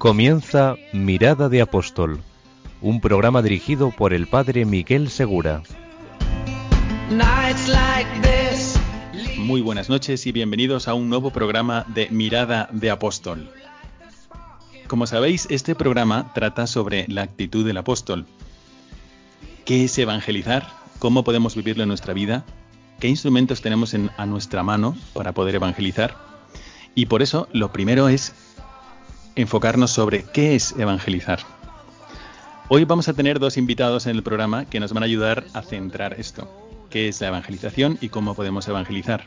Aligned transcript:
Comienza 0.00 0.76
Mirada 0.94 1.50
de 1.50 1.60
Apóstol, 1.60 2.22
un 2.80 3.02
programa 3.02 3.42
dirigido 3.42 3.90
por 3.90 4.14
el 4.14 4.28
padre 4.28 4.64
Miguel 4.64 5.10
Segura. 5.10 5.62
Muy 9.36 9.60
buenas 9.60 9.90
noches 9.90 10.26
y 10.26 10.32
bienvenidos 10.32 10.88
a 10.88 10.94
un 10.94 11.10
nuevo 11.10 11.32
programa 11.32 11.84
de 11.88 12.08
Mirada 12.08 12.70
de 12.72 12.88
Apóstol. 12.90 13.50
Como 14.86 15.06
sabéis, 15.06 15.46
este 15.50 15.74
programa 15.74 16.32
trata 16.32 16.66
sobre 16.66 17.04
la 17.08 17.20
actitud 17.20 17.66
del 17.66 17.76
apóstol. 17.76 18.24
¿Qué 19.66 19.84
es 19.84 19.98
evangelizar? 19.98 20.66
¿Cómo 20.98 21.24
podemos 21.24 21.54
vivirlo 21.54 21.82
en 21.82 21.88
nuestra 21.88 22.14
vida? 22.14 22.46
¿Qué 23.00 23.08
instrumentos 23.08 23.60
tenemos 23.60 23.92
en- 23.92 24.10
a 24.16 24.24
nuestra 24.24 24.62
mano 24.62 24.96
para 25.12 25.32
poder 25.32 25.56
evangelizar? 25.56 26.16
Y 26.94 27.04
por 27.04 27.20
eso 27.20 27.48
lo 27.52 27.70
primero 27.70 28.08
es 28.08 28.34
enfocarnos 29.36 29.90
sobre 29.90 30.24
qué 30.24 30.54
es 30.54 30.74
evangelizar. 30.78 31.40
Hoy 32.68 32.84
vamos 32.84 33.08
a 33.08 33.14
tener 33.14 33.38
dos 33.38 33.56
invitados 33.56 34.06
en 34.06 34.16
el 34.16 34.22
programa 34.22 34.64
que 34.64 34.80
nos 34.80 34.92
van 34.92 35.02
a 35.02 35.06
ayudar 35.06 35.44
a 35.54 35.62
centrar 35.62 36.14
esto. 36.18 36.48
¿Qué 36.88 37.08
es 37.08 37.20
la 37.20 37.28
evangelización 37.28 37.98
y 38.00 38.08
cómo 38.08 38.34
podemos 38.34 38.66
evangelizar? 38.68 39.24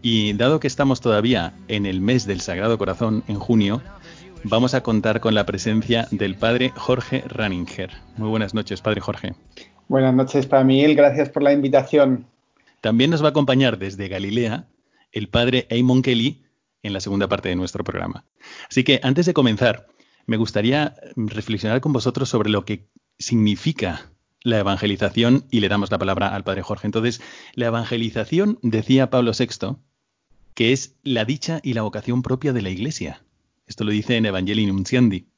Y 0.00 0.32
dado 0.32 0.58
que 0.58 0.66
estamos 0.66 1.00
todavía 1.00 1.54
en 1.68 1.86
el 1.86 2.00
mes 2.00 2.26
del 2.26 2.40
Sagrado 2.40 2.78
Corazón, 2.78 3.24
en 3.28 3.36
junio, 3.36 3.82
vamos 4.44 4.74
a 4.74 4.82
contar 4.82 5.20
con 5.20 5.34
la 5.34 5.46
presencia 5.46 6.08
del 6.10 6.34
padre 6.34 6.72
Jorge 6.76 7.22
Raninger. 7.26 7.90
Muy 8.16 8.28
buenas 8.28 8.54
noches, 8.54 8.80
padre 8.80 9.00
Jorge. 9.00 9.34
Buenas 9.88 10.14
noches 10.14 10.46
para 10.46 10.64
Miguel, 10.64 10.96
gracias 10.96 11.28
por 11.28 11.42
la 11.42 11.52
invitación. 11.52 12.26
También 12.80 13.10
nos 13.10 13.22
va 13.22 13.28
a 13.28 13.30
acompañar 13.30 13.78
desde 13.78 14.08
Galilea 14.08 14.66
el 15.12 15.28
padre 15.28 15.66
Eamon 15.70 16.02
Kelly 16.02 16.41
en 16.82 16.92
la 16.92 17.00
segunda 17.00 17.28
parte 17.28 17.48
de 17.48 17.56
nuestro 17.56 17.84
programa. 17.84 18.24
Así 18.68 18.84
que 18.84 19.00
antes 19.02 19.26
de 19.26 19.34
comenzar, 19.34 19.86
me 20.26 20.36
gustaría 20.36 20.94
reflexionar 21.16 21.80
con 21.80 21.92
vosotros 21.92 22.28
sobre 22.28 22.50
lo 22.50 22.64
que 22.64 22.88
significa 23.18 24.12
la 24.42 24.58
evangelización 24.58 25.46
y 25.50 25.60
le 25.60 25.68
damos 25.68 25.90
la 25.90 25.98
palabra 25.98 26.34
al 26.34 26.44
padre 26.44 26.62
Jorge. 26.62 26.86
Entonces, 26.86 27.20
la 27.54 27.66
evangelización, 27.66 28.58
decía 28.62 29.10
Pablo 29.10 29.32
VI, 29.38 29.76
que 30.54 30.72
es 30.72 30.96
la 31.02 31.24
dicha 31.24 31.60
y 31.62 31.74
la 31.74 31.82
vocación 31.82 32.22
propia 32.22 32.52
de 32.52 32.62
la 32.62 32.70
Iglesia. 32.70 33.22
Esto 33.66 33.84
lo 33.84 33.92
dice 33.92 34.16
en 34.16 34.26
Evangelii 34.26 34.66
Nunciandi. 34.66 35.28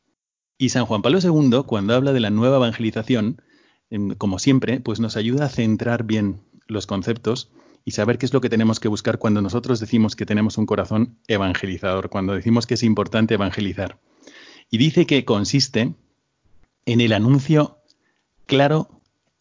Y 0.56 0.70
San 0.70 0.86
Juan 0.86 1.03
Pablo 1.03 1.19
II, 1.23 1.62
cuando 1.67 1.95
habla 1.95 2.12
de 2.12 2.20
la 2.20 2.31
nueva 2.31 2.56
evangelización, 2.56 3.42
em, 3.91 4.14
como 4.14 4.39
siempre, 4.39 4.81
pues 4.81 5.01
nos 5.01 5.17
ayuda 5.17 5.47
a 5.47 5.51
centrar 5.51 6.05
bien 6.05 6.41
los 6.67 6.86
conceptos 6.86 7.51
y 7.84 7.90
saber 7.90 8.18
qué 8.18 8.27
es 8.27 8.32
lo 8.32 8.40
que 8.40 8.48
tenemos 8.48 8.80
que 8.80 8.88
buscar 8.88 9.18
cuando 9.18 9.42
nosotros 9.42 9.80
decimos 9.80 10.16
que 10.16 10.27
tenemos 10.27 10.56
un 10.56 10.66
corazón 10.66 11.18
evangelizador, 11.28 12.08
cuando 12.08 12.34
decimos 12.34 12.66
que 12.66 12.74
es 12.74 12.82
importante 12.82 13.34
evangelizar. 13.34 13.98
Y 14.70 14.78
dice 14.78 15.06
que 15.06 15.24
consiste 15.24 15.94
en 16.86 17.00
el 17.00 17.12
anuncio 17.12 17.78
claro 18.46 18.89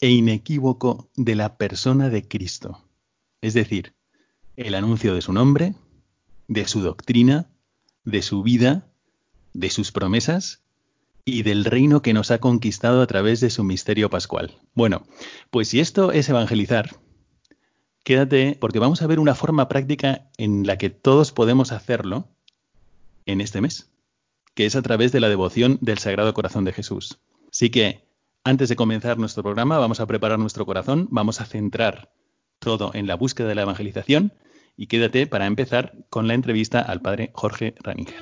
e 0.02 0.10
inequívoco 0.10 1.10
de 1.16 1.36
la 1.36 1.56
persona 1.58 2.10
de 2.10 2.28
Cristo. 2.28 2.84
Es 3.42 3.54
decir, 3.54 3.94
el 4.58 4.76
anuncio 4.76 5.16
de 5.16 5.22
su 5.22 5.32
nombre, 5.34 5.76
de 6.48 6.68
su 6.68 6.82
doctrina, 6.82 7.50
de 8.04 8.22
su 8.22 8.44
vida, 8.44 8.88
de 9.54 9.70
sus 9.70 9.92
promesas 9.92 10.64
y 11.26 11.44
del 11.44 11.64
reino 11.64 12.02
que 12.02 12.14
nos 12.14 12.32
ha 12.32 12.40
conquistado 12.40 13.02
a 13.02 13.08
través 13.08 13.40
de 13.40 13.50
su 13.50 13.64
misterio 13.64 14.10
pascual. 14.10 14.58
Bueno, 14.74 15.06
pues 15.50 15.70
si 15.70 15.80
esto 15.80 16.12
es 16.12 16.28
evangelizar, 16.28 17.00
quédate 18.04 18.58
porque 18.60 18.80
vamos 18.80 19.02
a 19.02 19.08
ver 19.08 19.20
una 19.20 19.36
forma 19.36 19.68
práctica 19.68 20.30
en 20.38 20.68
la 20.68 20.78
que 20.78 20.90
todos 20.90 21.32
podemos 21.32 21.72
hacerlo 21.72 22.28
en 23.26 23.42
este 23.42 23.62
mes, 23.62 23.90
que 24.54 24.66
es 24.66 24.76
a 24.76 24.82
través 24.82 25.12
de 25.12 25.20
la 25.20 25.30
devoción 25.30 25.78
del 25.82 25.98
Sagrado 25.98 26.34
Corazón 26.34 26.66
de 26.66 26.74
Jesús. 26.74 27.20
Así 27.52 27.70
que, 27.70 28.06
antes 28.44 28.68
de 28.70 28.76
comenzar 28.76 29.18
nuestro 29.18 29.44
programa, 29.44 29.78
vamos 29.78 30.00
a 30.00 30.06
preparar 30.06 30.38
nuestro 30.38 30.66
corazón, 30.66 31.08
vamos 31.12 31.40
a 31.40 31.46
centrar 31.46 32.12
todo 32.60 32.92
en 32.94 33.08
la 33.08 33.16
búsqueda 33.16 33.48
de 33.48 33.56
la 33.56 33.62
evangelización 33.62 34.34
y 34.76 34.88
quédate 34.88 35.28
para 35.28 35.46
empezar 35.46 35.94
con 36.10 36.28
la 36.28 36.34
entrevista 36.34 36.82
al 36.82 37.02
padre 37.02 37.32
Jorge 37.34 37.76
Raninger. 37.82 38.22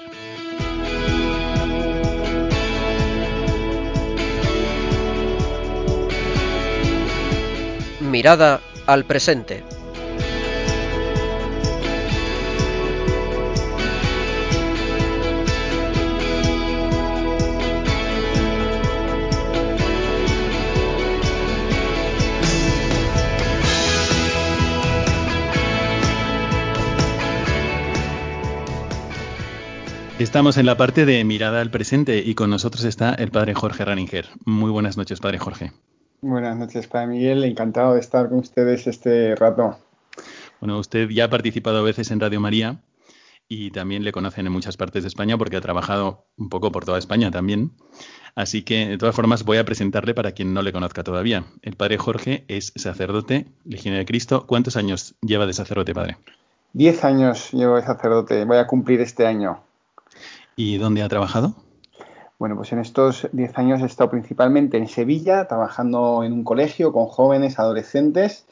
Mirada 8.02 8.62
al 8.92 9.06
presente. 9.06 9.64
Estamos 30.20 30.58
en 30.58 30.66
la 30.68 30.78
parte 30.78 31.06
de 31.06 31.24
mirada 31.24 31.62
al 31.62 31.72
presente 31.72 32.22
y 32.24 32.36
con 32.36 32.50
nosotros 32.50 32.84
está 32.84 33.14
el 33.16 33.32
padre 33.32 33.56
Jorge 33.56 33.84
Raninger. 33.84 34.28
Muy 34.46 34.70
buenas 34.70 34.96
noches, 34.96 35.20
padre 35.20 35.40
Jorge. 35.40 35.72
Buenas 36.24 36.56
noches 36.56 36.86
para 36.86 37.08
Miguel, 37.08 37.44
encantado 37.44 37.96
de 37.96 38.00
estar 38.00 38.30
con 38.30 38.38
ustedes 38.38 38.86
este 38.86 39.36
rato. 39.36 39.80
Bueno, 40.60 40.78
usted 40.78 41.10
ya 41.10 41.26
ha 41.26 41.30
participado 41.32 41.80
a 41.80 41.82
veces 41.82 42.12
en 42.12 42.20
Radio 42.20 42.40
María 42.40 42.80
y 43.48 43.72
también 43.72 44.04
le 44.04 44.12
conocen 44.12 44.46
en 44.46 44.54
muchas 44.54 44.78
partes 44.78 45.02
de 45.02 45.08
España 45.08 45.36
porque 45.36 45.58
ha 45.58 45.62
trabajado 45.62 46.26
un 46.38 46.50
poco 46.50 46.72
por 46.72 46.86
toda 46.86 47.00
España 47.00 47.32
también. 47.32 47.72
Así 48.36 48.62
que, 48.62 48.88
de 48.88 49.00
todas 49.00 49.16
formas, 49.16 49.44
voy 49.44 49.58
a 49.58 49.66
presentarle 49.66 50.14
para 50.14 50.34
quien 50.34 50.54
no 50.54 50.62
le 50.62 50.72
conozca 50.72 51.04
todavía. 51.04 51.46
El 51.64 51.76
padre 51.76 51.98
Jorge 51.98 52.46
es 52.48 52.72
sacerdote, 52.76 53.48
legionario 53.66 54.02
de 54.02 54.06
Cristo. 54.06 54.46
¿Cuántos 54.46 54.78
años 54.78 55.16
lleva 55.22 55.48
de 55.48 55.54
sacerdote, 55.54 55.96
padre? 55.96 56.18
Diez 56.74 57.04
años 57.04 57.52
llevo 57.52 57.78
de 57.78 57.82
sacerdote, 57.82 58.46
voy 58.46 58.58
a 58.58 58.68
cumplir 58.68 59.02
este 59.02 59.26
año. 59.26 59.64
¿Y 60.56 60.78
dónde 60.78 61.02
ha 61.02 61.10
trabajado? 61.10 61.56
Bueno, 62.42 62.56
pues 62.56 62.74
en 62.74 62.80
estos 62.80 63.30
diez 63.34 63.56
años 63.60 63.84
he 63.84 63.86
estado 63.86 64.10
principalmente 64.10 64.76
en 64.76 64.88
Sevilla, 64.88 65.46
trabajando 65.48 66.24
en 66.24 66.34
un 66.34 66.44
colegio 66.44 66.92
con 66.92 67.06
jóvenes, 67.06 67.60
adolescentes, 67.60 68.48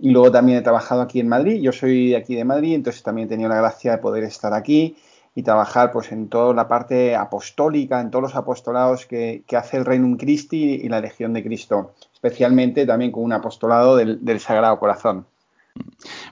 y 0.00 0.10
luego 0.10 0.32
también 0.32 0.58
he 0.58 0.62
trabajado 0.62 1.02
aquí 1.02 1.20
en 1.20 1.28
Madrid. 1.28 1.62
Yo 1.62 1.70
soy 1.70 2.08
de 2.08 2.16
aquí 2.16 2.34
de 2.34 2.44
Madrid, 2.44 2.74
entonces 2.74 3.04
también 3.04 3.26
he 3.26 3.28
tenido 3.28 3.48
la 3.48 3.58
gracia 3.58 3.92
de 3.92 3.98
poder 3.98 4.24
estar 4.24 4.52
aquí 4.52 4.96
y 5.36 5.44
trabajar 5.44 5.92
pues 5.92 6.10
en 6.10 6.28
toda 6.30 6.52
la 6.52 6.66
parte 6.66 7.14
apostólica, 7.14 8.00
en 8.00 8.10
todos 8.10 8.24
los 8.24 8.34
apostolados 8.34 9.06
que, 9.06 9.44
hace 9.56 9.76
el 9.76 9.84
Reino 9.84 10.16
Christi 10.16 10.80
y 10.82 10.88
la 10.88 11.00
Legión 11.00 11.32
de 11.32 11.44
Cristo, 11.44 11.92
especialmente 12.12 12.86
también 12.86 13.12
con 13.12 13.22
un 13.22 13.34
apostolado 13.34 13.94
del 13.94 14.40
Sagrado 14.40 14.80
Corazón. 14.80 15.26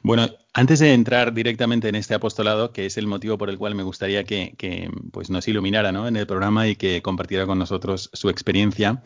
Bueno, 0.03 0.29
antes 0.53 0.79
de 0.81 0.93
entrar 0.95 1.33
directamente 1.33 1.89
en 1.89 1.95
este 1.95 2.15
apostolado, 2.15 2.73
que 2.73 2.87
es 2.87 2.97
el 2.99 3.07
motivo 3.07 3.39
por 3.39 3.51
el 3.51 3.59
cual 3.59 3.75
me 3.75 3.83
gustaría 3.83 4.25
que, 4.25 4.91
pues 5.13 5.31
nos 5.31 5.47
iluminara 5.49 5.93
¿no? 5.93 6.09
en 6.09 6.17
el 6.17 6.27
programa 6.27 6.69
y 6.69 6.77
que 6.77 7.03
compartiera 7.03 7.47
con 7.47 7.59
nosotros 7.59 8.11
su 8.13 8.29
experiencia, 8.29 9.03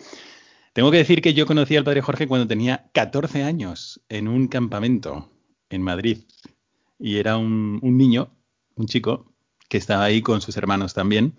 tengo 0.72 0.90
que 0.90 0.98
decir 0.98 1.22
que 1.22 1.34
yo 1.34 1.46
conocí 1.46 1.76
al 1.76 1.84
padre 1.84 2.00
Jorge 2.00 2.26
cuando 2.26 2.48
tenía 2.48 2.90
14 2.92 3.42
años 3.44 4.00
en 4.08 4.28
un 4.28 4.48
campamento 4.48 5.30
en 5.70 5.82
Madrid. 5.82 6.24
Y 6.98 7.18
era 7.18 7.36
un 7.36 7.80
niño, 7.82 8.30
un 8.76 8.86
chico, 8.86 9.34
que 9.68 9.78
estaba 9.78 10.04
ahí 10.04 10.22
con 10.22 10.40
sus 10.40 10.56
hermanos 10.56 10.94
también. 10.94 11.34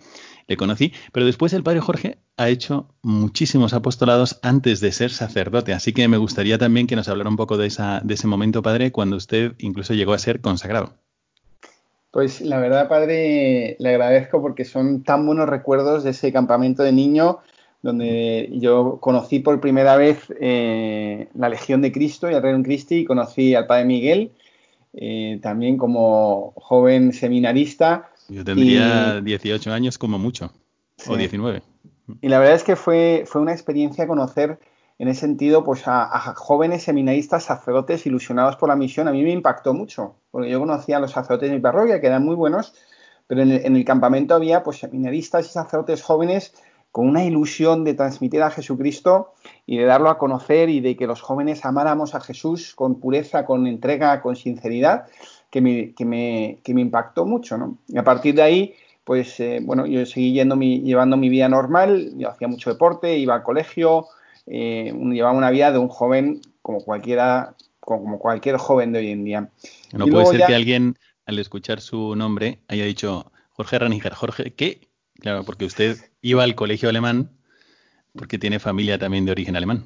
Le 0.48 0.58
conocí, 0.58 0.94
pero 1.12 1.26
después 1.26 1.54
el 1.54 1.64
padre 1.64 1.80
Jorge 1.80 2.18
ha 2.38 2.50
hecho 2.50 2.88
muchísimos 3.02 3.74
apostolados 3.74 4.40
antes 4.44 4.80
de 4.80 4.92
ser 4.92 5.12
sacerdote, 5.12 5.74
así 5.74 5.92
que 5.92 6.08
me 6.08 6.18
gustaría 6.18 6.58
también 6.58 6.86
que 6.86 6.96
nos 6.96 7.08
hablara 7.08 7.30
un 7.30 7.38
poco 7.38 7.58
de, 7.58 7.68
esa, 7.68 8.02
de 8.04 8.14
ese 8.14 8.28
momento, 8.28 8.62
padre, 8.62 8.92
cuando 8.92 9.16
usted 9.16 9.54
incluso 9.58 9.94
llegó 9.94 10.14
a 10.14 10.20
ser 10.20 10.42
consagrado. 10.42 10.94
Pues 12.12 12.42
la 12.42 12.60
verdad, 12.60 12.88
padre, 12.88 13.76
le 13.80 13.90
agradezco 13.90 14.42
porque 14.42 14.66
son 14.66 15.04
tan 15.04 15.26
buenos 15.26 15.50
recuerdos 15.50 16.04
de 16.04 16.12
ese 16.12 16.32
campamento 16.32 16.84
de 16.84 16.92
niño 16.92 17.40
donde 17.86 18.50
yo 18.54 18.98
conocí 19.00 19.40
por 19.40 19.62
primera 19.62 19.96
vez 19.96 20.18
eh, 20.40 21.28
la 21.36 21.50
Legión 21.50 21.84
de 21.84 21.92
Cristo 21.92 22.30
y 22.30 22.34
el 22.34 22.42
Reino 22.42 22.64
Christi, 22.64 22.96
y 22.96 23.06
conocí 23.06 23.54
al 23.54 23.68
Padre 23.68 23.86
Miguel, 23.86 24.32
eh, 24.94 25.40
también 25.44 25.78
como 25.78 26.54
joven 26.56 27.14
seminarista. 27.14 28.10
Yo 28.30 28.44
tendría 28.44 29.18
y... 29.20 29.22
18 29.22 29.72
años 29.72 29.98
como 29.98 30.18
mucho. 30.20 30.52
o 31.08 31.16
19. 31.16 31.62
Y 32.22 32.30
la 32.30 32.40
verdad 32.40 32.56
es 32.56 32.64
que 32.64 32.76
fue, 32.76 33.24
fue 33.26 33.42
una 33.42 33.54
experiencia 33.54 34.08
conocer 34.08 34.60
en 34.98 35.08
ese 35.08 35.22
sentido 35.22 35.64
pues 35.64 35.88
a, 35.88 36.04
a, 36.04 36.36
jóvenes 36.36 36.84
seminaristas, 36.84 37.44
sacerdotes 37.44 38.06
ilusionados 38.06 38.56
por 38.56 38.70
la 38.70 38.76
misión. 38.76 39.08
A 39.08 39.12
mí 39.12 39.24
me 39.24 39.32
impactó 39.32 39.74
mucho, 39.74 40.16
porque 40.32 40.50
yo 40.50 40.60
conocía 40.60 40.98
a 40.98 41.00
los 41.00 41.12
sacerdotes 41.12 41.50
de 41.50 41.56
mi 41.56 41.62
parroquia, 41.62 42.00
que 42.00 42.08
eran 42.08 42.24
muy 42.24 42.36
buenos, 42.36 42.74
pero 43.28 43.42
en 43.42 43.52
el, 43.52 43.66
en 43.66 43.76
el 43.76 43.86
campamento 43.86 44.36
había 44.36 44.64
pues 44.64 44.78
seminaristas 44.78 45.48
y 45.48 45.50
sacerdotes 45.50 46.02
jóvenes 46.02 46.54
con 46.96 47.10
una 47.10 47.26
ilusión 47.26 47.84
de 47.84 47.94
transmitir 47.94 48.42
a 48.42 48.52
Jesucristo 48.52 49.34
y 49.66 49.78
de 49.78 49.84
darlo 49.84 50.10
a 50.10 50.18
conocer 50.18 50.70
y 50.70 50.80
de 50.80 50.96
que 50.96 51.08
los 51.08 51.22
jóvenes 51.22 51.66
amáramos 51.66 52.16
a 52.16 52.22
Jesús 52.22 52.74
con 52.74 53.02
pureza, 53.02 53.46
con 53.46 53.68
entrega, 53.68 54.22
con 54.22 54.38
sinceridad, 54.38 55.08
que 55.56 55.62
me, 55.62 55.94
que 55.94 56.04
me, 56.04 56.60
que 56.66 56.74
me 56.74 56.82
impactó 56.82 57.26
mucho. 57.26 57.58
¿no? 57.58 57.78
Y 57.88 57.98
a 57.98 58.04
partir 58.04 58.36
de 58.36 58.42
ahí, 58.42 58.76
pues 59.06 59.40
eh, 59.40 59.62
bueno, 59.64 59.86
yo 59.86 60.06
seguí 60.06 60.34
yendo 60.34 60.58
mi, 60.58 60.82
llevando 60.82 61.16
mi 61.16 61.30
vida 61.30 61.48
normal, 61.48 62.12
yo 62.18 62.30
hacía 62.30 62.50
mucho 62.50 62.70
deporte, 62.70 63.18
iba 63.18 63.36
al 63.36 63.44
colegio, 63.44 64.08
eh, 64.48 64.94
llevaba 64.94 65.38
una 65.38 65.52
vida 65.52 65.72
de 65.72 65.78
un 65.78 65.88
joven 65.88 66.42
como 66.62 66.82
cualquiera, 66.82 67.56
como 67.80 68.20
cualquier 68.20 68.58
joven 68.58 68.92
de 68.92 69.00
hoy 69.00 69.12
en 69.12 69.24
día. 69.24 69.50
No 69.94 70.06
y 70.06 70.12
puede 70.12 70.26
ser 70.26 70.40
ya... 70.42 70.48
que 70.48 70.56
alguien 70.56 70.98
al 71.26 71.40
escuchar 71.40 71.80
su 71.80 72.18
nombre 72.18 72.60
haya 72.68 72.84
dicho 72.84 73.32
Jorge 73.52 73.80
Raniger, 73.80 74.14
Jorge, 74.14 74.54
¿qué? 74.56 74.90
Claro, 75.22 75.46
porque 75.46 75.64
usted 75.64 75.96
iba 76.22 76.44
al 76.44 76.56
colegio 76.56 76.90
alemán 76.90 77.32
porque 78.14 78.38
tiene 78.38 78.60
familia 78.60 79.00
también 79.00 79.24
de 79.24 79.32
origen 79.32 79.56
alemán. 79.56 79.86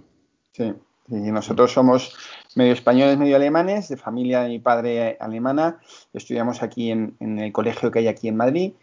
Sí, 0.54 0.74
y 1.10 1.31
nosotros 1.31 1.71
somos 1.71 2.16
medio 2.56 2.74
españoles, 2.74 3.18
medio 3.18 3.36
alemanes, 3.36 3.90
de 3.90 3.98
familia 3.98 4.42
de 4.42 4.50
mi 4.50 4.60
padre 4.60 5.18
alemana. 5.19 5.80
Estudiamos 6.13 6.63
aquí 6.63 6.92
en, 6.92 7.16
el 7.19 7.51
colegio 7.51 7.92
que 7.92 8.00
hay 8.00 8.07
aquí 8.07 8.28
en 8.28 8.38
Madrid. 8.38 8.74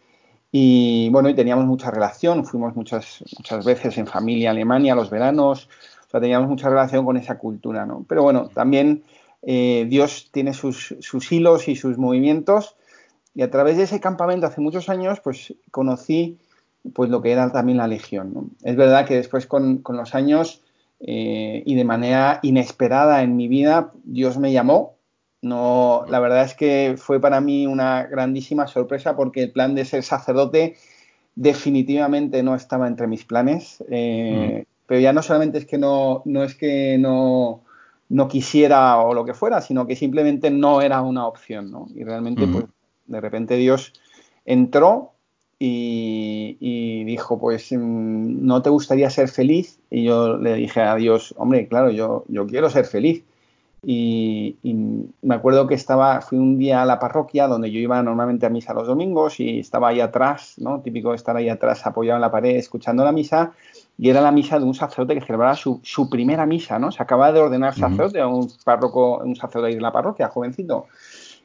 Y 0.52 1.08
bueno, 1.10 1.28
y 1.28 1.34
teníamos 1.34 1.66
mucha 1.66 1.90
relación, 1.90 2.44
fuimos 2.46 2.76
muchas, 2.76 3.22
muchas 3.36 3.64
veces 3.64 3.98
en 3.98 4.06
familia 4.06 4.50
a 4.50 4.52
Alemania 4.52 4.94
los 4.94 5.10
veranos, 5.10 5.68
o 6.06 6.10
sea, 6.10 6.20
teníamos 6.20 6.48
mucha 6.48 6.70
relación 6.70 7.04
con 7.04 7.16
esa 7.16 7.36
cultura, 7.36 7.84
¿no? 7.84 8.06
Pero 8.08 8.22
bueno, 8.22 8.48
también 8.54 9.02
eh, 9.42 9.86
Dios 9.88 10.30
tiene 10.32 10.54
sus, 10.54 10.94
sus 11.00 11.30
hilos 11.32 11.68
y 11.68 11.76
sus 11.76 11.98
movimientos 11.98 12.76
y 13.34 13.42
a 13.42 13.50
través 13.50 13.76
de 13.76 13.82
ese 13.82 14.00
campamento 14.00 14.46
hace 14.46 14.62
muchos 14.62 14.88
años, 14.88 15.20
pues 15.20 15.52
conocí 15.70 16.38
pues 16.94 17.10
lo 17.10 17.20
que 17.20 17.32
era 17.32 17.52
también 17.52 17.78
la 17.78 17.88
legión. 17.88 18.52
Es 18.62 18.76
verdad 18.76 19.04
que 19.04 19.16
después 19.16 19.46
con, 19.46 19.78
con 19.78 19.96
los 19.96 20.14
años 20.14 20.62
eh, 21.00 21.62
y 21.66 21.74
de 21.74 21.84
manera 21.84 22.40
inesperada 22.42 23.22
en 23.22 23.36
mi 23.36 23.48
vida, 23.48 23.92
Dios 24.04 24.38
me 24.38 24.52
llamó. 24.52 24.96
No, 25.42 26.04
la 26.08 26.18
verdad 26.18 26.44
es 26.44 26.54
que 26.54 26.94
fue 26.96 27.20
para 27.20 27.40
mí 27.40 27.66
una 27.66 28.04
grandísima 28.04 28.66
sorpresa 28.66 29.16
porque 29.16 29.42
el 29.42 29.52
plan 29.52 29.74
de 29.74 29.84
ser 29.84 30.02
sacerdote 30.02 30.76
definitivamente 31.34 32.42
no 32.42 32.54
estaba 32.54 32.88
entre 32.88 33.06
mis 33.06 33.24
planes. 33.24 33.84
Eh, 33.90 34.64
mm. 34.64 34.72
Pero 34.86 35.00
ya 35.00 35.12
no 35.12 35.22
solamente 35.22 35.58
es 35.58 35.66
que 35.66 35.78
no, 35.78 36.22
no 36.24 36.44
es 36.44 36.54
que 36.54 36.96
no, 36.98 37.62
no 38.08 38.28
quisiera 38.28 38.98
o 38.98 39.14
lo 39.14 39.24
que 39.24 39.34
fuera, 39.34 39.60
sino 39.60 39.86
que 39.86 39.96
simplemente 39.96 40.50
no 40.50 40.80
era 40.80 41.02
una 41.02 41.26
opción, 41.26 41.70
¿no? 41.70 41.86
Y 41.94 42.04
realmente, 42.04 42.46
mm. 42.46 42.52
pues, 42.52 42.64
de 43.06 43.20
repente 43.20 43.56
Dios 43.56 43.92
entró 44.44 45.12
y, 45.58 46.56
y, 46.60 47.04
dijo, 47.04 47.38
pues, 47.38 47.72
¿no 47.72 48.60
te 48.62 48.70
gustaría 48.70 49.08
ser 49.08 49.28
feliz? 49.28 49.78
Y 49.90 50.04
yo 50.04 50.36
le 50.36 50.54
dije 50.54 50.82
a 50.82 50.94
Dios, 50.96 51.34
hombre, 51.38 51.66
claro, 51.66 51.90
yo, 51.90 52.24
yo 52.28 52.46
quiero 52.46 52.68
ser 52.68 52.84
feliz. 52.84 53.24
Y, 53.82 54.56
y, 54.62 54.74
me 55.22 55.34
acuerdo 55.34 55.66
que 55.66 55.74
estaba, 55.74 56.20
fui 56.20 56.38
un 56.38 56.58
día 56.58 56.82
a 56.82 56.86
la 56.86 56.98
parroquia 56.98 57.46
donde 57.46 57.70
yo 57.70 57.78
iba 57.78 58.02
normalmente 58.02 58.44
a 58.44 58.50
misa 58.50 58.74
los 58.74 58.86
domingos 58.86 59.38
y 59.38 59.60
estaba 59.60 59.88
ahí 59.88 60.00
atrás, 60.00 60.54
¿no? 60.58 60.80
Típico 60.80 61.14
estar 61.14 61.36
ahí 61.36 61.48
atrás 61.48 61.86
apoyado 61.86 62.16
en 62.16 62.22
la 62.22 62.30
pared 62.30 62.56
escuchando 62.56 63.04
la 63.04 63.12
misa 63.12 63.52
y 63.96 64.10
era 64.10 64.20
la 64.20 64.32
misa 64.32 64.58
de 64.58 64.64
un 64.64 64.74
sacerdote 64.74 65.14
que 65.14 65.24
celebraba 65.24 65.54
su, 65.54 65.80
su 65.84 66.10
primera 66.10 66.46
misa, 66.46 66.78
¿no? 66.78 66.90
Se 66.90 67.02
acaba 67.02 67.32
de 67.32 67.40
ordenar 67.40 67.74
sacerdote 67.74 68.20
a 68.20 68.26
un 68.26 68.50
párroco, 68.64 69.18
un 69.18 69.36
sacerdote 69.36 69.74
de 69.74 69.80
la 69.80 69.92
parroquia, 69.92 70.28
jovencito. 70.28 70.86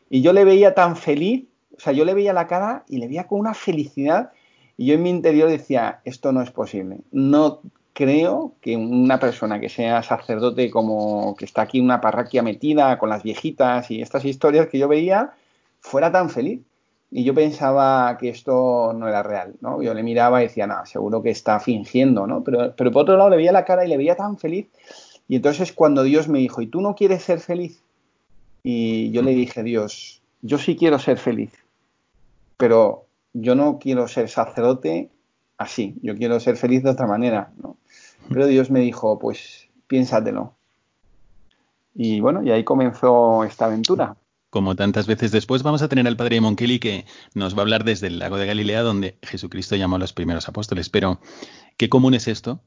Y 0.09 0.21
yo 0.21 0.33
le 0.33 0.43
veía 0.43 0.73
tan 0.73 0.97
feliz, 0.97 1.45
sea, 1.81 1.93
yo 1.93 2.05
le 2.05 2.13
veía 2.13 2.33
la 2.33 2.47
cara 2.47 2.83
y 2.87 2.97
le 2.97 3.07
veía 3.07 3.27
con 3.27 3.39
una 3.39 3.53
felicidad 3.53 4.31
y 4.77 4.87
yo 4.87 4.95
en 4.95 5.03
mi 5.03 5.09
interior 5.09 5.49
decía, 5.49 6.01
esto 6.05 6.31
no 6.31 6.41
es 6.41 6.51
posible. 6.51 6.97
No 7.11 7.61
creo 7.93 8.53
que 8.61 8.75
una 8.77 9.19
persona 9.19 9.59
que 9.59 9.69
sea 9.69 10.01
sacerdote 10.03 10.71
como 10.71 11.35
que 11.35 11.45
está 11.45 11.63
aquí 11.63 11.79
en 11.79 11.85
una 11.85 12.01
parroquia 12.01 12.41
metida 12.41 12.97
con 12.97 13.09
las 13.09 13.23
viejitas 13.23 13.91
y 13.91 14.01
estas 14.01 14.25
historias 14.25 14.67
que 14.67 14.79
yo 14.79 14.87
veía, 14.87 15.33
fuera 15.79 16.11
tan 16.11 16.29
feliz. 16.29 16.61
Y 17.13 17.25
yo 17.25 17.33
pensaba 17.33 18.17
que 18.17 18.29
esto 18.29 18.93
no 18.93 19.07
era 19.07 19.21
real, 19.21 19.55
¿no? 19.59 19.81
Yo 19.81 19.93
le 19.93 20.01
miraba 20.01 20.41
y 20.41 20.47
decía, 20.47 20.65
no, 20.65 20.85
seguro 20.85 21.21
que 21.21 21.29
está 21.29 21.59
fingiendo, 21.59 22.25
¿no? 22.25 22.41
Pero, 22.43 22.73
pero 22.75 22.91
por 22.91 23.03
otro 23.03 23.17
lado 23.17 23.29
le 23.29 23.37
veía 23.37 23.51
la 23.51 23.65
cara 23.65 23.85
y 23.85 23.89
le 23.89 23.97
veía 23.97 24.15
tan 24.15 24.37
feliz. 24.37 24.67
Y 25.27 25.35
entonces 25.35 25.73
cuando 25.73 26.03
Dios 26.03 26.29
me 26.29 26.39
dijo, 26.39 26.61
¿y 26.61 26.67
tú 26.67 26.79
no 26.79 26.95
quieres 26.95 27.23
ser 27.23 27.39
feliz? 27.39 27.83
Y 28.63 29.11
yo 29.11 29.21
le 29.21 29.31
dije, 29.31 29.61
Dios, 29.61 30.21
yo 30.41 30.57
sí 30.57 30.75
quiero 30.75 30.99
ser 30.99 31.17
feliz, 31.17 31.51
pero 32.61 33.07
yo 33.33 33.55
no 33.55 33.79
quiero 33.79 34.07
ser 34.07 34.29
sacerdote 34.29 35.09
así, 35.57 35.95
yo 36.03 36.15
quiero 36.15 36.39
ser 36.39 36.57
feliz 36.57 36.83
de 36.83 36.91
otra 36.91 37.07
manera, 37.07 37.51
¿no? 37.59 37.77
Pero 38.29 38.45
Dios 38.45 38.69
me 38.69 38.81
dijo, 38.81 39.17
pues 39.17 39.67
piénsatelo. 39.87 40.53
Y 41.95 42.19
bueno, 42.19 42.43
y 42.43 42.51
ahí 42.51 42.63
comenzó 42.63 43.43
esta 43.45 43.65
aventura. 43.65 44.15
Como 44.51 44.75
tantas 44.75 45.07
veces 45.07 45.31
después, 45.31 45.63
vamos 45.63 45.81
a 45.81 45.89
tener 45.89 46.05
al 46.05 46.15
padre 46.15 46.39
Monkeli 46.39 46.77
que 46.77 47.05
nos 47.33 47.55
va 47.55 47.59
a 47.59 47.61
hablar 47.61 47.83
desde 47.83 48.07
el 48.07 48.19
lago 48.19 48.37
de 48.37 48.45
Galilea, 48.45 48.83
donde 48.83 49.17
Jesucristo 49.23 49.75
llamó 49.75 49.95
a 49.95 49.99
los 49.99 50.13
primeros 50.13 50.47
apóstoles. 50.47 50.89
Pero, 50.89 51.19
¿qué 51.77 51.89
común 51.89 52.13
es 52.13 52.27
esto? 52.27 52.61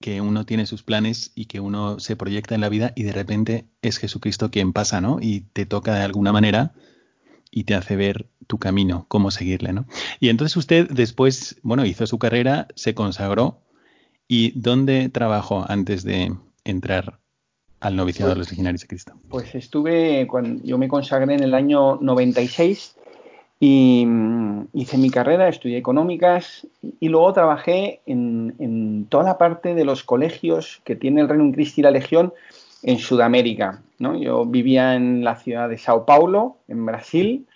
Que 0.00 0.20
uno 0.20 0.46
tiene 0.46 0.66
sus 0.66 0.84
planes 0.84 1.32
y 1.34 1.46
que 1.46 1.58
uno 1.58 1.98
se 1.98 2.14
proyecta 2.14 2.54
en 2.54 2.60
la 2.60 2.68
vida 2.68 2.92
y 2.94 3.02
de 3.02 3.12
repente 3.12 3.66
es 3.82 3.98
Jesucristo 3.98 4.52
quien 4.52 4.72
pasa, 4.72 5.00
¿no? 5.00 5.18
Y 5.20 5.40
te 5.52 5.66
toca 5.66 5.96
de 5.96 6.04
alguna 6.04 6.32
manera 6.32 6.74
y 7.52 7.64
te 7.64 7.76
hace 7.76 7.94
ver 7.94 8.26
tu 8.48 8.58
camino, 8.58 9.06
cómo 9.06 9.30
seguirle, 9.30 9.72
¿no? 9.72 9.86
Y 10.18 10.30
entonces 10.30 10.56
usted 10.56 10.90
después, 10.90 11.60
bueno, 11.62 11.86
hizo 11.86 12.06
su 12.08 12.18
carrera, 12.18 12.66
se 12.74 12.94
consagró 12.94 13.62
¿Y 14.34 14.58
dónde 14.58 15.10
trabajó 15.10 15.66
antes 15.68 16.04
de 16.04 16.32
entrar 16.64 17.18
al 17.80 17.96
noviciado 17.96 18.30
pues, 18.30 18.36
de 18.36 18.38
los 18.38 18.50
legionarios 18.50 18.80
de 18.80 18.86
Cristo? 18.86 19.12
Pues 19.28 19.54
estuve, 19.54 20.26
cuando 20.26 20.64
yo 20.64 20.78
me 20.78 20.88
consagré 20.88 21.34
en 21.34 21.42
el 21.42 21.52
año 21.52 21.96
96 21.96 22.96
y 23.60 24.06
mm, 24.06 24.68
hice 24.72 24.96
mi 24.96 25.10
carrera, 25.10 25.48
estudié 25.48 25.76
económicas 25.76 26.66
y 26.98 27.10
luego 27.10 27.30
trabajé 27.34 28.00
en, 28.06 28.54
en, 28.58 29.04
toda 29.10 29.24
la 29.24 29.36
parte 29.36 29.74
de 29.74 29.84
los 29.84 30.02
colegios 30.02 30.80
que 30.84 30.96
tiene 30.96 31.20
el 31.20 31.28
Reino 31.28 31.52
Cristi 31.52 31.82
y 31.82 31.84
la 31.84 31.90
Legión 31.90 32.32
en 32.82 32.98
Sudamérica. 32.98 33.82
¿no? 33.98 34.16
Yo 34.16 34.44
vivía 34.44 34.94
en 34.94 35.22
la 35.24 35.36
ciudad 35.36 35.68
de 35.68 35.78
Sao 35.78 36.04
Paulo, 36.04 36.56
en 36.68 36.84
Brasil, 36.84 37.46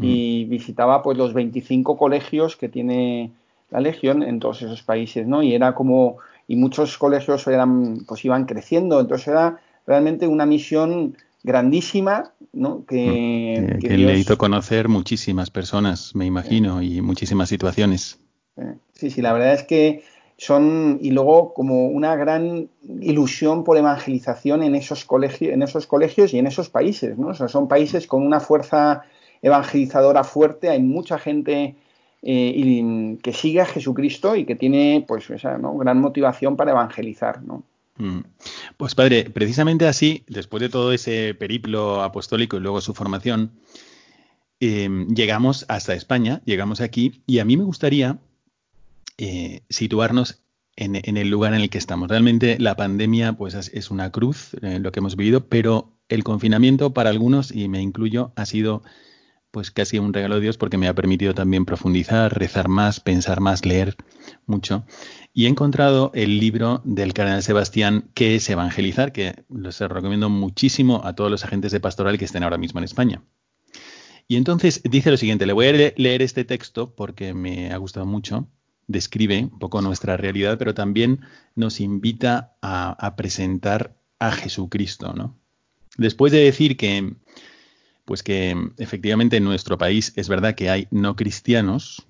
y 0.00 0.44
mm. 0.46 0.50
visitaba 0.50 1.02
pues 1.02 1.18
los 1.18 1.34
25 1.34 1.96
colegios 1.96 2.56
que 2.56 2.68
tiene 2.68 3.32
la 3.70 3.80
Legión 3.80 4.22
en 4.22 4.40
todos 4.40 4.62
esos 4.62 4.82
países, 4.82 5.26
¿no? 5.26 5.42
Y 5.42 5.54
era 5.54 5.74
como, 5.74 6.16
y 6.48 6.56
muchos 6.56 6.98
colegios 6.98 7.46
eran, 7.46 8.04
pues 8.06 8.24
iban 8.24 8.46
creciendo, 8.46 8.98
entonces 8.98 9.28
era 9.28 9.60
realmente 9.86 10.26
una 10.26 10.46
misión 10.46 11.16
grandísima, 11.42 12.32
¿no? 12.52 12.84
Que, 12.86 13.76
que, 13.80 13.88
que 13.88 13.96
Dios... 13.96 14.10
le 14.10 14.18
hizo 14.18 14.38
conocer 14.38 14.88
muchísimas 14.88 15.50
personas, 15.50 16.14
me 16.14 16.26
imagino, 16.26 16.82
y 16.82 17.00
muchísimas 17.00 17.48
situaciones. 17.48 18.18
Sí, 18.94 19.10
sí, 19.10 19.22
la 19.22 19.32
verdad 19.32 19.54
es 19.54 19.62
que 19.62 20.02
son, 20.40 20.98
y 21.02 21.10
luego 21.10 21.52
como 21.52 21.88
una 21.88 22.16
gran 22.16 22.70
ilusión 22.82 23.62
por 23.62 23.76
evangelización 23.76 24.62
en 24.62 24.74
esos 24.74 25.04
colegios, 25.04 25.52
en 25.52 25.62
esos 25.62 25.86
colegios 25.86 26.32
y 26.32 26.38
en 26.38 26.46
esos 26.46 26.70
países, 26.70 27.18
¿no? 27.18 27.34
Son 27.34 27.68
países 27.68 28.06
con 28.06 28.22
una 28.22 28.40
fuerza 28.40 29.02
evangelizadora 29.42 30.24
fuerte, 30.24 30.70
hay 30.70 30.80
mucha 30.80 31.18
gente 31.18 31.76
eh, 32.22 33.18
que 33.22 33.32
sigue 33.34 33.60
a 33.60 33.66
Jesucristo 33.66 34.34
y 34.34 34.46
que 34.46 34.56
tiene 34.56 35.04
pues 35.06 35.28
esa 35.28 35.58
¿no? 35.58 35.76
gran 35.76 36.00
motivación 36.00 36.56
para 36.56 36.70
evangelizar, 36.70 37.42
¿no? 37.42 37.62
Mm. 37.98 38.20
Pues 38.78 38.94
padre, 38.94 39.28
precisamente 39.28 39.86
así, 39.86 40.24
después 40.26 40.62
de 40.62 40.70
todo 40.70 40.94
ese 40.94 41.34
periplo 41.34 42.02
apostólico 42.02 42.56
y 42.56 42.60
luego 42.60 42.80
su 42.80 42.94
formación, 42.94 43.52
eh, 44.58 44.88
llegamos 45.14 45.66
hasta 45.68 45.92
España, 45.92 46.40
llegamos 46.46 46.80
aquí 46.80 47.20
y 47.26 47.40
a 47.40 47.44
mí 47.44 47.58
me 47.58 47.64
gustaría 47.64 48.16
eh, 49.22 49.64
situarnos 49.68 50.42
en, 50.76 50.96
el 50.96 51.28
lugar 51.28 51.52
en 51.52 51.60
el 51.60 51.68
que 51.68 51.76
estamos. 51.76 52.08
Realmente 52.08 52.58
la 52.58 52.74
pandemia 52.74 53.34
pues 53.34 53.54
es 53.54 53.90
una 53.90 54.10
cruz 54.10 54.54
eh, 54.62 54.78
lo 54.78 54.92
que 54.92 55.00
hemos 55.00 55.14
vivido, 55.14 55.46
pero 55.46 55.92
el 56.08 56.24
confinamiento 56.24 56.94
para 56.94 57.10
algunos, 57.10 57.52
y 57.52 57.68
me 57.68 57.82
incluyo, 57.82 58.32
ha 58.34 58.46
sido 58.46 58.82
pues 59.50 59.70
casi 59.70 59.98
un 59.98 60.14
regalo 60.14 60.36
de 60.36 60.40
Dios 60.40 60.56
porque 60.56 60.78
me 60.78 60.88
ha 60.88 60.94
permitido 60.94 61.34
también 61.34 61.66
profundizar, 61.66 62.38
rezar 62.38 62.68
más, 62.68 63.00
pensar 63.00 63.40
más, 63.40 63.66
leer 63.66 63.94
mucho. 64.46 64.86
Y 65.34 65.44
he 65.44 65.48
encontrado 65.48 66.12
el 66.14 66.40
libro 66.40 66.80
del 66.84 67.12
cardenal 67.12 67.42
Sebastián, 67.42 68.10
que 68.14 68.36
es 68.36 68.48
Evangelizar, 68.48 69.12
que 69.12 69.44
los 69.50 69.80
recomiendo 69.80 70.30
muchísimo 70.30 71.02
a 71.04 71.14
todos 71.14 71.30
los 71.30 71.44
agentes 71.44 71.72
de 71.72 71.80
pastoral 71.80 72.16
que 72.16 72.24
estén 72.24 72.42
ahora 72.42 72.56
mismo 72.56 72.80
en 72.80 72.84
España. 72.84 73.22
Y 74.28 74.36
entonces 74.36 74.80
dice 74.84 75.10
lo 75.10 75.18
siguiente, 75.18 75.44
le 75.44 75.52
voy 75.52 75.66
a 75.66 75.72
leer 75.72 76.22
este 76.22 76.46
texto 76.46 76.94
porque 76.94 77.34
me 77.34 77.70
ha 77.70 77.76
gustado 77.76 78.06
mucho, 78.06 78.48
describe 78.90 79.44
un 79.44 79.58
poco 79.58 79.80
nuestra 79.82 80.16
realidad, 80.16 80.58
pero 80.58 80.74
también 80.74 81.20
nos 81.54 81.80
invita 81.80 82.56
a, 82.60 83.14
presentar 83.16 83.96
a 84.18 84.32
Jesucristo, 84.32 85.14
¿no? 85.14 85.36
Después 85.96 86.32
de 86.32 86.40
decir 86.40 86.76
que, 86.76 87.14
pues 88.04 88.22
que 88.22 88.56
efectivamente 88.78 89.36
en 89.36 89.44
nuestro 89.44 89.78
país 89.78 90.12
es 90.16 90.28
verdad 90.28 90.54
que 90.56 90.70
hay 90.70 90.88
no 90.90 91.14
cristianos, 91.14 92.06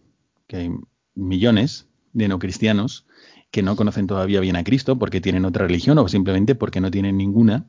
que 0.47 0.57
hay 0.57 0.71
millones 1.15 1.87
de 2.13 2.29
no 2.29 2.39
cristianos 2.39 3.07
que 3.51 3.63
no 3.63 3.77
conocen 3.77 4.07
todavía 4.07 4.41
bien 4.41 4.57
a 4.57 4.65
Cristo 4.65 4.99
porque 4.99 5.21
tienen 5.21 5.45
otra 5.45 5.67
religión 5.67 5.99
o 5.99 6.09
simplemente 6.09 6.55
porque 6.55 6.81
no 6.81 6.91
tienen 6.91 7.17
ninguna, 7.17 7.67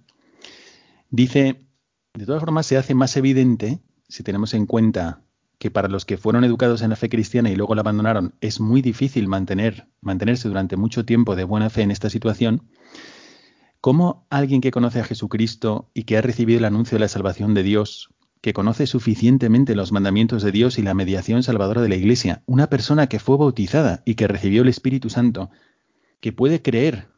dice, 1.10 1.66
de 2.14 2.26
todas 2.26 2.40
formas 2.40 2.68
se 2.68 2.78
hace 2.78 2.94
más 2.94 3.18
evidente 3.18 3.80
si 4.08 4.24
tenemos 4.24 4.54
en 4.54 4.68
cuenta 4.68 5.22
que 5.62 5.70
para 5.70 5.88
los 5.88 6.06
que 6.06 6.18
fueron 6.18 6.44
educados 6.44 6.82
en 6.82 6.90
la 6.90 6.96
fe 6.96 7.08
cristiana 7.08 7.52
y 7.52 7.56
luego 7.56 7.76
la 7.76 7.82
abandonaron, 7.82 8.34
es 8.42 8.60
muy 8.60 8.82
difícil 8.82 9.28
mantener, 9.28 9.86
mantenerse 10.02 10.48
durante 10.48 10.76
mucho 10.76 11.06
tiempo 11.06 11.36
de 11.36 11.44
buena 11.44 11.70
fe 11.70 11.84
en 11.84 11.92
esta 11.92 12.10
situación, 12.10 12.64
¿cómo 13.80 14.26
alguien 14.32 14.60
que 14.60 14.72
conoce 14.72 15.00
a 15.00 15.04
Jesucristo 15.04 15.92
y 15.94 16.06
que 16.06 16.18
ha 16.18 16.22
recibido 16.24 16.58
el 16.58 16.66
anuncio 16.66 16.96
de 16.96 17.02
la 17.02 17.08
salvación 17.08 17.54
de 17.54 17.62
Dios, 17.62 18.10
que 18.42 18.54
conoce 18.54 18.88
suficientemente 18.88 19.76
los 19.76 19.92
mandamientos 19.92 20.42
de 20.42 20.52
Dios 20.52 20.80
y 20.80 20.82
la 20.82 20.96
mediación 20.96 21.44
salvadora 21.44 21.84
de 21.84 21.90
la 21.90 21.96
Iglesia, 21.96 22.42
una 22.48 22.66
persona 22.66 23.06
que 23.06 23.20
fue 23.20 23.38
bautizada 23.38 24.02
y 24.04 24.16
que 24.16 24.28
recibió 24.28 24.64
el 24.64 24.68
Espíritu 24.68 25.12
Santo, 25.12 25.52
que 26.22 26.34
puede 26.34 26.64
creer, 26.64 27.10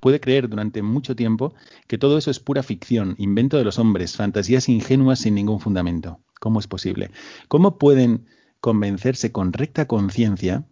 puede 0.00 0.20
creer 0.20 0.48
durante 0.48 0.80
mucho 0.80 1.14
tiempo 1.14 1.52
que 1.86 1.98
todo 1.98 2.16
eso 2.16 2.30
es 2.30 2.40
pura 2.40 2.62
ficción, 2.62 3.14
invento 3.18 3.58
de 3.58 3.64
los 3.64 3.78
hombres, 3.78 4.16
fantasías 4.16 4.70
ingenuas 4.70 5.18
sin 5.18 5.34
ningún 5.34 5.60
fundamento? 5.60 6.20
¿Cómo 6.44 6.60
es 6.60 6.66
posible? 6.66 7.10
¿Cómo 7.48 7.78
pueden 7.78 8.26
convencerse 8.60 9.32
con 9.32 9.54
recta 9.54 9.86
conciencia 9.86 10.66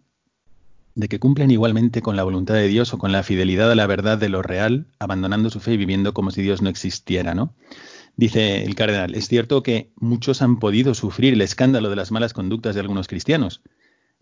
de 0.93 1.07
que 1.07 1.17
cumplen 1.17 1.49
igualmente 1.49 2.03
con 2.03 2.15
la 2.15 2.21
voluntad 2.21 2.53
de 2.53 2.67
Dios 2.67 2.93
o 2.93 2.99
con 2.99 3.11
la 3.11 3.23
fidelidad 3.23 3.71
a 3.71 3.73
la 3.73 3.87
verdad 3.87 4.19
de 4.19 4.29
lo 4.29 4.43
real, 4.43 4.85
abandonando 4.99 5.49
su 5.49 5.59
fe 5.59 5.73
y 5.73 5.77
viviendo 5.77 6.13
como 6.13 6.29
si 6.29 6.43
Dios 6.43 6.61
no 6.61 6.69
existiera, 6.69 7.33
¿no? 7.33 7.55
Dice 8.17 8.63
el 8.63 8.75
cardenal, 8.75 9.15
es 9.15 9.27
cierto 9.27 9.63
que 9.63 9.91
muchos 9.95 10.43
han 10.43 10.59
podido 10.59 10.93
sufrir 10.93 11.33
el 11.33 11.41
escándalo 11.41 11.89
de 11.89 11.95
las 11.95 12.11
malas 12.11 12.33
conductas 12.33 12.75
de 12.75 12.81
algunos 12.81 13.07
cristianos, 13.07 13.63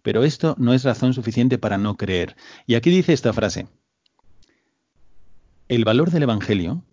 pero 0.03 0.24
esto 0.24 0.55
no 0.58 0.74
es 0.74 0.86
razón 0.86 1.13
suficiente 1.13 1.58
para 1.58 1.77
no 1.77 1.98
creer. 1.98 2.38
Y 2.65 2.75
aquí 2.75 2.91
dice 2.91 3.12
esta 3.12 3.34
frase, 3.34 3.67
el 5.67 5.84
valor 5.84 6.12
del 6.12 6.24
Evangelio 6.24 6.86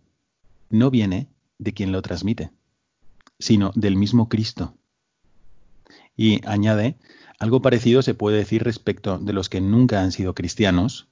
no 0.68 0.90
viene 0.90 1.28
de 1.58 1.74
quien 1.74 1.92
lo 1.92 2.02
transmite, 2.02 2.50
sino 3.38 3.72
del 3.74 3.96
mismo 3.96 4.28
Cristo. 4.28 4.74
Y 6.16 6.40
añade, 6.46 6.96
algo 7.38 7.62
parecido 7.62 8.02
se 8.02 8.14
puede 8.14 8.38
decir 8.38 8.64
respecto 8.64 9.18
de 9.18 9.32
los 9.32 9.48
que 9.48 9.60
nunca 9.60 10.02
han 10.02 10.10
sido 10.10 10.34
cristianos, 10.34 11.08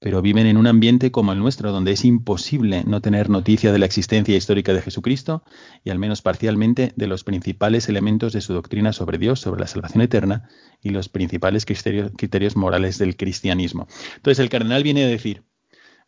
pero 0.00 0.22
viven 0.22 0.46
en 0.46 0.56
un 0.56 0.66
ambiente 0.66 1.12
como 1.12 1.32
el 1.32 1.38
nuestro, 1.38 1.72
donde 1.72 1.92
es 1.92 2.04
imposible 2.06 2.84
no 2.86 3.02
tener 3.02 3.28
noticia 3.28 3.70
de 3.70 3.78
la 3.78 3.84
existencia 3.84 4.34
histórica 4.34 4.72
de 4.72 4.80
Jesucristo 4.80 5.44
y 5.84 5.90
al 5.90 5.98
menos 5.98 6.22
parcialmente 6.22 6.92
de 6.96 7.06
los 7.06 7.22
principales 7.22 7.88
elementos 7.88 8.32
de 8.32 8.40
su 8.40 8.54
doctrina 8.54 8.92
sobre 8.94 9.18
Dios, 9.18 9.40
sobre 9.40 9.60
la 9.60 9.66
salvación 9.66 10.02
eterna 10.02 10.48
y 10.82 10.88
los 10.88 11.10
principales 11.10 11.66
criterios, 11.66 12.12
criterios 12.16 12.56
morales 12.56 12.98
del 12.98 13.16
cristianismo. 13.16 13.86
Entonces 14.16 14.38
el 14.38 14.48
cardenal 14.48 14.82
viene 14.82 15.04
a 15.04 15.08
decir, 15.08 15.44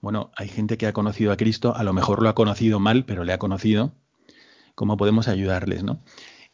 bueno, 0.00 0.32
hay 0.36 0.48
gente 0.48 0.78
que 0.78 0.86
ha 0.86 0.94
conocido 0.94 1.30
a 1.30 1.36
Cristo, 1.36 1.76
a 1.76 1.84
lo 1.84 1.92
mejor 1.92 2.22
lo 2.22 2.30
ha 2.30 2.34
conocido 2.34 2.80
mal, 2.80 3.04
pero 3.04 3.24
le 3.24 3.34
ha 3.34 3.38
conocido, 3.38 3.94
cómo 4.74 4.96
podemos 4.96 5.28
ayudarles, 5.28 5.82
¿no? 5.82 6.02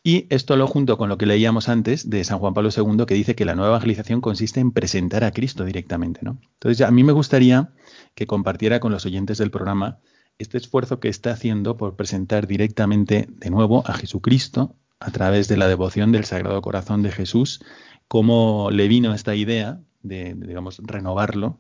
Y 0.03 0.27
esto 0.31 0.57
lo 0.57 0.67
junto 0.67 0.97
con 0.97 1.09
lo 1.09 1.19
que 1.19 1.27
leíamos 1.27 1.69
antes 1.69 2.09
de 2.09 2.25
San 2.25 2.39
Juan 2.39 2.55
Pablo 2.55 2.71
II, 2.75 3.05
que 3.07 3.15
dice 3.15 3.35
que 3.35 3.45
la 3.45 3.55
nueva 3.55 3.73
evangelización 3.73 4.21
consiste 4.21 4.61
en 4.61 4.71
presentar 4.71 5.25
a 5.25 5.33
Cristo 5.33 5.65
directamente, 5.65 6.21
¿no? 6.23 6.39
Entonces, 6.55 6.87
a 6.87 6.91
mí 6.91 7.05
me 7.05 7.13
gustaría 7.13 7.73
que 8.15 8.27
compartiera 8.27 8.81
con 8.81 8.93
los 8.93 9.05
oyentes 9.07 9.39
del 9.39 9.51
programa 9.51 9.99
este 10.39 10.57
esfuerzo 10.57 11.01
que 11.01 11.09
está 11.09 11.33
haciendo 11.33 11.77
por 11.77 11.97
presentar 11.97 12.47
directamente 12.47 13.27
de 13.29 13.51
nuevo 13.51 13.83
a 13.87 13.95
Jesucristo 13.95 14.77
a 15.01 15.11
través 15.11 15.49
de 15.49 15.57
la 15.57 15.69
devoción 15.69 16.13
del 16.13 16.25
Sagrado 16.25 16.63
Corazón 16.63 17.03
de 17.03 17.11
Jesús, 17.11 17.63
cómo 18.07 18.71
le 18.71 18.89
vino 18.89 19.13
esta 19.15 19.35
idea 19.35 19.81
de, 20.03 20.35
digamos, 20.35 20.81
renovarlo 20.85 21.59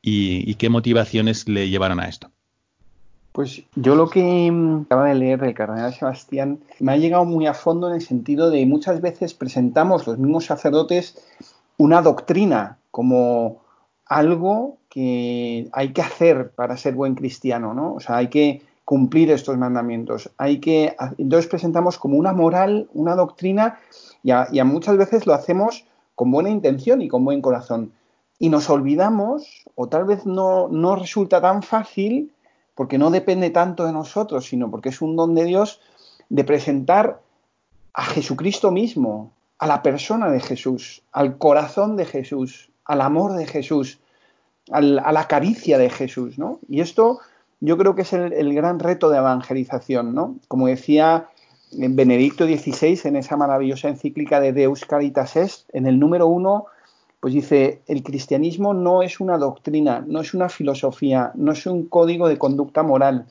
y 0.00 0.54
qué 0.54 0.70
motivaciones 0.70 1.48
le 1.48 1.68
llevaron 1.68 2.00
a 2.00 2.08
esto. 2.08 2.32
Pues 3.32 3.62
yo 3.76 3.94
lo 3.94 4.08
que 4.08 4.50
mm, 4.50 4.82
acaba 4.82 5.08
de 5.08 5.14
leer 5.14 5.40
del 5.40 5.54
cardenal 5.54 5.94
Sebastián 5.94 6.60
me 6.80 6.92
ha 6.92 6.96
llegado 6.96 7.24
muy 7.24 7.46
a 7.46 7.54
fondo 7.54 7.88
en 7.88 7.94
el 7.94 8.02
sentido 8.02 8.50
de 8.50 8.66
muchas 8.66 9.00
veces 9.00 9.34
presentamos 9.34 10.06
los 10.06 10.18
mismos 10.18 10.46
sacerdotes 10.46 11.16
una 11.78 12.02
doctrina 12.02 12.78
como 12.90 13.62
algo 14.06 14.76
que 14.90 15.68
hay 15.72 15.92
que 15.92 16.02
hacer 16.02 16.50
para 16.50 16.76
ser 16.76 16.94
buen 16.94 17.14
cristiano, 17.14 17.72
¿no? 17.72 17.94
O 17.94 18.00
sea, 18.00 18.16
hay 18.16 18.28
que 18.28 18.62
cumplir 18.84 19.30
estos 19.30 19.56
mandamientos. 19.56 20.30
Hay 20.36 20.58
que 20.58 20.96
entonces 21.16 21.48
presentamos 21.48 21.96
como 21.96 22.16
una 22.16 22.32
moral, 22.32 22.88
una 22.92 23.14
doctrina 23.14 23.78
y 24.24 24.32
a, 24.32 24.64
muchas 24.64 24.96
veces 24.96 25.26
lo 25.26 25.32
hacemos 25.32 25.84
con 26.16 26.30
buena 26.32 26.50
intención 26.50 27.00
y 27.00 27.08
con 27.08 27.24
buen 27.24 27.40
corazón. 27.40 27.92
Y 28.38 28.48
nos 28.48 28.68
olvidamos, 28.68 29.64
o 29.76 29.88
tal 29.88 30.04
vez 30.04 30.26
no, 30.26 30.68
no 30.68 30.96
resulta 30.96 31.40
tan 31.40 31.62
fácil, 31.62 32.32
porque 32.74 32.98
no 32.98 33.10
depende 33.10 33.50
tanto 33.50 33.84
de 33.84 33.92
nosotros, 33.92 34.46
sino 34.46 34.70
porque 34.70 34.90
es 34.90 35.02
un 35.02 35.16
don 35.16 35.34
de 35.34 35.44
Dios 35.44 35.80
de 36.28 36.44
presentar 36.44 37.20
a 37.92 38.04
Jesucristo 38.04 38.70
mismo, 38.70 39.32
a 39.58 39.66
la 39.66 39.82
persona 39.82 40.30
de 40.30 40.40
Jesús, 40.40 41.02
al 41.12 41.36
corazón 41.38 41.96
de 41.96 42.06
Jesús, 42.06 42.70
al 42.84 43.00
amor 43.00 43.34
de 43.34 43.46
Jesús, 43.46 44.00
a 44.70 44.80
la 44.80 45.26
caricia 45.26 45.78
de 45.78 45.90
Jesús, 45.90 46.38
¿no? 46.38 46.60
Y 46.68 46.80
esto 46.80 47.18
yo 47.60 47.76
creo 47.76 47.94
que 47.94 48.02
es 48.02 48.12
el, 48.12 48.32
el 48.32 48.54
gran 48.54 48.78
reto 48.78 49.10
de 49.10 49.18
evangelización, 49.18 50.14
¿no? 50.14 50.36
Como 50.48 50.68
decía 50.68 51.28
Benedicto 51.72 52.46
XVI 52.46 53.00
en 53.04 53.16
esa 53.16 53.36
maravillosa 53.36 53.88
encíclica 53.88 54.40
de 54.40 54.52
Deus 54.52 54.84
Caritas 54.84 55.36
Est, 55.36 55.68
en 55.72 55.86
el 55.86 55.98
número 55.98 56.26
uno 56.26 56.66
pues 57.20 57.34
dice, 57.34 57.82
el 57.86 58.02
cristianismo 58.02 58.72
no 58.72 59.02
es 59.02 59.20
una 59.20 59.36
doctrina, 59.36 60.02
no 60.06 60.20
es 60.22 60.32
una 60.32 60.48
filosofía, 60.48 61.32
no 61.34 61.52
es 61.52 61.66
un 61.66 61.86
código 61.86 62.28
de 62.28 62.38
conducta 62.38 62.82
moral. 62.82 63.26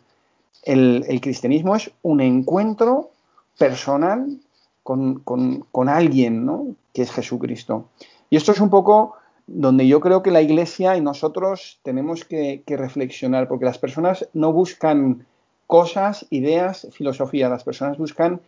El, 0.63 1.03
cristianismo 1.21 1.75
es 1.75 1.91
un 2.03 2.21
encuentro 2.21 3.09
personal 3.57 4.37
con, 4.83 5.89
alguien, 5.89 6.45
¿no? 6.45 6.67
Que 6.93 7.01
es 7.01 7.11
Jesucristo. 7.11 7.85
Y 8.29 8.37
esto 8.37 8.51
es 8.51 8.61
un 8.61 8.69
poco 8.69 9.15
donde 9.47 9.87
yo 9.87 9.99
creo 9.99 10.21
que 10.21 10.29
la 10.29 10.43
Iglesia 10.43 10.95
y 10.95 11.01
nosotros 11.01 11.79
tenemos 11.81 12.25
que, 12.25 12.61
que 12.67 12.77
reflexionar, 12.77 13.47
porque 13.47 13.65
las 13.65 13.79
personas 13.79 14.29
no 14.33 14.53
buscan 14.53 15.25
cosas, 15.65 16.27
ideas, 16.29 16.87
filosofía, 16.91 17.49
las 17.49 17.63
personas 17.63 17.97
buscan 17.97 18.41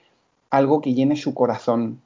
algo 0.52 0.82
que 0.82 0.94
llene 0.94 1.16
su 1.16 1.34
corazón, 1.34 2.00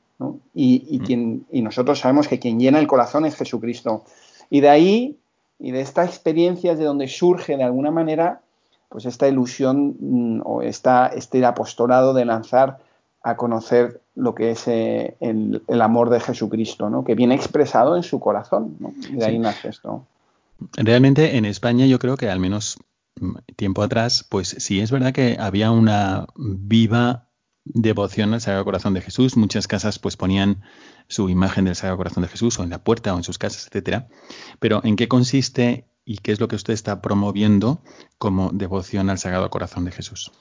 y, 0.54 1.00
mm. 1.00 1.06
quien, 1.06 1.46
y 1.52 1.62
nosotros 1.62 2.00
sabemos 2.00 2.28
que 2.28 2.40
quien 2.40 2.60
llena 2.60 2.80
el 2.80 2.88
corazón 2.88 3.26
es 3.26 3.36
Jesucristo. 3.36 4.04
Y 4.50 4.62
de 4.62 4.70
ahí, 4.70 5.18
y 5.60 5.72
de 5.72 5.82
esta 5.82 6.06
experiencia 6.06 6.74
es 6.74 6.80
de 6.80 6.86
donde 6.86 7.08
surge 7.08 7.58
de 7.58 7.64
alguna 7.64 7.92
manera, 7.92 8.42
pues 8.90 9.06
esta 9.06 9.28
ilusión 9.28 9.96
mm, 10.00 10.42
o 10.46 10.62
esta, 10.62 11.08
este 11.08 11.44
apostolado 11.46 12.14
de 12.14 12.26
lanzar 12.26 12.80
a 13.24 13.36
conocer 13.36 14.02
lo 14.16 14.36
que 14.36 14.52
es 14.52 14.68
eh, 14.68 15.18
el, 15.20 15.82
amor 15.82 16.10
de 16.10 16.20
Jesucristo, 16.20 16.90
¿no? 16.90 17.04
que 17.04 17.16
viene 17.16 17.36
expresado 17.36 17.98
en 17.98 18.04
su 18.04 18.20
corazón. 18.20 18.78
Y 19.10 19.16
de 19.16 19.26
ahí 19.26 19.40
nace 19.40 19.70
esto. 19.70 20.06
Realmente 20.78 21.36
en 21.36 21.46
España 21.46 21.86
yo 21.86 22.00
creo 22.00 22.16
que 22.16 22.30
al 22.30 22.40
menos 22.40 22.78
mm, 23.20 23.36
tiempo 23.56 23.82
atrás, 23.82 24.26
pues 24.30 24.56
sí 24.60 24.80
es 24.80 24.92
verdad 24.92 25.12
que 25.12 25.38
había 25.40 25.72
una 25.72 26.28
viva 26.38 27.25
devoción 27.66 28.34
al 28.34 28.42
Sagrado 28.42 28.64
Corazón 28.66 28.94
de 28.94 29.02
Jesús. 29.02 29.36
Muchas 29.36 29.68
casas 29.68 30.00
pues 30.00 30.16
ponían 30.16 30.62
su 31.08 31.30
imagen 31.30 31.66
del 31.66 31.76
Sagrado 31.76 31.98
Corazón 31.98 32.24
de 32.24 32.30
Jesús 32.30 32.60
o 32.60 32.64
en 32.64 32.70
la 32.70 32.84
puerta 32.84 33.14
o 33.14 33.18
en 33.18 33.24
sus 33.24 33.38
casas, 33.38 33.68
etcétera. 33.68 34.08
Pero 34.60 34.82
¿en 34.84 34.96
qué 34.96 35.08
consiste 35.08 35.86
y 36.06 36.18
qué 36.18 36.32
es 36.32 36.40
lo 36.40 36.48
que 36.48 36.56
usted 36.56 36.74
está 36.74 37.02
promoviendo 37.02 37.80
como 38.18 38.52
devoción 38.54 39.10
al 39.10 39.18
Sagrado 39.18 39.50
Corazón 39.50 39.86
de 39.86 39.92
Jesús? 39.92 40.32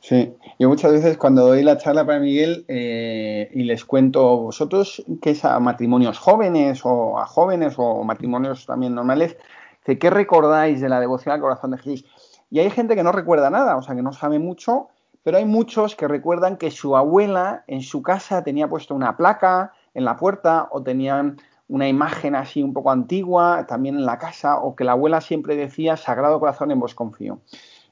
Sí, 0.00 0.34
yo 0.58 0.68
muchas 0.68 0.92
veces 0.92 1.16
cuando 1.16 1.46
doy 1.46 1.62
la 1.62 1.78
charla 1.78 2.04
para 2.04 2.18
Miguel 2.18 2.64
eh, 2.66 3.50
y 3.54 3.62
les 3.62 3.84
cuento 3.84 4.36
vosotros 4.36 5.04
que 5.20 5.30
es 5.30 5.44
a 5.44 5.58
matrimonios 5.60 6.18
jóvenes 6.18 6.80
o 6.84 7.18
a 7.18 7.26
jóvenes 7.26 7.74
o 7.76 8.02
matrimonios 8.02 8.66
también 8.66 8.94
normales, 8.96 9.36
¿qué 9.84 10.10
recordáis 10.10 10.80
de 10.80 10.88
la 10.88 10.98
devoción 10.98 11.34
al 11.34 11.40
corazón 11.40 11.70
de 11.70 11.78
Jesús? 11.78 12.04
Y 12.50 12.58
hay 12.58 12.70
gente 12.70 12.96
que 12.96 13.02
no 13.04 13.12
recuerda 13.12 13.48
nada, 13.48 13.76
o 13.76 13.82
sea, 13.82 13.94
que 13.94 14.02
no 14.02 14.12
sabe 14.12 14.38
mucho 14.38 14.88
pero 15.22 15.38
hay 15.38 15.44
muchos 15.44 15.94
que 15.94 16.08
recuerdan 16.08 16.56
que 16.56 16.70
su 16.70 16.96
abuela 16.96 17.64
en 17.66 17.82
su 17.82 18.02
casa 18.02 18.42
tenía 18.42 18.68
puesto 18.68 18.94
una 18.94 19.16
placa 19.16 19.72
en 19.94 20.04
la 20.04 20.16
puerta 20.16 20.68
o 20.70 20.82
tenían 20.82 21.38
una 21.68 21.88
imagen 21.88 22.34
así 22.34 22.62
un 22.62 22.72
poco 22.72 22.90
antigua 22.90 23.66
también 23.66 23.96
en 23.96 24.04
la 24.04 24.18
casa 24.18 24.58
o 24.58 24.74
que 24.76 24.84
la 24.84 24.92
abuela 24.92 25.20
siempre 25.20 25.56
decía 25.56 25.96
Sagrado 25.96 26.40
Corazón 26.40 26.70
en 26.70 26.80
vos 26.80 26.94
confío. 26.94 27.40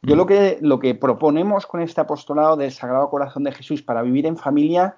Yo 0.03 0.17
lo 0.17 0.25
mm. 0.25 0.29
que, 0.29 0.59
lo 0.61 0.79
que 0.79 0.95
proponemos 0.95 1.67
con 1.67 1.81
este 1.81 2.01
apostolado 2.01 2.57
del 2.57 2.73
Sagrado 2.73 3.11
Corazón 3.11 3.45
de 3.45 3.53
Jesús 3.53 3.83
para 3.83 4.03
vivir 4.03 4.27
en 4.27 4.37
familia 4.37 4.97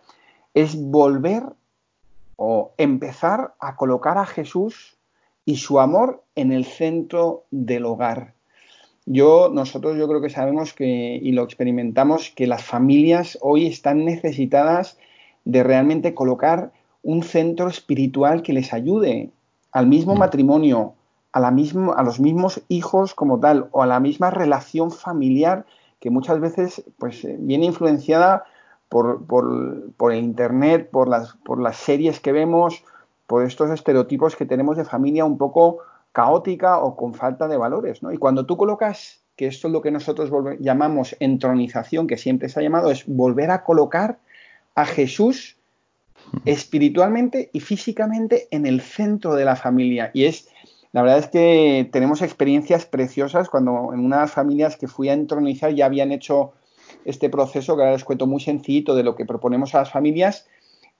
es 0.54 0.76
volver 0.76 1.44
o 2.36 2.74
empezar 2.76 3.54
a 3.60 3.76
colocar 3.76 4.18
a 4.18 4.26
Jesús 4.26 4.98
y 5.44 5.56
su 5.56 5.80
amor 5.80 6.24
en 6.34 6.52
el 6.52 6.64
centro 6.64 7.44
del 7.50 7.84
hogar. 7.84 8.34
Yo, 9.06 9.50
nosotros 9.52 9.96
yo 9.96 10.06
creo 10.08 10.20
que 10.20 10.30
sabemos 10.30 10.72
que, 10.72 11.18
y 11.20 11.32
lo 11.32 11.42
experimentamos, 11.42 12.30
que 12.34 12.46
las 12.46 12.62
familias 12.62 13.38
hoy 13.40 13.66
están 13.66 14.04
necesitadas 14.04 14.98
de 15.44 15.62
realmente 15.62 16.14
colocar 16.14 16.72
un 17.02 17.22
centro 17.22 17.68
espiritual 17.68 18.42
que 18.42 18.52
les 18.52 18.72
ayude 18.72 19.30
al 19.72 19.86
mismo 19.86 20.14
mm. 20.14 20.18
matrimonio, 20.18 20.94
a, 21.32 21.40
la 21.40 21.50
mismo, 21.50 21.94
a 21.94 22.02
los 22.02 22.20
mismos 22.20 22.62
hijos 22.68 23.14
como 23.14 23.40
tal, 23.40 23.68
o 23.72 23.82
a 23.82 23.86
la 23.86 23.98
misma 23.98 24.30
relación 24.30 24.92
familiar 24.92 25.66
que 25.98 26.10
muchas 26.10 26.40
veces 26.40 26.84
pues, 26.98 27.24
eh, 27.24 27.36
viene 27.38 27.66
influenciada 27.66 28.44
por, 28.88 29.24
por, 29.24 30.12
el 30.12 30.18
Internet, 30.22 30.90
por 30.90 31.08
las, 31.08 31.34
por 31.44 31.60
las 31.60 31.76
series 31.76 32.20
que 32.20 32.32
vemos, 32.32 32.84
por 33.26 33.44
estos 33.44 33.70
estereotipos 33.70 34.36
que 34.36 34.44
tenemos 34.44 34.76
de 34.76 34.84
familia 34.84 35.24
un 35.24 35.38
poco 35.38 35.78
caótica 36.12 36.78
o 36.78 36.96
con 36.96 37.14
falta 37.14 37.48
de 37.48 37.56
valores. 37.56 38.02
¿no? 38.02 38.12
Y 38.12 38.18
cuando 38.18 38.46
tú 38.46 38.56
colocas, 38.56 39.22
que 39.36 39.46
esto 39.46 39.68
es 39.68 39.72
lo 39.72 39.82
que 39.82 39.90
nosotros 39.90 40.30
llamamos 40.60 41.16
entronización, 41.18 42.06
que 42.06 42.18
siempre 42.18 42.48
se 42.48 42.60
ha 42.60 42.62
llamado, 42.62 42.90
es 42.90 43.04
volver 43.06 43.50
a 43.50 43.64
colocar 43.64 44.18
a 44.74 44.84
Jesús 44.84 45.56
espiritualmente 46.44 47.50
y 47.52 47.60
físicamente 47.60 48.48
en 48.50 48.66
el 48.66 48.80
centro 48.80 49.34
de 49.34 49.44
la 49.44 49.56
familia. 49.56 50.10
Y 50.14 50.24
es, 50.24 50.48
la 50.92 51.02
verdad 51.02 51.18
es 51.18 51.28
que 51.28 51.88
tenemos 51.92 52.22
experiencias 52.22 52.86
preciosas 52.86 53.48
cuando 53.48 53.92
en 53.92 54.00
unas 54.00 54.30
familias 54.30 54.76
que 54.76 54.88
fui 54.88 55.08
a 55.08 55.14
entronizar 55.14 55.74
ya 55.74 55.86
habían 55.86 56.12
hecho 56.12 56.52
este 57.04 57.30
proceso, 57.30 57.74
que 57.74 57.82
ahora 57.82 57.94
les 57.94 58.04
cuento 58.04 58.26
muy 58.26 58.40
sencillito 58.40 58.94
de 58.94 59.02
lo 59.02 59.16
que 59.16 59.24
proponemos 59.24 59.74
a 59.74 59.78
las 59.78 59.90
familias, 59.90 60.46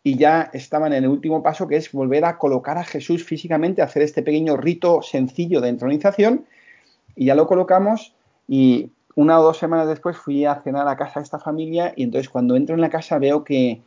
y 0.04 0.16
ya 0.16 0.50
estaban 0.52 0.92
en 0.92 1.04
el 1.04 1.11
último 1.11 1.42
paso, 1.42 1.68
que 1.68 1.76
es 1.76 1.92
volver 1.92 2.25
a 2.25 2.38
colocar 2.38 2.76
a 2.78 2.85
Jesús 2.85 3.25
físicamente, 3.25 3.82
hacer 3.82 4.02
este 4.02 4.23
pequeño 4.23 4.56
rito 4.56 5.02
sencillo 5.02 5.61
de 5.61 5.68
entronización, 5.68 6.47
y 7.14 7.26
ya 7.26 7.35
lo 7.35 7.47
colocamos, 7.47 8.14
y 8.49 8.90
una 9.14 9.38
o 9.38 9.42
dos 9.42 9.59
semanas 9.59 9.88
después 9.88 10.16
fui 10.16 10.44
a 10.44 10.56
cenar 10.62 10.88
a 10.88 10.97
casa 10.97 11.21
de 11.21 11.25
esta 11.25 11.38
familia, 11.38 11.92
y 11.97 12.04
entonces 12.04 12.28
cuando 12.28 12.56
entro 12.56 12.75
en 12.75 12.80
la 12.80 12.90
casa 12.90 13.18
veo 13.18 13.44
que, 13.44 13.82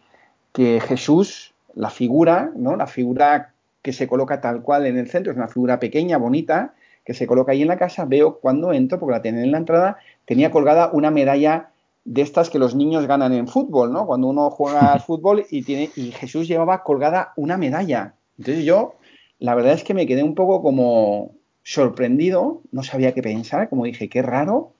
que 0.53 0.79
Jesús, 0.79 1.53
la 1.73 1.89
figura, 1.89 2.51
¿no? 2.55 2.75
La 2.75 2.87
figura 2.87 3.53
que 3.81 3.91
se 3.91 4.07
coloca 4.07 4.39
tal 4.39 4.61
cual 4.61 4.85
en 4.85 4.97
el 4.97 5.09
centro, 5.09 5.31
es 5.31 5.37
una 5.37 5.47
figura 5.49 5.79
pequeña, 5.79 6.17
bonita, 6.17 6.73
que 7.03 7.13
se 7.13 7.27
coloca 7.27 7.51
ahí 7.51 7.61
en 7.61 7.67
la 7.67 7.77
casa, 7.77 8.05
veo 8.05 8.39
cuando 8.39 8.71
entro, 8.73 8.99
porque 8.99 9.11
la 9.11 9.21
tenía 9.21 9.43
en 9.43 9.51
la 9.51 9.59
entrada, 9.59 9.97
tenía 10.25 10.49
colgada 10.49 10.89
una 10.91 11.11
medalla 11.11 11.69
de 12.05 12.21
estas 12.21 12.49
que 12.49 12.59
los 12.59 12.75
niños 12.75 13.07
ganan 13.07 13.33
en 13.33 13.47
fútbol, 13.47 13.91
¿no? 13.91 14.05
Cuando 14.05 14.27
uno 14.27 14.49
juega 14.51 14.93
al 14.93 15.01
fútbol 15.01 15.45
y 15.49 15.63
tiene 15.63 15.89
y 15.95 16.11
Jesús 16.11 16.47
llevaba 16.47 16.83
colgada 16.83 17.33
una 17.35 17.57
medalla. 17.57 18.15
Entonces 18.37 18.63
yo, 18.63 18.95
la 19.39 19.55
verdad 19.55 19.73
es 19.73 19.83
que 19.83 19.93
me 19.93 20.07
quedé 20.07 20.23
un 20.23 20.35
poco 20.35 20.61
como 20.61 21.35
sorprendido, 21.63 22.61
no 22.71 22.83
sabía 22.83 23.13
qué 23.13 23.23
pensar, 23.23 23.69
como 23.69 23.85
dije, 23.85 24.07
qué 24.07 24.21
raro 24.21 24.73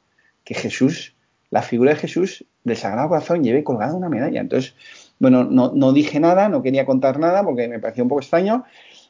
que 0.44 0.54
Jesús, 0.54 1.16
la 1.50 1.64
figura 1.64 1.92
de 1.92 1.98
Jesús 1.98 2.46
del 2.64 2.78
Sagrado 2.78 3.10
Corazón 3.10 3.44
lleve 3.44 3.64
colgada 3.64 3.96
una 3.96 4.10
medalla. 4.10 4.42
Entonces, 4.42 4.76
bueno, 5.18 5.44
no, 5.44 5.72
no 5.74 5.94
dije 5.94 6.20
nada, 6.20 6.48
no 6.48 6.62
quería 6.62 6.86
contar 6.86 7.20
nada 7.20 7.44
porque 7.44 7.68
me 7.68 7.80
pareció 7.80 8.04
un 8.04 8.10
poco 8.10 8.22
extraño. 8.22 8.66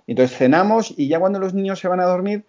Entonces 0.07 0.37
cenamos 0.37 0.93
y 0.95 1.09
ya 1.09 1.19
cuando 1.19 1.39
los 1.39 1.53
niños 1.53 1.79
se 1.79 1.89
van 1.89 1.99
a 1.99 2.05
dormir, 2.05 2.45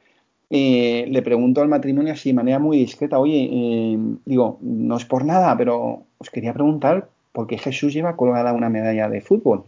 eh, 0.51 1.07
le 1.09 1.23
pregunto 1.23 1.61
al 1.61 1.69
matrimonio 1.69 2.13
así 2.13 2.31
de 2.31 2.35
manera 2.35 2.59
muy 2.59 2.79
discreta, 2.79 3.19
oye, 3.19 3.49
eh, 3.51 3.99
digo, 4.25 4.59
no 4.61 4.97
es 4.97 5.05
por 5.05 5.25
nada, 5.25 5.57
pero 5.57 6.05
os 6.19 6.31
quería 6.31 6.55
preguntar 6.55 7.09
por 7.33 7.47
qué 7.47 7.59
Jesús 7.59 7.93
lleva 7.93 8.17
colgada 8.17 8.53
una 8.53 8.71
medalla 8.71 9.09
de 9.09 9.21
fútbol. 9.21 9.65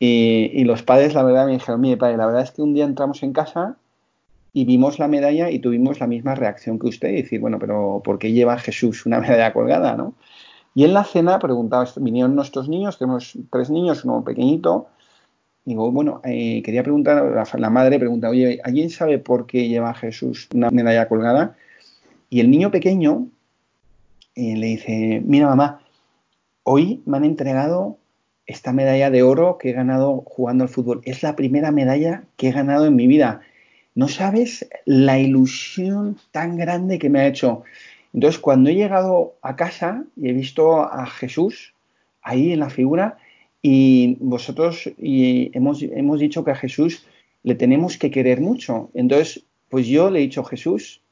Y, 0.00 0.62
los 0.64 0.82
padres, 0.82 1.14
la 1.14 1.24
verdad, 1.24 1.46
me 1.46 1.52
dijeron, 1.52 1.80
mire, 1.80 1.96
padre, 1.96 2.16
la 2.16 2.26
verdad 2.26 2.42
es 2.42 2.52
que 2.52 2.62
un 2.62 2.72
día 2.74 2.84
entramos 2.84 3.22
en 3.22 3.32
casa 3.32 3.76
y 4.52 4.64
vimos 4.64 4.98
la 4.98 5.08
medalla 5.08 5.50
y 5.50 5.58
tuvimos 5.58 5.98
la 5.98 6.06
misma 6.06 6.34
reacción 6.34 6.78
que 6.78 6.86
usted, 6.86 7.12
decir, 7.12 7.40
bueno, 7.40 7.58
pero 7.58 8.00
¿por 8.04 8.18
qué 8.18 8.32
lleva 8.32 8.58
Jesús 8.58 9.06
una 9.06 9.20
medalla 9.20 9.52
colgada, 9.52 9.96
no? 9.96 10.14
Y 10.74 10.84
en 10.84 10.94
la 10.94 11.02
cena 11.02 11.38
preguntaba, 11.38 11.88
vinieron 11.96 12.36
nuestros 12.36 12.68
niños, 12.68 12.98
tenemos 12.98 13.36
tres 13.50 13.70
niños, 13.70 14.04
uno 14.04 14.22
pequeñito, 14.22 14.86
Digo, 15.68 15.92
bueno, 15.92 16.22
eh, 16.24 16.62
quería 16.64 16.82
preguntar, 16.82 17.46
la, 17.58 17.68
madre 17.68 17.98
pregunta, 17.98 18.30
oye, 18.30 18.58
¿alguien 18.64 18.88
sabe 18.88 19.18
por 19.18 19.44
qué 19.46 19.68
lleva 19.68 19.92
Jesús 19.92 20.48
una 20.54 20.70
medalla 20.70 21.08
colgada? 21.08 21.58
Y 22.30 22.40
el 22.40 22.50
niño 22.50 22.70
pequeño 22.70 23.28
eh, 24.34 24.56
le 24.56 24.66
dice, 24.66 25.20
mira 25.26 25.46
mamá, 25.46 25.82
hoy 26.62 27.02
me 27.04 27.18
han 27.18 27.26
entregado 27.26 27.98
esta 28.46 28.72
medalla 28.72 29.10
de 29.10 29.22
oro 29.22 29.58
que 29.58 29.68
he 29.68 29.72
ganado 29.74 30.22
jugando 30.24 30.64
al 30.64 30.70
fútbol. 30.70 31.02
Es 31.04 31.22
la 31.22 31.36
primera 31.36 31.70
medalla 31.70 32.24
que 32.38 32.48
he 32.48 32.52
ganado 32.52 32.86
en 32.86 32.96
mi 32.96 33.06
vida. 33.06 33.42
No 33.94 34.08
sabes 34.08 34.66
la 34.86 35.18
ilusión 35.18 36.16
tan 36.30 36.56
grande 36.56 36.98
que 36.98 37.10
me 37.10 37.20
ha 37.20 37.26
hecho. 37.26 37.62
Entonces, 38.14 38.40
cuando 38.40 38.70
he 38.70 38.74
llegado 38.74 39.34
a 39.42 39.54
casa 39.54 40.04
y 40.16 40.30
he 40.30 40.32
visto 40.32 40.80
a 40.80 41.04
Jesús 41.04 41.74
ahí 42.22 42.54
en 42.54 42.60
la 42.60 42.70
figura, 42.70 43.18
y 43.70 44.16
vosotros 44.20 44.90
y 44.96 45.50
hemos, 45.52 45.82
hemos 45.82 46.20
dicho 46.20 46.42
que 46.42 46.52
a 46.52 46.56
Jesús 46.56 47.04
le 47.42 47.54
tenemos 47.54 47.98
que 47.98 48.10
querer 48.10 48.40
mucho. 48.40 48.88
Entonces, 48.94 49.44
pues 49.68 49.86
yo 49.86 50.10
le 50.10 50.20
he 50.20 50.22
dicho, 50.22 50.42
Jesús, 50.42 51.02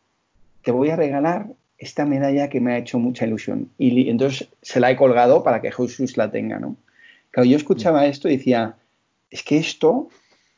te 0.62 0.70
voy 0.70 0.88
a 0.88 0.96
regalar 0.96 1.48
esta 1.76 2.06
medalla 2.06 2.48
que 2.48 2.62
me 2.62 2.72
ha 2.72 2.78
hecho 2.78 2.98
mucha 2.98 3.26
ilusión. 3.26 3.68
Y 3.76 4.08
entonces 4.08 4.48
se 4.62 4.80
la 4.80 4.90
he 4.90 4.96
colgado 4.96 5.42
para 5.42 5.60
que 5.60 5.70
Jesús 5.70 6.16
la 6.16 6.30
tenga, 6.30 6.58
¿no? 6.58 6.78
Claro, 7.30 7.46
yo 7.46 7.58
escuchaba 7.58 8.06
esto 8.06 8.26
y 8.26 8.38
decía, 8.38 8.76
es 9.30 9.42
que 9.42 9.58
esto, 9.58 10.08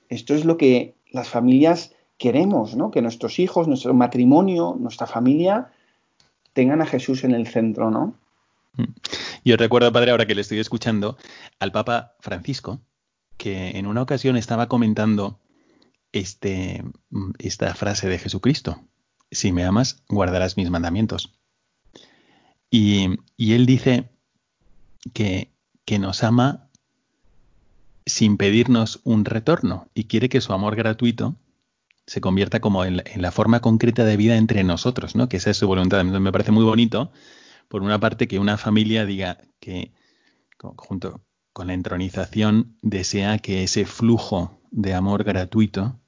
esto 0.09 0.37
es 0.37 0.45
lo 0.45 0.57
que 0.57 0.95
las 1.11 1.29
familias 1.29 1.97
queremos, 2.17 2.77
¿no? 2.77 2.93
Que 2.93 3.03
nuestros 3.03 3.41
hijos, 3.41 3.67
nuestro 3.67 3.93
matrimonio, 3.93 4.77
nuestra 4.79 5.09
familia 5.09 5.73
tengan 6.53 6.81
a 6.81 6.87
Jesús 6.87 7.25
en 7.25 7.33
el 7.33 7.49
centro, 7.49 7.91
¿no? 7.91 8.15
Yo 9.45 9.57
recuerdo, 9.57 9.93
padre, 9.93 10.11
ahora 10.11 10.27
que 10.27 10.35
le 10.35 10.41
estoy 10.41 10.59
escuchando, 10.59 11.17
al 11.59 11.73
Papa 11.73 12.17
Francisco, 12.21 12.81
que 13.37 13.79
en 13.79 13.87
una 13.87 14.03
ocasión 14.03 14.37
estaba 14.37 14.69
comentando 14.69 15.41
este, 16.13 16.85
mm, 17.11 17.33
esta 17.39 17.75
frase 17.75 18.09
de 18.09 18.19
Jesucristo. 18.19 18.85
Si 19.31 19.53
me 19.53 19.65
amas, 19.65 20.03
guardarás 20.09 20.57
mis 20.57 20.71
mandamientos. 20.71 21.39
Y, 22.71 23.19
él 23.39 23.67
dice 23.67 24.11
que, 25.15 25.53
que 25.85 25.99
nos 25.99 26.23
ama 26.23 26.69
sin 28.05 28.37
pedirnos 28.37 29.01
un 29.05 29.25
retorno 29.25 29.89
y 29.95 30.05
quiere 30.05 30.29
que 30.29 30.41
su 30.41 30.53
amor 30.53 30.77
gratuito 30.77 31.37
se 32.07 32.23
convierta 32.23 32.61
como 32.61 32.85
en 32.85 33.03
la, 33.17 33.31
forma 33.31 33.61
concreta 33.61 34.05
de 34.05 34.17
vida 34.17 34.37
entre 34.37 34.65
nosotros, 34.65 35.15
¿no? 35.15 35.29
Que 35.29 35.37
esa 35.37 35.51
es 35.51 35.59
su 35.59 35.67
voluntad. 35.67 36.03
Me 36.05 36.33
parece 36.33 36.53
muy 36.53 36.65
bonito 36.65 37.13
por 37.69 37.83
una 37.83 38.01
parte, 38.01 38.29
que 38.29 38.39
una 38.39 38.57
familia 38.57 39.07
diga 39.07 39.39
que, 39.61 39.93
junto 40.77 41.21
con 41.53 41.69
la 41.69 41.75
entronización, 41.75 42.77
desea 42.83 43.39
que 43.39 43.65
ese 43.65 43.85
flujo 43.85 44.59
de 44.71 44.95
amor 44.95 45.25
gratuito, 45.25 45.99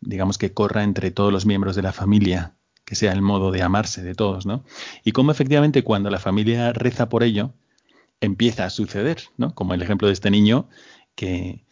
digamos 0.00 0.38
que 0.38 0.52
corra 0.52 0.84
entre 0.84 1.10
todos 1.10 1.32
los 1.32 1.46
miembros 1.46 1.76
de 1.76 1.82
la 1.82 1.92
familia, 1.92 2.56
que 2.84 2.94
sea 2.94 3.12
el 3.12 3.22
modo 3.22 3.50
de 3.50 3.62
amarse 3.62 4.02
de 4.02 4.14
todos, 4.14 4.46
¿no? 4.46 4.64
Y 5.04 5.12
cómo 5.12 5.32
efectivamente 5.32 5.82
cuando 5.82 6.08
la 6.10 6.20
familia 6.20 6.72
reza 6.72 7.08
por 7.08 7.24
ello, 7.24 7.52
empieza 8.20 8.64
a 8.64 8.70
suceder, 8.70 9.24
¿no? 9.36 9.54
Como 9.54 9.74
el 9.74 9.82
ejemplo 9.82 10.08
de 10.08 10.14
este 10.14 10.30
niño 10.30 10.68
que 11.14 11.64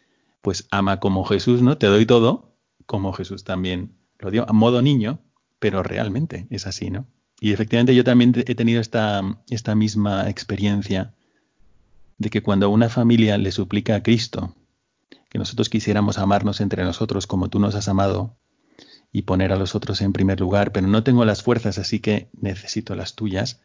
pues 0.43 0.67
ama 0.71 1.01
como 1.01 1.25
Jesús, 1.25 1.63
¿no? 1.63 1.79
Te 1.79 1.87
doy 1.87 2.05
todo, 2.05 2.55
como 2.87 3.13
Jesús 3.13 3.45
también 3.45 3.97
lo 4.19 4.31
dio, 4.31 4.49
a 4.49 4.53
modo 4.53 4.83
niño, 4.83 5.21
pero 5.59 5.83
realmente 5.83 6.47
es 6.51 6.67
así, 6.67 6.91
¿no? 6.91 7.07
Y 7.45 7.53
efectivamente 7.53 7.95
yo 7.95 8.05
también 8.05 8.33
he 8.35 8.55
tenido 8.55 8.81
esta, 8.81 9.21
esta 9.51 9.75
misma 9.75 10.31
experiencia 10.31 11.13
de 12.17 12.31
que 12.31 12.43
cuando 12.43 12.71
una 12.71 12.89
familia 12.89 13.37
le 13.37 13.53
suplica 13.53 13.97
a 13.97 14.03
Cristo 14.03 14.55
que 15.29 15.37
nosotros 15.37 15.69
quisiéramos 15.69 16.17
amarnos 16.17 16.63
entre 16.63 16.85
nosotros 16.85 17.27
como 17.27 17.51
tú 17.51 17.59
nos 17.59 17.75
has 17.75 17.87
amado 17.87 18.35
y 19.13 19.23
poner 19.23 19.53
a 19.53 19.57
los 19.57 19.75
otros 19.75 20.01
en 20.01 20.15
primer 20.15 20.41
lugar, 20.41 20.73
pero 20.73 20.87
no 20.87 21.05
tengo 21.05 21.27
las 21.27 21.43
fuerzas, 21.43 21.77
así 21.77 22.01
que 22.01 22.31
necesito 22.33 22.95
las 22.95 23.15
tuyas, 23.15 23.61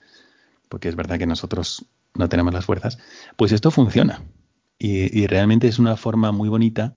porque 0.67 0.89
es 0.89 0.97
verdad 0.97 1.17
que 1.17 1.25
nosotros 1.25 1.85
no 2.15 2.27
tenemos 2.27 2.53
las 2.53 2.65
fuerzas, 2.65 2.97
pues 3.37 3.53
esto 3.53 3.71
funciona. 3.71 4.23
Y, 4.77 5.17
y 5.17 5.25
realmente 5.25 5.69
es 5.69 5.79
una 5.79 5.95
forma 5.95 6.33
muy 6.33 6.49
bonita 6.49 6.95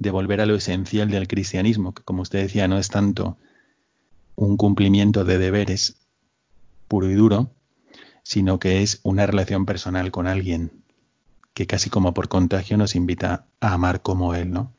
de 0.00 0.10
volver 0.10 0.40
a 0.40 0.46
lo 0.46 0.56
esencial 0.56 1.08
del 1.08 1.28
cristianismo, 1.28 1.94
que 1.94 2.02
como 2.02 2.22
usted 2.22 2.40
decía, 2.40 2.66
no 2.66 2.78
es 2.78 2.88
tanto 2.88 3.38
un 4.34 4.56
cumplimiento 4.56 5.24
de 5.24 5.38
deberes, 5.38 6.00
puro 6.88 7.10
y 7.10 7.14
duro, 7.14 7.50
sino 8.22 8.58
que 8.58 8.82
es 8.82 9.00
una 9.02 9.26
relación 9.26 9.66
personal 9.66 10.10
con 10.10 10.26
alguien 10.26 10.70
que 11.54 11.66
casi 11.66 11.90
como 11.90 12.12
por 12.12 12.28
contagio 12.28 12.76
nos 12.76 12.94
invita 12.94 13.46
a 13.60 13.72
amar 13.72 14.02
como 14.02 14.34
él, 14.34 14.50
¿no? 14.50 14.72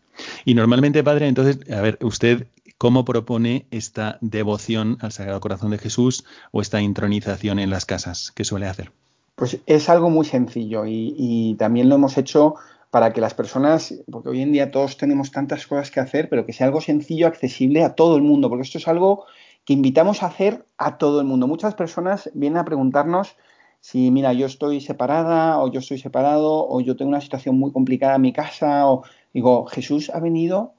Y 0.46 0.54
normalmente, 0.54 1.04
padre, 1.04 1.28
entonces, 1.28 1.60
a 1.72 1.82
ver, 1.82 1.98
usted 2.02 2.48
cómo 2.78 3.06
propone 3.06 3.66
esta 3.72 4.18
devoción 4.22 4.98
al 5.02 5.12
Sagrado 5.12 5.40
Corazón 5.40 5.72
de 5.72 5.78
Jesús 5.78 6.26
o 6.52 6.62
esta 6.62 6.82
intronización 6.82 7.60
en 7.60 7.70
las 7.70 7.86
casas, 7.86 8.32
¿qué 8.36 8.44
suele 8.44 8.68
hacer? 8.68 8.92
Pues 9.36 9.60
es 9.66 9.90
algo 9.90 10.10
muy 10.10 10.26
sencillo 10.26 10.84
y, 10.86 11.56
también 11.60 11.90
lo 11.90 11.96
hemos 11.96 12.18
hecho 12.18 12.56
para 12.90 13.14
que 13.14 13.22
las 13.22 13.34
personas, 13.34 13.94
porque 14.10 14.30
hoy 14.30 14.42
en 14.42 14.52
día 14.52 14.72
todos 14.72 14.98
tenemos 14.98 15.32
tantas 15.32 15.68
cosas 15.68 15.92
que 15.92 16.00
hacer, 16.00 16.30
pero 16.30 16.46
que 16.46 16.54
sea 16.54 16.68
algo 16.68 16.82
sencillo, 16.82 17.28
accesible 17.28 17.84
a 17.84 17.94
todo 17.94 18.16
el 18.16 18.24
mundo, 18.24 18.50
porque 18.50 18.64
esto 18.64 18.78
es 18.78 18.88
algo 18.88 19.26
que 19.68 19.74
invitamos 19.74 20.24
a 20.24 20.28
hacer 20.28 20.66
a 20.78 20.98
todo 20.98 21.20
el 21.20 21.28
mundo. 21.28 21.46
Muchas 21.46 21.76
personas 21.76 22.32
vienen 22.34 22.58
a 22.58 22.64
preguntarnos 22.64 23.36
si, 23.82 24.12
mira, 24.12 24.32
yo 24.32 24.46
estoy 24.46 24.80
separada 24.80 25.60
o 25.60 25.70
yo 25.70 25.82
estoy 25.82 25.98
separado 25.98 26.66
o 26.70 26.80
yo 26.80 26.96
tengo 26.96 27.10
una 27.10 27.20
situación 27.20 27.60
muy 27.60 27.74
complicada 27.74 28.16
en 28.16 28.22
mi 28.22 28.32
casa 28.32 28.88
o 28.88 29.04
digo, 29.34 29.66
Jesús 29.66 30.10
ha 30.10 30.22
venido 30.22 30.74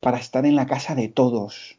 para 0.00 0.18
estar 0.18 0.44
en 0.44 0.56
la 0.56 0.66
casa 0.66 0.94
de 0.94 1.08
todos. 1.08 1.78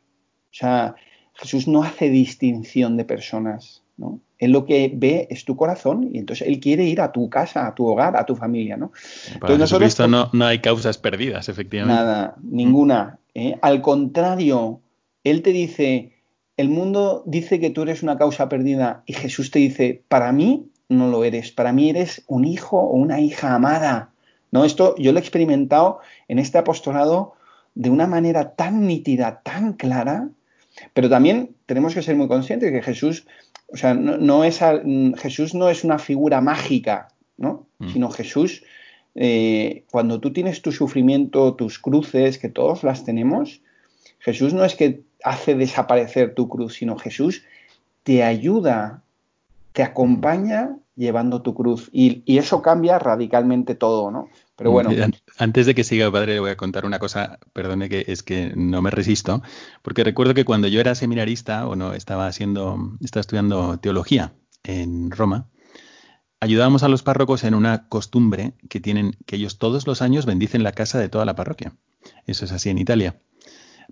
O 0.52 0.56
sea, 0.56 0.96
Jesús 1.36 1.68
no 1.68 1.84
hace 1.84 2.10
distinción 2.10 2.98
de 2.98 3.06
personas, 3.06 3.84
¿no? 3.96 4.20
Él 4.40 4.52
lo 4.52 4.66
que 4.66 4.92
ve 4.92 5.28
es 5.30 5.46
tu 5.46 5.56
corazón 5.56 6.10
y 6.14 6.18
entonces 6.18 6.48
Él 6.48 6.60
quiere 6.60 6.86
ir 6.86 7.00
a 7.00 7.12
tu 7.12 7.30
casa, 7.30 7.68
a 7.68 7.76
tu 7.76 7.86
hogar, 7.86 8.18
a 8.18 8.26
tu 8.26 8.36
familia, 8.36 8.76
¿no? 8.76 8.92
Para 9.40 9.54
entonces 9.54 10.00
no, 10.10 10.32
no, 10.34 10.46
hay 10.46 10.60
causas 10.60 10.98
perdidas, 10.98 11.48
efectivamente. 11.48 11.94
Nada, 11.96 12.36
ninguna. 12.42 13.20
¿eh? 13.36 13.56
Al 13.62 13.84
contrario, 13.84 14.82
Él 15.24 15.44
te 15.44 15.52
dice, 15.52 16.15
el 16.58 16.70
mundo 16.70 17.24
dice 17.26 17.60
que 17.60 17.70
tú 17.70 17.82
eres 17.82 18.04
una 18.04 18.18
causa 18.18 18.50
perdida 18.50 19.04
y 19.06 19.14
Jesús 19.14 19.52
te 19.52 19.60
dice, 19.60 20.04
para 20.08 20.32
mí 20.32 20.68
no 20.88 21.10
lo 21.10 21.24
eres, 21.24 21.52
para 21.52 21.74
mí 21.74 21.90
eres 21.90 22.24
un 22.28 22.46
hijo 22.46 22.80
o 22.80 22.96
una 22.96 23.20
hija 23.20 23.54
amada. 23.54 24.12
¿No? 24.52 24.64
Esto 24.64 24.96
yo 24.98 25.12
lo 25.12 25.20
he 25.20 25.22
experimentado 25.22 26.00
en 26.28 26.40
este 26.40 26.58
apostolado 26.58 27.34
de 27.74 27.90
una 27.90 28.08
manera 28.08 28.56
tan 28.56 28.88
nítida, 28.88 29.42
tan 29.44 29.74
clara, 29.74 30.30
pero 30.94 31.10
también 31.10 31.56
tenemos 31.66 31.94
que 31.94 32.02
ser 32.02 32.16
muy 32.16 32.28
conscientes 32.28 32.72
de 32.72 32.80
que 32.80 32.86
Jesús, 32.86 33.28
o 33.68 33.76
sea, 33.76 33.94
no, 33.94 34.44
es, 34.46 34.62
Jesús 35.18 35.54
no 35.56 35.70
es 35.70 35.84
una 35.84 36.00
figura 36.00 36.40
mágica, 36.40 37.10
¿no? 37.38 37.68
Mm. 37.80 37.90
Sino 37.90 38.10
Jesús, 38.12 38.64
eh, 39.16 39.84
cuando 39.92 40.22
tú 40.22 40.32
tienes 40.32 40.62
tu 40.62 40.72
sufrimiento, 40.72 41.56
tus 41.56 41.80
cruces, 41.80 42.38
que 42.38 42.50
todos 42.50 42.84
las 42.84 43.04
tenemos, 43.04 43.62
Jesús 44.20 44.54
no 44.54 44.64
es 44.64 44.76
que 44.76 45.04
hace 45.26 45.56
desaparecer 45.56 46.36
tu 46.36 46.48
cruz, 46.48 46.76
sino 46.76 46.98
Jesús 46.98 47.44
te 48.04 48.24
ayuda, 48.24 49.02
te 49.74 49.82
acompaña 49.82 50.78
llevando 50.96 51.42
tu 51.42 51.56
cruz. 51.56 51.90
Y, 51.92 52.24
eso 52.38 52.62
cambia 52.62 53.00
radicalmente 53.00 53.74
todo, 53.74 54.12
¿no? 54.12 54.30
Pero 54.56 54.72
bueno. 54.72 54.92
Antes 55.38 55.66
de 55.66 55.74
que 55.74 55.84
siga, 55.84 56.10
padre, 56.12 56.36
le 56.36 56.40
voy 56.40 56.52
a 56.52 56.56
contar 56.56 56.86
una 56.86 57.00
cosa, 57.00 57.40
perdone 57.52 57.90
que 57.90 58.06
es 58.08 58.22
que 58.22 58.54
no 58.56 58.84
me 58.84 58.92
resisto, 58.92 59.42
porque 59.82 60.04
recuerdo 60.04 60.36
que 60.36 60.46
cuando 60.46 60.68
yo 60.68 60.80
era 60.80 60.94
seminarista, 60.94 61.68
o 61.68 61.76
no, 61.76 61.94
estaba 61.94 62.28
haciendo, 62.28 62.78
estaba 63.02 63.22
estudiando 63.22 63.80
teología 63.80 64.34
en 64.64 65.10
Roma, 65.10 65.48
ayudábamos 66.40 66.84
a 66.84 66.88
los 66.88 67.02
párrocos 67.02 67.44
en 67.44 67.56
una 67.56 67.90
costumbre 67.90 68.54
que 68.70 68.80
tienen, 68.80 69.18
que 69.26 69.38
ellos 69.38 69.58
todos 69.58 69.88
los 69.88 70.04
años 70.04 70.28
bendicen 70.28 70.62
la 70.62 70.74
casa 70.74 71.00
de 71.00 71.10
toda 71.10 71.26
la 71.26 71.36
parroquia. 71.36 71.74
Eso 72.28 72.46
es 72.46 72.52
así 72.52 72.70
en 72.70 72.78
Italia 72.78 73.20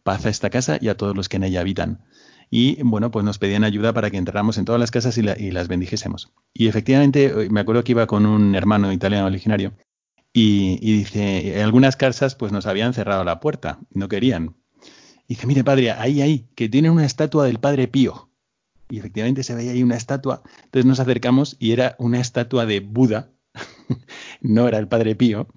paz 0.03 0.25
a 0.25 0.29
esta 0.29 0.49
casa 0.49 0.77
y 0.81 0.87
a 0.87 0.97
todos 0.97 1.15
los 1.15 1.29
que 1.29 1.37
en 1.37 1.43
ella 1.43 1.61
habitan. 1.61 2.01
Y 2.49 2.81
bueno, 2.83 3.09
pues 3.09 3.25
nos 3.25 3.39
pedían 3.39 3.63
ayuda 3.63 3.93
para 3.93 4.11
que 4.11 4.17
entráramos 4.17 4.57
en 4.57 4.65
todas 4.65 4.79
las 4.79 4.91
casas 4.91 5.17
y, 5.17 5.23
las 5.23 5.67
bendijésemos. 5.67 6.31
Y 6.53 6.67
efectivamente, 6.67 7.25
eh, 7.25 7.49
me 7.49 7.61
acuerdo 7.61 7.83
que 7.83 7.93
iba 7.93 8.05
con 8.05 8.25
un 8.25 8.53
hermano 8.53 8.91
italiano 8.91 9.25
originario 9.25 9.73
y, 10.31 10.77
dice, 10.79 11.57
en 11.57 11.63
algunas 11.63 11.95
casas 11.95 12.35
pues 12.35 12.51
nos 12.51 12.65
habían 12.65 12.93
cerrado 12.93 13.23
la 13.23 13.39
puerta, 13.39 13.79
no 13.91 14.07
querían. 14.07 14.55
Y 15.27 15.35
dice, 15.35 15.47
mire 15.47 15.63
padre, 15.63 15.91
ahí, 15.91 16.21
ahí, 16.21 16.47
que 16.55 16.69
tienen 16.69 16.91
una 16.91 17.05
estatua 17.05 17.45
del 17.45 17.59
padre 17.59 17.87
Pío. 17.87 18.29
Y 18.89 18.99
efectivamente 18.99 19.43
se 19.43 19.55
veía 19.55 19.71
ahí 19.71 19.81
una 19.81 19.95
estatua. 19.95 20.43
Entonces 20.65 20.85
nos 20.85 20.99
acercamos 20.99 21.55
y 21.57 21.71
era 21.71 21.95
una 21.97 22.19
estatua 22.19 22.67
de 22.67 22.81
Buda, 22.81 23.31
no 24.41 24.67
era 24.67 24.77
el 24.77 24.87
padre 24.87 25.15
Pío. 25.15 25.47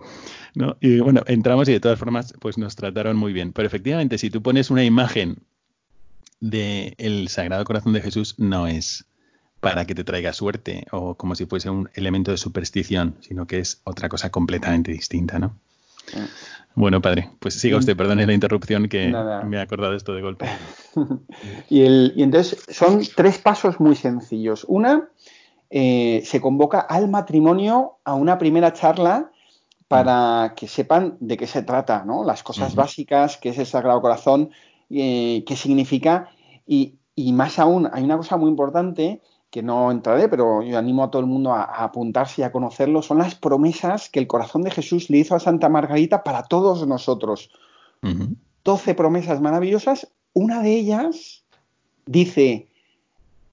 Y 0.81 1.01
bueno, 1.01 1.23
entramos 1.27 1.69
y 1.69 1.73
de 1.73 1.81
todas 1.81 1.99
formas, 1.99 2.33
pues 2.41 2.57
nos 2.57 2.77
trataron 2.77 3.17
muy 3.17 3.33
bien. 3.33 3.53
Pero 3.53 3.67
efectivamente, 3.67 4.19
si 4.19 4.31
tú 4.31 4.43
pones 4.43 4.71
una 4.71 4.85
imagen 4.85 5.39
del 6.41 7.29
Sagrado 7.29 7.65
Corazón 7.65 7.93
de 7.93 8.01
Jesús, 8.01 8.35
no 8.39 8.67
es 8.67 9.05
para 9.61 9.85
que 9.85 9.95
te 9.95 10.05
traiga 10.05 10.33
suerte 10.33 10.87
o 10.93 11.15
como 11.15 11.35
si 11.35 11.47
fuese 11.47 11.71
un 11.71 11.91
elemento 11.95 12.31
de 12.31 12.37
superstición, 12.37 13.17
sino 13.21 13.47
que 13.47 13.59
es 13.59 13.81
otra 13.85 14.09
cosa 14.09 14.31
completamente 14.31 14.93
distinta, 14.93 15.39
¿no? 15.39 15.57
Bueno, 16.75 17.01
padre, 17.01 17.31
pues 17.41 17.55
siga 17.55 17.79
usted, 17.79 17.97
perdone 17.97 18.27
la 18.27 18.35
interrupción 18.35 18.89
que 18.89 19.09
me 19.47 19.59
ha 19.59 19.63
acordado 19.63 19.95
esto 19.95 20.15
de 20.15 20.23
golpe. 20.23 20.47
y, 21.69 21.83
el, 21.83 22.13
y 22.15 22.23
entonces 22.23 22.65
son 22.69 23.03
tres 23.17 23.39
pasos 23.39 23.81
muy 23.81 23.97
sencillos. 23.97 24.65
Una, 24.69 25.09
eh, 25.71 26.23
se 26.25 26.41
convoca 26.41 26.81
al 26.81 27.09
matrimonio 27.09 27.99
a 28.05 28.15
una 28.15 28.39
primera 28.39 28.73
charla 28.73 29.33
para 29.89 30.55
que 30.57 30.67
sepan 30.67 31.17
de 31.21 31.37
qué 31.37 31.47
se 31.47 31.63
trata, 31.63 32.05
¿no? 32.05 32.25
Las 32.25 32.43
cosas 32.43 32.75
básicas, 32.75 33.37
qué 33.37 33.51
es 33.51 33.59
el 33.59 33.67
Sagrado 33.67 34.01
Corazón, 34.01 34.51
eh, 34.91 35.45
qué 35.47 35.57
significa. 35.57 36.31
Y, 36.67 36.99
más 37.33 37.59
aún, 37.59 37.89
hay 37.93 38.03
una 38.03 38.17
cosa 38.17 38.37
muy 38.37 38.51
importante 38.51 39.23
que 39.51 39.63
no 39.63 39.91
entraré, 39.91 40.29
pero 40.29 40.63
yo 40.63 40.77
animo 40.77 41.05
a 41.05 41.11
todo 41.11 41.21
el 41.21 41.29
mundo 41.29 41.53
a, 41.53 41.63
apuntarse 41.63 42.43
y 42.43 42.45
a 42.45 42.53
conocerlo, 42.53 43.01
son 43.01 43.19
las 43.19 43.37
promesas 43.37 44.11
que 44.11 44.19
el 44.19 44.27
corazón 44.27 44.63
de 44.63 44.73
Jesús 44.73 45.09
le 45.09 45.19
hizo 45.19 45.35
a 45.35 45.41
Santa 45.41 45.69
Margarita 45.69 46.25
para 46.25 46.43
todos 46.43 46.87
nosotros. 46.87 47.51
Doce 48.65 48.95
promesas 48.95 49.41
maravillosas. 49.41 50.13
Una 50.33 50.63
de 50.63 50.73
ellas 50.73 51.45
dice, 52.07 52.69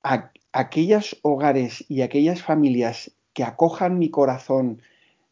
a, 0.03 0.31
aquellos 0.51 1.17
hogares 1.21 1.85
y 1.87 2.01
aquellas 2.01 2.41
familias 2.41 3.11
que 3.33 3.43
acojan 3.43 3.99
mi 3.99 4.09
corazón 4.09 4.81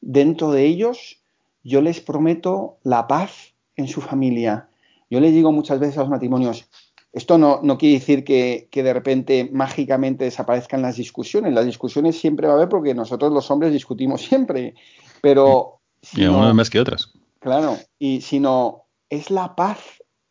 dentro 0.02 0.52
de 0.52 0.66
ellos, 0.66 1.22
yo 1.64 1.82
les 1.82 2.02
prometo 2.02 2.78
la 2.84 3.08
paz 3.08 3.54
en 3.76 3.88
su 3.88 4.02
familia. 4.02 4.68
Yo 5.10 5.20
les 5.20 5.34
digo 5.34 5.52
muchas 5.52 5.80
veces 5.80 5.98
a 5.98 6.02
los 6.02 6.10
matrimonios, 6.10 6.70
esto 7.14 7.38
no, 7.38 7.60
no 7.62 7.78
quiere 7.78 8.00
decir 8.00 8.24
que, 8.24 8.70
de 8.72 8.94
repente 8.94 9.50
mágicamente 9.52 10.24
desaparezcan 10.24 10.82
las 10.82 10.96
discusiones. 10.96 11.54
Las 11.54 11.66
discusiones 11.66 12.18
siempre 12.18 12.48
va 12.48 12.54
a 12.54 12.56
haber 12.56 12.70
porque 12.70 12.94
nosotros 12.94 13.32
los 13.34 13.52
hombres 13.52 13.74
discutimos 13.74 14.22
siempre, 14.22 14.76
pero... 15.22 15.82
y 16.16 16.26
más 16.26 16.70
que 16.70 16.80
otras. 16.80 17.12
Claro, 17.40 17.78
y 18.00 18.22
sino 18.22 18.86
es 19.10 19.30
la 19.30 19.56
paz 19.56 19.80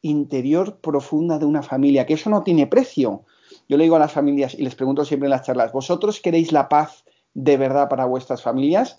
interior 0.00 0.80
profunda 0.80 1.38
de 1.38 1.44
una 1.44 1.62
familia, 1.62 2.06
que 2.06 2.14
eso 2.14 2.30
no 2.30 2.42
tiene 2.42 2.66
precio. 2.66 3.24
Yo 3.68 3.76
le 3.76 3.84
digo 3.84 3.96
a 3.96 4.00
las 4.00 4.12
familias 4.12 4.54
y 4.54 4.62
les 4.62 4.74
pregunto 4.74 5.04
siempre 5.04 5.26
en 5.26 5.30
las 5.30 5.42
charlas, 5.42 5.72
¿vosotros 5.72 6.20
queréis 6.20 6.50
la 6.50 6.68
paz 6.68 7.04
de 7.34 7.56
verdad 7.58 7.88
para 7.88 8.06
vuestras 8.06 8.42
familias? 8.42 8.96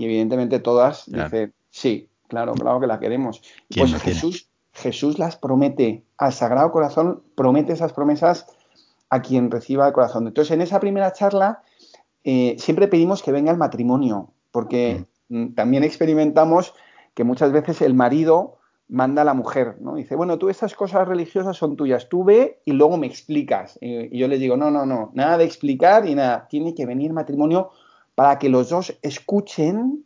Y 0.00 0.06
evidentemente 0.06 0.60
todas 0.60 1.04
dicen, 1.08 1.52
sí, 1.68 2.08
claro, 2.26 2.54
claro 2.54 2.80
que 2.80 2.86
la 2.86 2.98
queremos. 2.98 3.42
Pues 3.68 3.94
Jesús, 3.96 4.48
Jesús 4.72 5.18
las 5.18 5.36
promete, 5.36 6.04
al 6.16 6.32
Sagrado 6.32 6.72
Corazón 6.72 7.22
promete 7.34 7.74
esas 7.74 7.92
promesas 7.92 8.46
a 9.10 9.20
quien 9.20 9.50
reciba 9.50 9.86
el 9.86 9.92
corazón. 9.92 10.26
Entonces, 10.26 10.52
en 10.52 10.62
esa 10.62 10.80
primera 10.80 11.12
charla 11.12 11.60
eh, 12.24 12.56
siempre 12.58 12.88
pedimos 12.88 13.22
que 13.22 13.30
venga 13.30 13.52
el 13.52 13.58
matrimonio, 13.58 14.32
porque 14.52 15.04
mm. 15.28 15.36
Mm, 15.36 15.54
también 15.54 15.84
experimentamos 15.84 16.72
que 17.12 17.24
muchas 17.24 17.52
veces 17.52 17.82
el 17.82 17.92
marido 17.92 18.56
manda 18.88 19.20
a 19.20 19.26
la 19.26 19.34
mujer, 19.34 19.76
¿no? 19.80 19.96
Dice, 19.96 20.16
bueno, 20.16 20.38
tú 20.38 20.48
estas 20.48 20.74
cosas 20.74 21.06
religiosas 21.06 21.58
son 21.58 21.76
tuyas, 21.76 22.08
tú 22.08 22.24
ve 22.24 22.62
y 22.64 22.72
luego 22.72 22.96
me 22.96 23.06
explicas. 23.06 23.78
Y, 23.82 24.16
y 24.16 24.18
yo 24.18 24.28
les 24.28 24.40
digo, 24.40 24.56
no, 24.56 24.70
no, 24.70 24.86
no, 24.86 25.10
nada 25.12 25.36
de 25.36 25.44
explicar 25.44 26.06
y 26.06 26.14
nada, 26.14 26.48
tiene 26.48 26.74
que 26.74 26.86
venir 26.86 27.12
matrimonio 27.12 27.70
para 28.20 28.38
que 28.38 28.50
los 28.50 28.68
dos 28.68 28.94
escuchen 29.00 30.04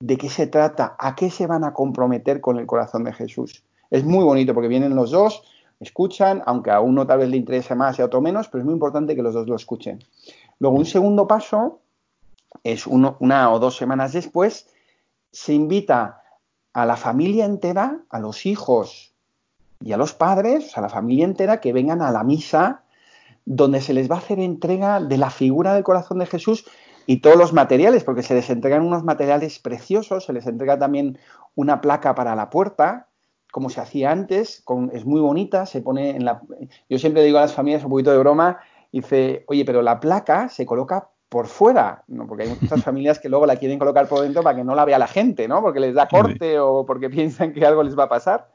de 0.00 0.16
qué 0.16 0.28
se 0.28 0.48
trata, 0.48 0.96
a 0.98 1.14
qué 1.14 1.30
se 1.30 1.46
van 1.46 1.62
a 1.62 1.72
comprometer 1.72 2.40
con 2.40 2.58
el 2.58 2.66
corazón 2.66 3.04
de 3.04 3.12
Jesús. 3.12 3.62
Es 3.88 4.02
muy 4.02 4.24
bonito 4.24 4.52
porque 4.52 4.66
vienen 4.66 4.96
los 4.96 5.12
dos, 5.12 5.44
escuchan, 5.78 6.42
aunque 6.44 6.72
a 6.72 6.80
uno 6.80 7.06
tal 7.06 7.20
vez 7.20 7.28
le 7.28 7.36
interese 7.36 7.76
más 7.76 8.00
y 8.00 8.02
a 8.02 8.06
otro 8.06 8.20
menos, 8.20 8.48
pero 8.48 8.62
es 8.62 8.64
muy 8.64 8.74
importante 8.74 9.14
que 9.14 9.22
los 9.22 9.32
dos 9.32 9.46
lo 9.46 9.54
escuchen. 9.54 10.02
Luego, 10.58 10.76
un 10.76 10.86
segundo 10.86 11.28
paso 11.28 11.78
es 12.64 12.84
una 12.84 13.52
o 13.52 13.60
dos 13.60 13.76
semanas 13.76 14.12
después, 14.12 14.66
se 15.30 15.54
invita 15.54 16.24
a 16.72 16.84
la 16.84 16.96
familia 16.96 17.44
entera, 17.44 18.00
a 18.10 18.18
los 18.18 18.44
hijos 18.44 19.12
y 19.80 19.92
a 19.92 19.96
los 19.96 20.14
padres, 20.14 20.76
a 20.76 20.80
la 20.80 20.88
familia 20.88 21.26
entera, 21.26 21.60
que 21.60 21.72
vengan 21.72 22.02
a 22.02 22.10
la 22.10 22.24
misa 22.24 22.82
donde 23.44 23.80
se 23.80 23.94
les 23.94 24.10
va 24.10 24.16
a 24.16 24.18
hacer 24.18 24.40
entrega 24.40 25.00
de 25.00 25.16
la 25.16 25.30
figura 25.30 25.74
del 25.74 25.84
corazón 25.84 26.18
de 26.18 26.26
Jesús 26.26 26.66
y 27.06 27.18
todos 27.18 27.36
los 27.36 27.52
materiales, 27.52 28.04
porque 28.04 28.22
se 28.22 28.34
les 28.34 28.50
entregan 28.50 28.82
unos 28.82 29.04
materiales 29.04 29.58
preciosos, 29.58 30.24
se 30.24 30.32
les 30.32 30.46
entrega 30.46 30.78
también 30.78 31.18
una 31.54 31.80
placa 31.80 32.14
para 32.14 32.34
la 32.34 32.50
puerta, 32.50 33.08
como 33.52 33.70
se 33.70 33.80
hacía 33.80 34.10
antes, 34.10 34.64
es 34.92 35.06
muy 35.06 35.20
bonita, 35.20 35.66
se 35.66 35.80
pone 35.80 36.10
en 36.10 36.24
la... 36.24 36.42
Yo 36.90 36.98
siempre 36.98 37.22
digo 37.22 37.38
a 37.38 37.42
las 37.42 37.54
familias 37.54 37.84
un 37.84 37.90
poquito 37.90 38.10
de 38.10 38.18
broma, 38.18 38.58
dice, 38.92 39.44
oye, 39.46 39.64
pero 39.64 39.82
la 39.82 40.00
placa 40.00 40.48
se 40.48 40.66
coloca 40.66 41.08
por 41.28 41.46
fuera, 41.46 42.04
¿no? 42.08 42.26
porque 42.26 42.44
hay 42.44 42.56
muchas 42.60 42.82
familias 42.84 43.18
que 43.18 43.28
luego 43.28 43.46
la 43.46 43.56
quieren 43.56 43.78
colocar 43.78 44.08
por 44.08 44.22
dentro 44.22 44.42
para 44.42 44.56
que 44.56 44.64
no 44.64 44.74
la 44.74 44.84
vea 44.84 44.98
la 44.98 45.06
gente, 45.06 45.48
¿no? 45.48 45.62
porque 45.62 45.80
les 45.80 45.94
da 45.94 46.08
corte 46.08 46.58
o 46.58 46.84
porque 46.84 47.08
piensan 47.10 47.52
que 47.52 47.64
algo 47.64 47.82
les 47.82 47.98
va 47.98 48.04
a 48.04 48.08
pasar. 48.08 48.48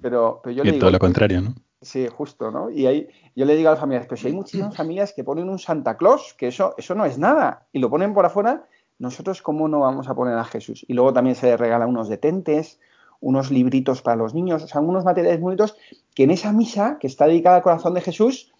Pero, 0.00 0.40
pero 0.42 0.54
yo 0.54 0.64
y 0.64 0.78
todo 0.78 0.90
lo 0.90 0.98
contrario, 0.98 1.40
¿no? 1.42 1.54
Sí, 1.82 2.06
justo, 2.06 2.50
¿no? 2.52 2.70
Y 2.70 2.86
ahí 2.86 3.08
yo 3.34 3.44
le 3.44 3.56
digo 3.56 3.68
a 3.68 3.72
las 3.72 3.80
familias, 3.80 4.06
pero 4.06 4.16
si 4.16 4.28
hay 4.28 4.32
muchísimas 4.32 4.76
familias 4.76 5.12
que 5.12 5.24
ponen 5.24 5.48
un 5.48 5.58
Santa 5.58 5.96
Claus, 5.96 6.34
que 6.38 6.48
eso, 6.48 6.74
eso 6.78 6.94
no 6.94 7.04
es 7.04 7.18
nada, 7.18 7.66
y 7.72 7.80
lo 7.80 7.90
ponen 7.90 8.14
por 8.14 8.24
afuera, 8.24 8.64
nosotros 8.98 9.42
cómo 9.42 9.66
no 9.66 9.80
vamos 9.80 10.08
a 10.08 10.14
poner 10.14 10.38
a 10.38 10.44
Jesús. 10.44 10.84
Y 10.86 10.94
luego 10.94 11.12
también 11.12 11.34
se 11.34 11.56
regala 11.56 11.86
unos 11.86 12.08
detentes, 12.08 12.78
unos 13.20 13.50
libritos 13.50 14.00
para 14.00 14.16
los 14.16 14.32
niños, 14.32 14.62
o 14.62 14.68
sea, 14.68 14.80
unos 14.80 15.04
materiales 15.04 15.40
bonitos 15.40 15.76
que 16.14 16.24
en 16.24 16.30
esa 16.30 16.52
misa, 16.52 16.98
que 17.00 17.08
está 17.08 17.26
dedicada 17.26 17.56
al 17.56 17.62
corazón 17.62 17.94
de 17.94 18.00
Jesús, 18.00 18.52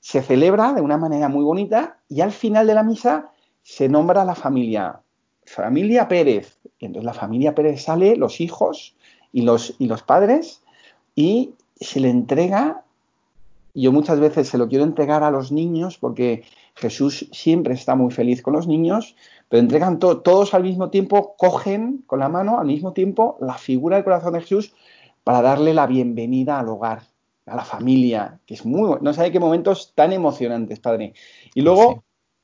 se 0.00 0.22
celebra 0.22 0.72
de 0.72 0.80
una 0.80 0.96
manera 0.96 1.28
muy 1.28 1.44
bonita 1.44 1.98
y 2.08 2.20
al 2.20 2.32
final 2.32 2.66
de 2.66 2.74
la 2.74 2.82
misa 2.82 3.32
se 3.62 3.88
nombra 3.88 4.22
a 4.22 4.24
la 4.24 4.34
familia, 4.34 5.00
familia 5.44 6.08
Pérez. 6.08 6.58
Y 6.78 6.86
entonces 6.86 7.04
la 7.04 7.14
familia 7.14 7.54
Pérez 7.54 7.82
sale, 7.82 8.16
los 8.16 8.40
hijos 8.40 8.96
y 9.32 9.42
los, 9.42 9.74
y 9.78 9.86
los 9.86 10.02
padres, 10.02 10.62
y 11.14 11.54
se 11.80 12.00
le 12.00 12.10
entrega, 12.10 12.84
yo 13.74 13.92
muchas 13.92 14.18
veces 14.18 14.48
se 14.48 14.58
lo 14.58 14.68
quiero 14.68 14.84
entregar 14.84 15.22
a 15.22 15.30
los 15.30 15.52
niños 15.52 15.98
porque 15.98 16.44
Jesús 16.74 17.28
siempre 17.32 17.74
está 17.74 17.94
muy 17.94 18.10
feliz 18.10 18.42
con 18.42 18.54
los 18.54 18.66
niños, 18.66 19.16
pero 19.48 19.60
entregan 19.60 19.98
todos 19.98 20.54
al 20.54 20.62
mismo 20.62 20.90
tiempo, 20.90 21.34
cogen 21.36 22.02
con 22.06 22.18
la 22.20 22.28
mano 22.28 22.58
al 22.58 22.66
mismo 22.66 22.92
tiempo 22.92 23.36
la 23.40 23.54
figura 23.54 23.96
del 23.96 24.04
corazón 24.04 24.32
de 24.34 24.40
Jesús 24.40 24.74
para 25.24 25.42
darle 25.42 25.74
la 25.74 25.86
bienvenida 25.86 26.58
al 26.58 26.68
hogar, 26.68 27.02
a 27.46 27.56
la 27.56 27.64
familia, 27.64 28.40
que 28.46 28.54
es 28.54 28.64
muy, 28.64 28.98
no 29.00 29.12
sabe 29.12 29.30
qué 29.30 29.40
momentos 29.40 29.92
tan 29.94 30.12
emocionantes, 30.12 30.80
padre. 30.80 31.14
Y 31.54 31.60
luego, 31.62 32.02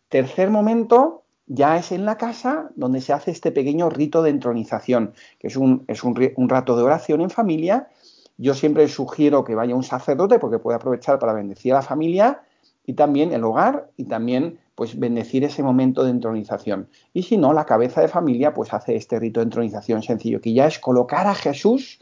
tercer 0.09 0.51
momento, 0.51 1.23
ya 1.47 1.77
es 1.77 1.93
en 1.93 2.05
la 2.05 2.17
casa 2.17 2.71
donde 2.75 3.01
se 3.01 3.13
hace 3.13 3.31
este 3.31 3.53
pequeño 3.53 3.91
rito 3.91 4.23
de 4.23 4.31
entronización, 4.31 5.15
que 5.39 5.49
es 5.49 5.57
un, 5.57 5.85
es 5.89 6.05
un, 6.05 6.15
un 6.37 6.49
rato 6.49 6.77
de 6.77 6.83
oración 6.83 7.21
en 7.21 7.31
familia. 7.31 7.89
Yo 8.37 8.55
siempre 8.55 8.89
sugiero 8.89 9.45
que 9.45 9.55
vaya 9.55 9.75
un 9.75 9.85
sacerdote 9.85 10.39
porque 10.39 10.59
puede 10.59 10.77
aprovechar 10.77 11.19
para 11.19 11.33
bendecir 11.33 11.73
a 11.73 11.77
la 11.77 11.83
familia 11.83 12.43
y 12.87 12.95
también 12.95 13.33
el 13.33 13.45
hogar 13.45 13.91
y 13.97 14.05
también 14.05 14.59
pues 14.75 14.99
bendecir 14.99 15.45
ese 15.45 15.63
momento 15.63 16.05
de 16.05 16.11
entronización. 16.11 16.89
Y 17.13 17.23
si 17.23 17.37
no, 17.37 17.53
la 17.53 17.65
cabeza 17.65 18.01
de 18.01 18.09
familia 18.09 18.53
pues 18.53 18.75
hace 18.75 18.97
este 18.97 19.19
rito 19.21 19.41
de 19.41 19.45
entronización 19.45 20.03
sencillo, 20.03 20.41
que 20.41 20.53
ya 20.53 20.67
es 20.67 20.79
colocar 20.79 21.27
a 21.27 21.35
Jesús 21.35 22.01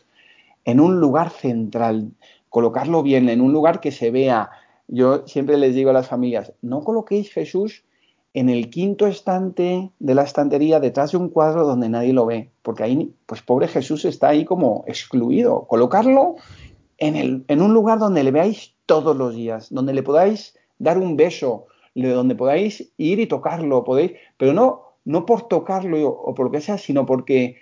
en 0.64 0.80
un 0.80 1.00
lugar 1.00 1.30
central, 1.30 2.12
colocarlo 2.48 3.02
bien, 3.02 3.28
en 3.28 3.40
un 3.40 3.52
lugar 3.52 3.80
que 3.80 3.90
se 3.90 4.10
vea. 4.10 4.50
Yo 4.88 5.26
siempre 5.26 5.58
les 5.58 5.74
digo 5.74 5.90
a 5.90 5.94
las 5.94 6.08
familias, 6.08 6.52
no 6.62 6.82
coloquéis 6.82 7.30
Jesús 7.32 7.84
en 8.34 8.48
el 8.48 8.70
quinto 8.70 9.06
estante 9.06 9.90
de 9.98 10.14
la 10.14 10.22
estantería 10.22 10.80
detrás 10.80 11.12
de 11.12 11.18
un 11.18 11.28
cuadro 11.28 11.66
donde 11.66 11.88
nadie 11.88 12.12
lo 12.12 12.26
ve, 12.26 12.50
porque 12.62 12.84
ahí, 12.84 13.14
pues 13.26 13.42
pobre 13.42 13.68
Jesús 13.68 14.04
está 14.04 14.28
ahí 14.28 14.44
como 14.44 14.84
excluido. 14.86 15.66
Colocarlo 15.66 16.36
en, 16.98 17.16
el, 17.16 17.44
en 17.48 17.60
un 17.60 17.74
lugar 17.74 17.98
donde 17.98 18.24
le 18.24 18.30
veáis 18.30 18.74
todos 18.86 19.16
los 19.16 19.34
días, 19.34 19.68
donde 19.70 19.92
le 19.92 20.02
podáis 20.02 20.56
dar 20.78 20.98
un 20.98 21.16
beso, 21.16 21.66
donde 21.94 22.34
podáis 22.34 22.92
ir 22.96 23.20
y 23.20 23.26
tocarlo, 23.26 23.84
podéis, 23.84 24.12
pero 24.38 24.54
no, 24.54 24.94
no 25.04 25.26
por 25.26 25.48
tocarlo 25.48 26.08
o 26.08 26.34
por 26.34 26.46
lo 26.46 26.52
que 26.52 26.62
sea, 26.62 26.78
sino 26.78 27.04
porque 27.04 27.58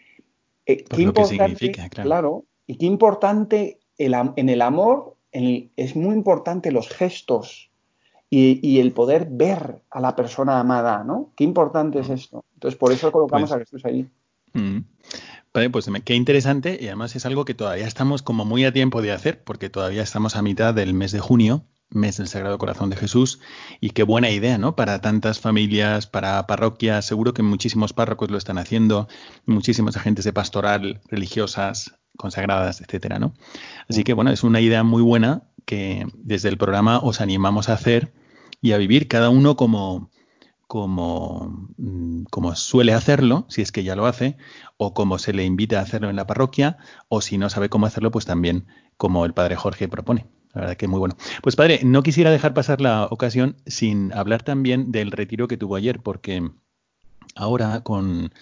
eh, 0.66 0.84
qué 0.84 1.02
importante, 1.02 1.72
claro. 1.90 2.44
y 2.66 2.76
qué 2.76 2.86
importante 2.86 3.80
el, 3.98 4.14
en 4.36 4.48
el 4.48 4.62
amor 4.62 5.16
es 5.32 5.96
muy 5.96 6.14
importante 6.14 6.72
los 6.72 6.88
gestos 6.88 7.69
y, 8.30 8.78
el 8.78 8.92
poder 8.92 9.26
ver 9.28 9.82
a 9.90 10.00
la 10.00 10.14
persona 10.14 10.60
amada, 10.60 11.02
¿no? 11.02 11.32
Qué 11.36 11.42
importante 11.42 11.98
es 11.98 12.08
esto. 12.08 12.44
Entonces, 12.54 12.78
por 12.78 12.92
eso 12.92 13.10
colocamos 13.10 13.50
pues 13.50 13.60
a 13.60 13.64
Jesús 13.64 13.84
ahí. 13.84 14.08
Mm. 14.52 14.84
Vale, 15.52 15.70
pues 15.70 15.90
qué 16.04 16.14
interesante 16.14 16.78
y 16.80 16.86
además 16.86 17.16
es 17.16 17.26
algo 17.26 17.44
que 17.44 17.54
todavía 17.54 17.88
estamos 17.88 18.22
como 18.22 18.44
muy 18.44 18.64
a 18.64 18.72
tiempo 18.72 19.02
de 19.02 19.10
hacer 19.10 19.42
porque 19.42 19.68
todavía 19.68 20.02
estamos 20.02 20.36
a 20.36 20.42
mitad 20.42 20.72
del 20.72 20.94
mes 20.94 21.10
de 21.10 21.18
junio 21.18 21.64
mes 21.90 22.18
del 22.18 22.28
Sagrado 22.28 22.58
Corazón 22.58 22.90
de 22.90 22.96
Jesús 22.96 23.40
y 23.80 23.90
qué 23.90 24.04
buena 24.04 24.30
idea, 24.30 24.58
¿no? 24.58 24.76
Para 24.76 25.00
tantas 25.00 25.40
familias, 25.40 26.06
para 26.06 26.46
parroquias, 26.46 27.04
seguro 27.04 27.34
que 27.34 27.42
muchísimos 27.42 27.92
párrocos 27.92 28.30
lo 28.30 28.38
están 28.38 28.58
haciendo, 28.58 29.08
muchísimos 29.46 29.96
agentes 29.96 30.24
de 30.24 30.32
pastoral, 30.32 31.00
religiosas, 31.08 31.98
consagradas, 32.16 32.80
etcétera, 32.80 33.18
¿no? 33.18 33.34
Así 33.88 34.04
que 34.04 34.12
bueno, 34.14 34.30
es 34.30 34.44
una 34.44 34.60
idea 34.60 34.84
muy 34.84 35.02
buena 35.02 35.42
que 35.64 36.06
desde 36.14 36.48
el 36.48 36.58
programa 36.58 37.00
os 37.00 37.20
animamos 37.20 37.68
a 37.68 37.74
hacer 37.74 38.12
y 38.60 38.72
a 38.72 38.78
vivir 38.78 39.08
cada 39.08 39.30
uno 39.30 39.56
como 39.56 40.10
como, 40.70 41.66
mm, 41.78 42.26
como 42.30 42.54
suele 42.54 42.92
hacerlo, 42.92 43.44
si 43.48 43.60
es 43.60 43.72
que 43.72 43.82
ya 43.82 43.96
lo 43.96 44.06
hace, 44.06 44.36
o 44.76 44.94
como 44.94 45.18
se 45.18 45.32
le 45.32 45.44
invita 45.44 45.80
a 45.80 45.82
hacerlo 45.82 46.10
en 46.10 46.14
la 46.14 46.28
parroquia, 46.28 46.78
o 47.08 47.20
si 47.20 47.38
no 47.38 47.50
sabe 47.50 47.68
cómo 47.68 47.86
hacerlo, 47.86 48.12
pues 48.12 48.24
también 48.24 48.66
como 48.96 49.24
el 49.24 49.34
padre 49.34 49.56
Jorge 49.56 49.88
propone. 49.88 50.28
La 50.54 50.60
verdad 50.60 50.76
que 50.76 50.86
muy 50.86 51.00
bueno. 51.00 51.16
Pues 51.42 51.56
padre, 51.56 51.80
no 51.82 52.04
quisiera 52.04 52.30
dejar 52.30 52.54
pasar 52.54 52.80
la 52.80 53.06
ocasión 53.06 53.56
sin 53.66 54.12
hablar 54.12 54.44
también 54.44 54.92
del 54.92 55.10
retiro 55.10 55.48
que 55.48 55.56
tuvo 55.56 55.74
ayer, 55.74 55.98
porque 55.98 56.48
ahora 57.34 57.80
con 57.80 58.32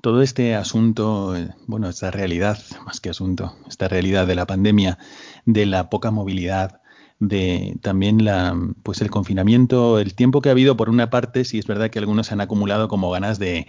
todo 0.00 0.22
este 0.22 0.56
asunto, 0.56 1.36
bueno, 1.68 1.88
esta 1.88 2.10
realidad, 2.10 2.58
más 2.84 3.00
que 3.00 3.10
asunto, 3.10 3.54
esta 3.68 3.86
realidad 3.86 4.26
de 4.26 4.34
la 4.34 4.46
pandemia, 4.48 4.98
de 5.44 5.66
la 5.66 5.88
poca 5.88 6.10
movilidad, 6.10 6.80
de 7.18 7.76
también 7.82 8.24
la, 8.24 8.56
pues 8.82 9.00
el 9.00 9.10
confinamiento, 9.10 9.98
el 9.98 10.14
tiempo 10.14 10.40
que 10.42 10.48
ha 10.48 10.52
habido, 10.52 10.76
por 10.76 10.90
una 10.90 11.10
parte, 11.10 11.44
sí 11.44 11.58
es 11.58 11.66
verdad 11.66 11.90
que 11.90 11.98
algunos 11.98 12.32
han 12.32 12.40
acumulado 12.40 12.88
como 12.88 13.10
ganas 13.10 13.38
de, 13.38 13.66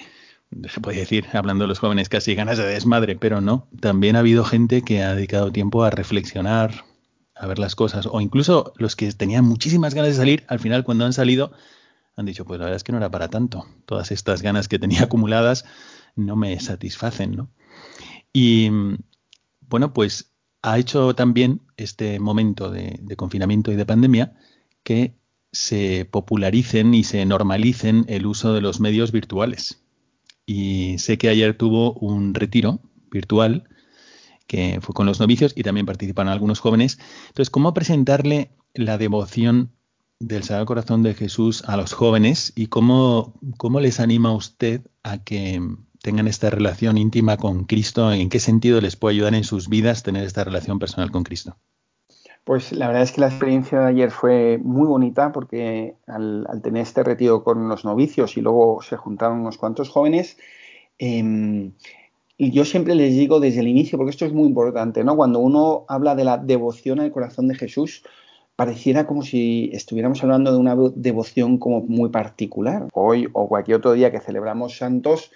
se 0.69 0.81
puede 0.81 0.99
decir, 0.99 1.25
hablando 1.33 1.63
de 1.63 1.69
los 1.69 1.79
jóvenes, 1.79 2.09
casi 2.09 2.35
ganas 2.35 2.57
de 2.57 2.65
desmadre, 2.65 3.15
pero 3.15 3.41
no, 3.41 3.67
también 3.79 4.15
ha 4.15 4.19
habido 4.19 4.43
gente 4.43 4.81
que 4.81 5.03
ha 5.03 5.15
dedicado 5.15 5.51
tiempo 5.51 5.83
a 5.83 5.89
reflexionar, 5.89 6.85
a 7.35 7.47
ver 7.47 7.59
las 7.59 7.75
cosas, 7.75 8.07
o 8.09 8.19
incluso 8.19 8.73
los 8.77 8.95
que 8.95 9.11
tenían 9.11 9.45
muchísimas 9.45 9.93
ganas 9.93 10.11
de 10.11 10.17
salir, 10.17 10.43
al 10.47 10.59
final 10.59 10.83
cuando 10.83 11.05
han 11.05 11.13
salido 11.13 11.51
han 12.17 12.25
dicho, 12.25 12.45
pues 12.45 12.59
la 12.59 12.65
verdad 12.65 12.77
es 12.77 12.83
que 12.83 12.91
no 12.91 12.97
era 12.97 13.11
para 13.11 13.29
tanto, 13.29 13.67
todas 13.85 14.11
estas 14.11 14.41
ganas 14.41 14.67
que 14.67 14.79
tenía 14.79 15.03
acumuladas 15.03 15.65
no 16.15 16.35
me 16.35 16.59
satisfacen, 16.59 17.35
¿no? 17.35 17.49
Y 18.33 18.69
bueno, 19.61 19.93
pues 19.93 20.33
ha 20.67 20.77
hecho 20.77 21.15
también 21.15 21.61
este 21.77 22.19
momento 22.19 22.69
de, 22.69 22.99
confinamiento 23.15 23.71
y 23.71 23.75
de 23.77 23.85
pandemia 23.85 24.33
que 24.83 25.15
se 25.53 26.03
popularicen 26.05 26.93
y 26.93 27.05
se 27.05 27.25
normalicen 27.25 28.03
el 28.09 28.25
uso 28.25 28.53
de 28.53 28.59
los 28.59 28.81
medios 28.81 29.13
virtuales. 29.13 29.81
Y 30.45 30.97
sé 30.97 31.17
que 31.17 31.29
ayer 31.29 31.57
tuvo 31.57 31.93
un 31.93 32.33
retiro 32.33 32.81
virtual 33.09 33.69
que 34.45 34.79
fue 34.81 34.93
con 34.93 35.05
los 35.05 35.21
novicios 35.21 35.53
y 35.55 35.63
también 35.63 35.85
participaron 35.85 36.31
algunos 36.31 36.59
jóvenes. 36.59 36.99
Entonces, 37.27 37.49
¿cómo 37.49 37.73
presentarle 37.73 38.51
la 38.73 38.97
devoción 38.97 39.71
del 40.19 40.43
Sagrado 40.43 40.65
Corazón 40.65 41.01
de 41.01 41.13
Jesús 41.13 41.63
a 41.65 41.77
los 41.77 41.93
jóvenes 41.93 42.51
y 42.55 42.67
cómo, 42.67 43.39
cómo 43.57 43.79
les 43.79 44.01
anima 44.01 44.33
usted 44.33 44.81
a 45.03 45.23
que 45.23 45.61
tengan 46.07 46.29
esta 46.29 46.49
relación 46.49 46.97
íntima 46.97 47.35
con 47.35 47.65
Cristo? 47.65 48.13
¿En 48.13 48.29
qué 48.29 48.39
sentido 48.39 48.79
les 48.79 48.95
puede 48.95 49.15
ayudar 49.15 49.35
en 49.35 49.43
sus 49.43 49.67
vidas 49.67 50.03
tener 50.03 50.23
esta 50.23 50.45
relación 50.45 50.79
personal 50.79 51.11
con 51.11 51.25
Cristo? 51.25 51.57
Pues 52.45 52.71
la 52.71 52.87
verdad 52.87 53.03
es 53.03 53.11
que 53.11 53.19
la 53.19 53.27
experiencia 53.27 53.81
de 53.81 53.87
ayer 53.87 54.09
fue 54.09 54.57
muy 54.57 54.87
bonita 54.87 55.33
porque 55.33 55.95
al, 56.07 56.47
tener 56.63 56.83
este 56.83 57.03
retiro 57.03 57.43
con 57.43 57.67
los 57.67 57.83
novicios 57.83 58.37
y 58.37 58.41
luego 58.41 58.81
se 58.81 58.95
juntaron 58.95 59.41
unos 59.41 59.57
cuantos 59.57 59.89
jóvenes, 59.89 60.37
y 60.97 62.51
yo 62.51 62.63
siempre 62.63 62.95
les 62.95 63.11
digo 63.11 63.41
desde 63.41 63.59
el 63.59 63.67
inicio, 63.67 63.97
porque 63.97 64.11
esto 64.11 64.25
es 64.25 64.31
muy 64.31 64.47
importante, 64.47 65.03
¿no? 65.03 65.17
Cuando 65.17 65.39
uno 65.39 65.83
habla 65.89 66.15
de 66.15 66.23
la 66.23 66.37
devoción 66.37 67.01
al 67.01 67.11
corazón 67.11 67.49
de 67.49 67.55
Jesús, 67.55 68.03
pareciera 68.55 69.05
como 69.05 69.23
si 69.23 69.69
estuviéramos 69.73 70.23
hablando 70.23 70.53
de 70.53 70.57
una 70.57 70.75
devoción 70.95 71.57
como 71.57 71.81
muy 71.81 72.09
particular. 72.09 72.87
Hoy 72.93 73.27
o 73.33 73.49
cualquier 73.49 73.77
otro 73.77 73.91
día 73.91 74.09
que 74.09 74.21
celebramos 74.21 74.77
santos, 74.77 75.31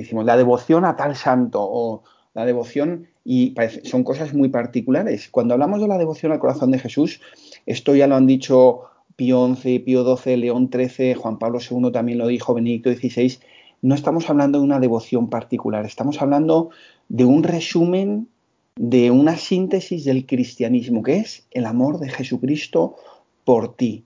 decimos 0.00 0.24
la 0.26 0.36
devoción 0.36 0.84
a 0.84 0.94
tal 0.96 1.16
santo 1.16 1.60
o 1.62 2.02
la 2.34 2.44
devoción 2.44 3.08
y 3.24 3.54
son 3.84 4.04
cosas 4.04 4.34
muy 4.34 4.50
particulares. 4.50 5.28
Cuando 5.30 5.54
hablamos 5.54 5.80
de 5.80 5.88
la 5.88 5.96
devoción 5.96 6.32
al 6.32 6.38
corazón 6.38 6.70
de 6.70 6.78
Jesús, 6.78 7.20
esto 7.64 7.96
ya 7.96 8.06
lo 8.06 8.14
han 8.14 8.26
dicho 8.26 8.82
Pío 9.16 9.54
XI, 9.54 9.78
Pío 9.80 10.16
XII, 10.16 10.36
León 10.36 10.70
XIII, 10.70 11.14
Juan 11.14 11.38
Pablo 11.38 11.58
II 11.58 11.90
también 11.92 12.18
lo 12.18 12.26
dijo, 12.26 12.52
Benedicto 12.52 12.92
XVI, 12.92 13.38
no 13.80 13.94
estamos 13.94 14.28
hablando 14.28 14.58
de 14.58 14.64
una 14.64 14.80
devoción 14.80 15.30
particular, 15.30 15.86
estamos 15.86 16.20
hablando 16.20 16.70
de 17.08 17.24
un 17.24 17.42
resumen, 17.42 18.28
de 18.76 19.10
una 19.10 19.36
síntesis 19.36 20.04
del 20.04 20.26
cristianismo, 20.26 21.02
que 21.02 21.16
es 21.16 21.46
el 21.52 21.64
amor 21.64 21.98
de 21.98 22.10
Jesucristo 22.10 22.96
por 23.44 23.76
ti. 23.76 24.04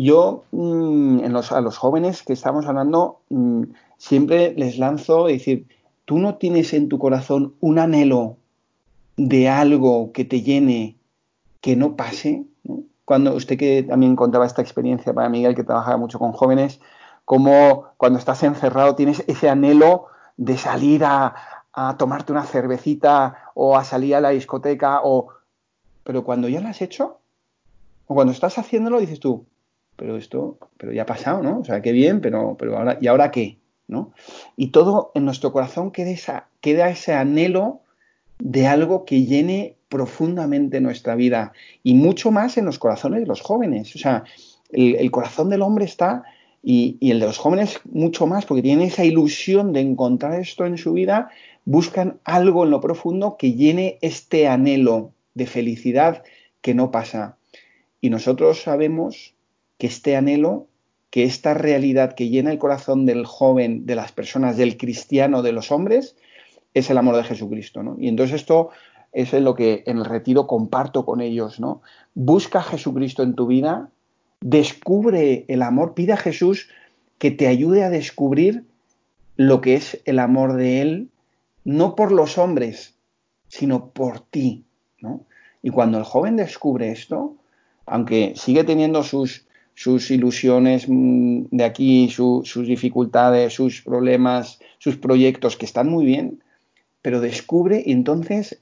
Yo 0.00 0.44
mm, 0.52 1.24
a 1.24 1.60
los 1.60 1.76
jóvenes 1.76 2.22
que 2.22 2.32
estamos 2.32 2.66
hablando 2.66 3.18
mm, 3.30 3.64
siempre 3.96 4.54
les 4.56 4.78
lanzo 4.78 5.26
decir, 5.26 5.66
tú 6.04 6.18
no 6.18 6.36
tienes 6.36 6.72
en 6.72 6.88
tu 6.88 7.00
corazón 7.00 7.56
un 7.58 7.80
anhelo 7.80 8.36
de 9.16 9.48
algo 9.48 10.12
que 10.12 10.24
te 10.24 10.42
llene, 10.42 10.94
que 11.60 11.74
no 11.74 11.96
pase. 11.96 12.44
Cuando 13.04 13.34
usted 13.34 13.58
que 13.58 13.82
también 13.82 14.14
contaba 14.14 14.46
esta 14.46 14.62
experiencia 14.62 15.12
para 15.12 15.28
Miguel, 15.28 15.56
que 15.56 15.64
trabajaba 15.64 15.96
mucho 15.96 16.20
con 16.20 16.30
jóvenes, 16.30 16.78
como 17.24 17.86
cuando 17.96 18.20
estás 18.20 18.44
encerrado 18.44 18.94
tienes 18.94 19.24
ese 19.26 19.48
anhelo 19.48 20.06
de 20.36 20.58
salir 20.58 21.02
a, 21.04 21.34
tomarte 21.98 22.30
una 22.30 22.44
cervecita 22.44 23.50
o 23.54 23.76
a 23.76 23.82
salir 23.82 24.14
a 24.14 24.20
la 24.20 24.30
discoteca, 24.30 25.00
o... 25.02 25.30
pero 26.04 26.22
cuando 26.22 26.48
ya 26.48 26.60
lo 26.60 26.68
has 26.68 26.82
hecho, 26.82 27.18
o 28.06 28.14
cuando 28.14 28.32
estás 28.32 28.58
haciéndolo, 28.58 29.00
dices 29.00 29.18
tú, 29.18 29.44
pero 29.98 30.16
esto, 30.16 30.56
pero 30.78 30.92
ya 30.92 31.02
ha 31.02 31.06
pasado, 31.06 31.42
¿no? 31.42 31.58
O 31.58 31.64
sea, 31.64 31.82
qué 31.82 31.92
bien, 31.92 32.20
pero, 32.20 32.56
pero 32.58 32.78
ahora, 32.78 32.96
¿y 33.00 33.08
ahora 33.08 33.30
qué? 33.30 33.58
¿no? 33.88 34.12
Y 34.56 34.68
todo 34.68 35.10
en 35.14 35.24
nuestro 35.24 35.52
corazón 35.52 35.90
queda, 35.90 36.48
queda 36.60 36.90
ese 36.90 37.14
anhelo 37.14 37.80
de 38.38 38.66
algo 38.66 39.04
que 39.04 39.24
llene 39.24 39.76
profundamente 39.88 40.80
nuestra 40.80 41.16
vida 41.16 41.52
y 41.82 41.94
mucho 41.94 42.30
más 42.30 42.58
en 42.58 42.66
los 42.66 42.78
corazones 42.78 43.20
de 43.20 43.26
los 43.26 43.40
jóvenes. 43.40 43.96
O 43.96 43.98
sea, 43.98 44.24
el, 44.70 45.10
corazón 45.10 45.48
del 45.48 45.62
hombre 45.62 45.86
está 45.86 46.22
y, 46.62 46.98
y, 47.00 47.10
el 47.10 47.20
de 47.20 47.26
los 47.26 47.38
jóvenes 47.38 47.80
mucho 47.90 48.26
más 48.26 48.44
porque 48.44 48.62
tienen 48.62 48.86
esa 48.86 49.04
ilusión 49.04 49.72
de 49.72 49.80
encontrar 49.80 50.38
esto 50.38 50.66
en 50.66 50.76
su 50.76 50.92
vida, 50.92 51.30
buscan 51.64 52.20
algo 52.24 52.64
en 52.64 52.70
lo 52.70 52.80
profundo 52.80 53.36
que 53.38 53.54
llene 53.54 53.98
este 54.02 54.46
anhelo 54.46 55.12
de 55.34 55.46
felicidad 55.46 56.22
que 56.60 56.74
no 56.74 56.90
pasa. 56.90 57.38
Y 58.00 58.10
nosotros 58.10 58.62
sabemos 58.62 59.34
que 59.78 59.86
este 59.86 60.16
anhelo, 60.16 60.66
que 61.10 61.24
esta 61.24 61.54
realidad 61.54 62.14
que 62.14 62.28
llena 62.28 62.50
el 62.50 62.58
corazón 62.58 63.06
del 63.06 63.24
joven, 63.24 63.86
de 63.86 63.94
las 63.94 64.12
personas, 64.12 64.56
del 64.56 64.76
cristiano, 64.76 65.42
de 65.42 65.52
los 65.52 65.72
hombres, 65.72 66.16
es 66.74 66.90
el 66.90 66.98
amor 66.98 67.16
de 67.16 67.24
Jesucristo. 67.24 67.82
¿no? 67.82 67.96
Y 67.98 68.08
entonces 68.08 68.36
esto 68.36 68.70
es 69.12 69.32
lo 69.32 69.54
que 69.54 69.84
en 69.86 69.98
el 69.98 70.04
retiro 70.04 70.46
comparto 70.46 71.04
con 71.04 71.20
ellos. 71.20 71.60
¿no? 71.60 71.80
Busca 72.14 72.58
a 72.58 72.64
Jesucristo 72.64 73.22
en 73.22 73.34
tu 73.34 73.46
vida, 73.46 73.88
descubre 74.40 75.44
el 75.48 75.62
amor, 75.62 75.94
pide 75.94 76.12
a 76.12 76.18
Jesús 76.18 76.68
que 77.18 77.30
te 77.30 77.46
ayude 77.46 77.84
a 77.84 77.90
descubrir 77.90 78.64
lo 79.36 79.60
que 79.60 79.74
es 79.74 80.00
el 80.04 80.18
amor 80.18 80.54
de 80.54 80.82
Él, 80.82 81.08
no 81.64 81.94
por 81.94 82.12
los 82.12 82.38
hombres, 82.38 82.94
sino 83.48 83.90
por 83.90 84.20
ti. 84.20 84.64
¿no? 85.00 85.24
Y 85.62 85.70
cuando 85.70 85.98
el 85.98 86.04
joven 86.04 86.36
descubre 86.36 86.90
esto, 86.90 87.36
aunque 87.86 88.34
sigue 88.36 88.64
teniendo 88.64 89.02
sus, 89.02 89.47
sus 89.78 90.10
ilusiones 90.10 90.86
mm, 90.88 91.44
de 91.52 91.64
aquí, 91.64 92.10
sus 92.10 92.66
dificultades, 92.66 93.54
sus 93.54 93.80
problemas, 93.82 94.58
sus 94.78 94.96
proyectos 94.96 95.56
que 95.56 95.66
están 95.66 95.88
muy 95.88 96.04
bien, 96.04 96.42
pero 97.00 97.20
descubre 97.20 97.80
y 97.86 97.92
entonces 97.92 98.58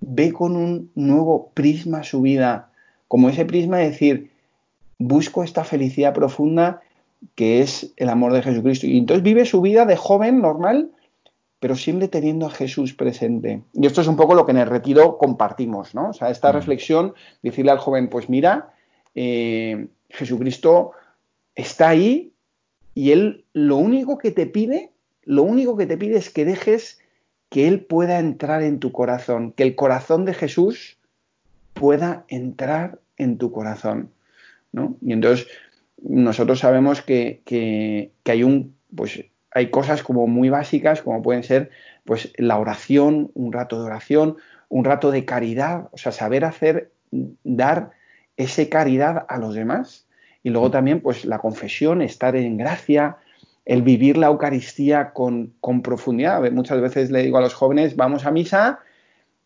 ve 0.00 0.32
con 0.32 0.56
un 0.56 0.90
nuevo 0.94 1.50
prisma 1.52 2.02
su 2.02 2.22
vida, 2.22 2.70
como 3.08 3.28
ese 3.28 3.44
prisma 3.44 3.76
de 3.76 3.90
decir, 3.90 4.30
busco 4.98 5.44
esta 5.44 5.64
felicidad 5.64 6.14
profunda 6.14 6.80
que 7.34 7.60
es 7.60 7.92
el 7.98 8.08
amor 8.08 8.32
de 8.32 8.40
Jesucristo. 8.40 8.86
Y 8.86 8.96
entonces 8.96 9.22
vive 9.22 9.44
su 9.44 9.60
vida 9.60 9.84
de 9.84 9.96
joven 9.96 10.40
normal, 10.40 10.92
pero 11.60 11.76
siempre 11.76 12.08
teniendo 12.08 12.46
a 12.46 12.50
Jesús 12.50 12.94
presente. 12.94 13.60
Y 13.74 13.86
esto 13.86 14.00
es 14.00 14.06
un 14.06 14.16
poco 14.16 14.34
lo 14.34 14.46
que 14.46 14.52
en 14.52 14.58
el 14.58 14.66
retiro 14.66 15.18
compartimos, 15.18 15.94
¿no? 15.94 16.08
O 16.08 16.12
sea, 16.14 16.30
esta 16.30 16.50
mm. 16.50 16.54
reflexión, 16.54 17.14
decirle 17.42 17.70
al 17.70 17.78
joven, 17.78 18.08
pues 18.08 18.30
mira, 18.30 18.70
eh, 19.14 19.88
Jesucristo 20.14 20.92
está 21.54 21.88
ahí 21.88 22.32
y 22.94 23.10
Él 23.10 23.44
lo 23.52 23.76
único 23.76 24.18
que 24.18 24.30
te 24.30 24.46
pide, 24.46 24.90
lo 25.24 25.42
único 25.42 25.76
que 25.76 25.86
te 25.86 25.96
pide 25.96 26.16
es 26.16 26.30
que 26.30 26.44
dejes 26.44 27.00
que 27.48 27.68
Él 27.68 27.80
pueda 27.80 28.18
entrar 28.18 28.62
en 28.62 28.78
tu 28.78 28.92
corazón, 28.92 29.52
que 29.52 29.62
el 29.64 29.74
corazón 29.74 30.24
de 30.24 30.34
Jesús 30.34 30.96
pueda 31.72 32.24
entrar 32.28 33.00
en 33.16 33.38
tu 33.38 33.50
corazón. 33.50 34.10
¿no? 34.72 34.96
Y 35.00 35.12
entonces 35.12 35.46
nosotros 36.02 36.60
sabemos 36.60 37.02
que, 37.02 37.42
que, 37.44 38.10
hay 38.24 38.42
un, 38.42 38.74
pues 38.94 39.24
hay 39.50 39.70
cosas 39.70 40.02
como 40.02 40.26
muy 40.26 40.48
básicas, 40.48 41.02
como 41.02 41.22
pueden 41.22 41.42
ser 41.42 41.70
pues 42.04 42.32
la 42.36 42.58
oración, 42.58 43.30
un 43.34 43.52
rato 43.52 43.78
de 43.78 43.86
oración, 43.86 44.36
un 44.68 44.84
rato 44.84 45.10
de 45.10 45.24
caridad, 45.24 45.88
o 45.92 45.96
sea, 45.96 46.12
saber 46.12 46.44
hacer, 46.44 46.90
dar 47.10 47.92
esa 48.36 48.68
caridad 48.68 49.24
a 49.28 49.38
los 49.38 49.54
demás. 49.54 50.03
Y 50.44 50.50
luego 50.50 50.70
también, 50.70 51.00
pues 51.00 51.24
la 51.24 51.38
confesión, 51.38 52.02
estar 52.02 52.36
en 52.36 52.56
gracia, 52.56 53.16
el 53.64 53.82
vivir 53.82 54.16
la 54.16 54.28
Eucaristía 54.28 55.12
con, 55.12 55.54
con 55.60 55.82
profundidad. 55.82 56.48
Muchas 56.52 56.80
veces 56.80 57.10
le 57.10 57.22
digo 57.22 57.38
a 57.38 57.40
los 57.40 57.54
jóvenes, 57.54 57.96
vamos 57.96 58.26
a 58.26 58.30
misa 58.30 58.78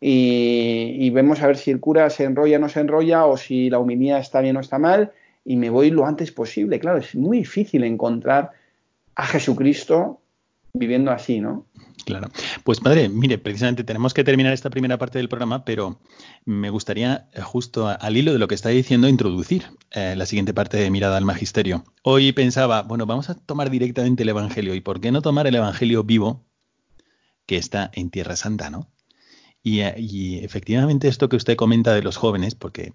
y, 0.00 1.10
vemos 1.10 1.42
a 1.42 1.46
ver 1.46 1.56
si 1.56 1.70
el 1.70 1.80
cura 1.80 2.10
se 2.10 2.24
enrolla 2.24 2.58
o 2.58 2.60
no 2.60 2.68
se 2.68 2.80
enrolla, 2.80 3.26
o 3.26 3.36
si 3.36 3.70
la 3.70 3.78
humilía 3.78 4.18
está 4.18 4.40
bien 4.40 4.56
o 4.56 4.60
está 4.60 4.78
mal, 4.78 5.12
y 5.44 5.56
me 5.56 5.70
voy 5.70 5.90
lo 5.90 6.06
antes 6.06 6.30
posible. 6.30 6.78
Claro, 6.78 6.98
es 6.98 7.14
muy 7.14 7.38
difícil 7.38 7.84
encontrar 7.84 8.50
a 9.14 9.26
Jesucristo 9.26 10.20
viviendo 10.72 11.10
así, 11.10 11.40
¿no? 11.40 11.66
Claro. 12.08 12.30
Pues 12.64 12.80
padre, 12.80 13.10
mire, 13.10 13.36
precisamente 13.36 13.84
tenemos 13.84 14.14
que 14.14 14.24
terminar 14.24 14.54
esta 14.54 14.70
primera 14.70 14.96
parte 14.96 15.18
del 15.18 15.28
programa, 15.28 15.66
pero 15.66 16.00
me 16.46 16.70
gustaría, 16.70 17.28
eh, 17.34 17.42
justo 17.42 17.86
al 17.86 18.16
hilo 18.16 18.32
de 18.32 18.38
lo 18.38 18.48
que 18.48 18.54
está 18.54 18.70
diciendo, 18.70 19.08
introducir 19.08 19.66
eh, 19.90 20.14
la 20.16 20.24
siguiente 20.24 20.54
parte 20.54 20.78
de 20.78 20.90
Mirada 20.90 21.18
al 21.18 21.26
Magisterio. 21.26 21.84
Hoy 22.02 22.32
pensaba, 22.32 22.80
bueno, 22.80 23.04
vamos 23.04 23.28
a 23.28 23.34
tomar 23.34 23.68
directamente 23.68 24.22
el 24.22 24.30
Evangelio. 24.30 24.74
¿Y 24.74 24.80
por 24.80 25.02
qué 25.02 25.12
no 25.12 25.20
tomar 25.20 25.46
el 25.46 25.54
Evangelio 25.54 26.02
vivo 26.02 26.46
que 27.44 27.58
está 27.58 27.90
en 27.92 28.08
Tierra 28.08 28.36
Santa, 28.36 28.70
no? 28.70 28.90
Eh, 29.64 29.94
y 29.98 30.38
efectivamente 30.38 31.08
esto 31.08 31.28
que 31.28 31.36
usted 31.36 31.56
comenta 31.56 31.92
de 31.92 32.00
los 32.00 32.16
jóvenes, 32.16 32.54
porque 32.54 32.94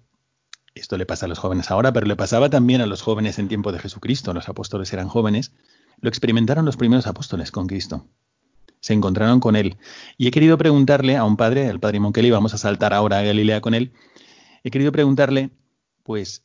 esto 0.74 0.96
le 0.96 1.06
pasa 1.06 1.26
a 1.26 1.28
los 1.28 1.38
jóvenes 1.38 1.70
ahora, 1.70 1.92
pero 1.92 2.06
le 2.06 2.16
pasaba 2.16 2.50
también 2.50 2.80
a 2.80 2.86
los 2.86 3.00
jóvenes 3.00 3.38
en 3.38 3.46
tiempo 3.46 3.70
de 3.70 3.78
Jesucristo, 3.78 4.34
los 4.34 4.48
apóstoles 4.48 4.92
eran 4.92 5.06
jóvenes, 5.06 5.52
lo 6.00 6.08
experimentaron 6.08 6.64
los 6.64 6.76
primeros 6.76 7.06
apóstoles 7.06 7.52
con 7.52 7.68
Cristo. 7.68 8.08
Se 8.84 8.92
encontraron 8.92 9.40
con 9.40 9.56
Él. 9.56 9.78
Y 10.18 10.28
he 10.28 10.30
querido 10.30 10.58
preguntarle 10.58 11.16
a 11.16 11.24
un 11.24 11.38
padre, 11.38 11.70
al 11.70 11.80
padre 11.80 12.00
Monkeli, 12.00 12.30
vamos 12.30 12.52
a 12.52 12.58
saltar 12.58 12.92
ahora 12.92 13.18
a 13.18 13.22
Galilea 13.22 13.62
con 13.62 13.72
él, 13.72 13.94
he 14.62 14.70
querido 14.70 14.92
preguntarle, 14.92 15.48
pues, 16.02 16.44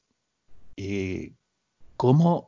eh, 0.78 1.34
¿cómo 1.98 2.48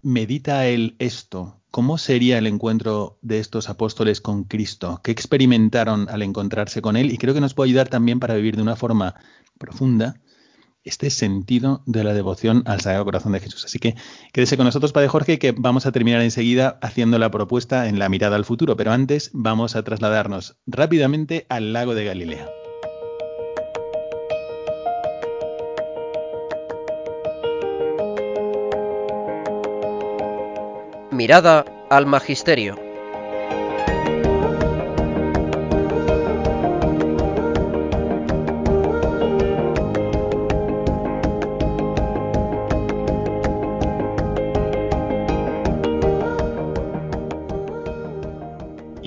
medita 0.00 0.68
él 0.68 0.94
esto? 1.00 1.60
¿Cómo 1.72 1.98
sería 1.98 2.38
el 2.38 2.46
encuentro 2.46 3.18
de 3.20 3.40
estos 3.40 3.68
apóstoles 3.68 4.20
con 4.20 4.44
Cristo? 4.44 5.00
¿Qué 5.02 5.10
experimentaron 5.10 6.08
al 6.08 6.22
encontrarse 6.22 6.80
con 6.80 6.96
Él? 6.96 7.10
Y 7.10 7.18
creo 7.18 7.34
que 7.34 7.40
nos 7.40 7.52
puede 7.52 7.70
ayudar 7.70 7.88
también 7.88 8.20
para 8.20 8.36
vivir 8.36 8.54
de 8.54 8.62
una 8.62 8.76
forma 8.76 9.16
profunda 9.58 10.20
este 10.86 11.10
sentido 11.10 11.82
de 11.84 12.04
la 12.04 12.14
devoción 12.14 12.62
al 12.64 12.80
Sagrado 12.80 13.04
Corazón 13.04 13.32
de 13.32 13.40
Jesús. 13.40 13.64
Así 13.64 13.78
que 13.78 13.96
quédese 14.32 14.56
con 14.56 14.64
nosotros, 14.64 14.92
Padre 14.92 15.08
Jorge, 15.08 15.38
que 15.38 15.52
vamos 15.52 15.84
a 15.84 15.92
terminar 15.92 16.22
enseguida 16.22 16.78
haciendo 16.80 17.18
la 17.18 17.30
propuesta 17.30 17.88
en 17.88 17.98
la 17.98 18.08
mirada 18.08 18.36
al 18.36 18.44
futuro, 18.44 18.76
pero 18.76 18.92
antes 18.92 19.30
vamos 19.34 19.76
a 19.76 19.82
trasladarnos 19.82 20.56
rápidamente 20.66 21.46
al 21.48 21.72
lago 21.72 21.94
de 21.94 22.04
Galilea. 22.04 22.48
Mirada 31.10 31.64
al 31.90 32.06
Magisterio. 32.06 32.85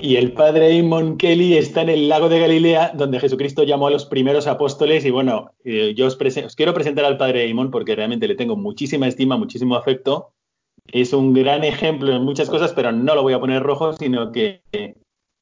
Y 0.09 0.17
el 0.17 0.31
padre 0.31 0.75
Eamon 0.75 1.19
Kelly 1.19 1.55
está 1.55 1.83
en 1.83 1.89
el 1.89 2.09
lago 2.09 2.29
de 2.29 2.39
Galilea, 2.39 2.93
donde 2.95 3.19
Jesucristo 3.19 3.61
llamó 3.61 3.85
a 3.85 3.91
los 3.91 4.07
primeros 4.07 4.47
apóstoles. 4.47 5.05
Y 5.05 5.11
bueno, 5.11 5.51
eh, 5.63 5.93
yo 5.95 6.07
os, 6.07 6.17
quiero 6.55 6.73
presentar 6.73 7.05
al 7.05 7.17
padre 7.17 7.47
Eamon 7.47 7.69
porque 7.69 7.95
realmente 7.95 8.27
le 8.27 8.33
tengo 8.33 8.55
muchísima 8.55 9.07
estima, 9.07 9.37
muchísimo 9.37 9.75
afecto. 9.75 10.33
Es 10.87 11.13
un 11.13 11.35
gran 11.35 11.63
ejemplo 11.63 12.11
en 12.11 12.23
muchas 12.23 12.49
cosas, 12.49 12.73
pero 12.73 12.91
no 12.91 13.13
lo 13.13 13.21
voy 13.21 13.33
a 13.33 13.39
poner 13.39 13.61
rojo, 13.61 13.93
sino 13.93 14.31
que 14.31 14.63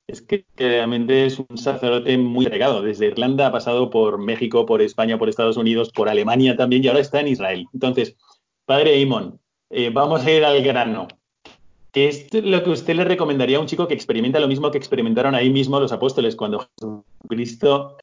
es 0.06 0.22
que 0.22 0.44
realmente 0.58 1.26
es 1.26 1.40
un 1.40 1.58
sacerdote 1.58 2.18
muy 2.18 2.46
regado. 2.46 2.82
Desde 2.82 3.08
Irlanda 3.08 3.48
ha 3.48 3.52
pasado 3.54 3.90
por 3.90 4.18
México, 4.18 4.66
por 4.66 4.82
España, 4.82 5.18
por 5.18 5.30
Estados 5.30 5.56
Unidos, 5.56 5.94
por 5.96 6.10
Alemania 6.10 6.58
también 6.58 6.84
y 6.84 6.90
ahora 6.90 7.00
está 7.00 7.22
en 7.22 7.30
Israel. 7.30 7.68
Entonces, 7.74 8.18
padre 8.66 9.00
Eamon, 9.00 9.40
eh, 9.70 9.92
vamos 9.92 10.26
a 10.26 10.30
ir 10.30 10.44
al 10.44 10.62
grano. 10.62 11.08
¿Qué 11.92 12.08
es 12.08 12.34
lo 12.34 12.64
que 12.64 12.70
usted 12.70 12.96
le 12.96 13.04
recomendaría 13.04 13.58
a 13.58 13.62
un 13.62 13.68
chico 13.68 13.88
que 13.88 13.94
experimenta 13.94 14.40
lo 14.40 14.48
mismo 14.48 14.72
que 14.72 14.78
experimentaron 14.78 15.36
ahí 15.36 15.50
mismo 15.50 15.80
los 15.80 15.92
apóstoles 15.92 16.36
cuando 16.36 16.68
Jesucristo 16.80 17.98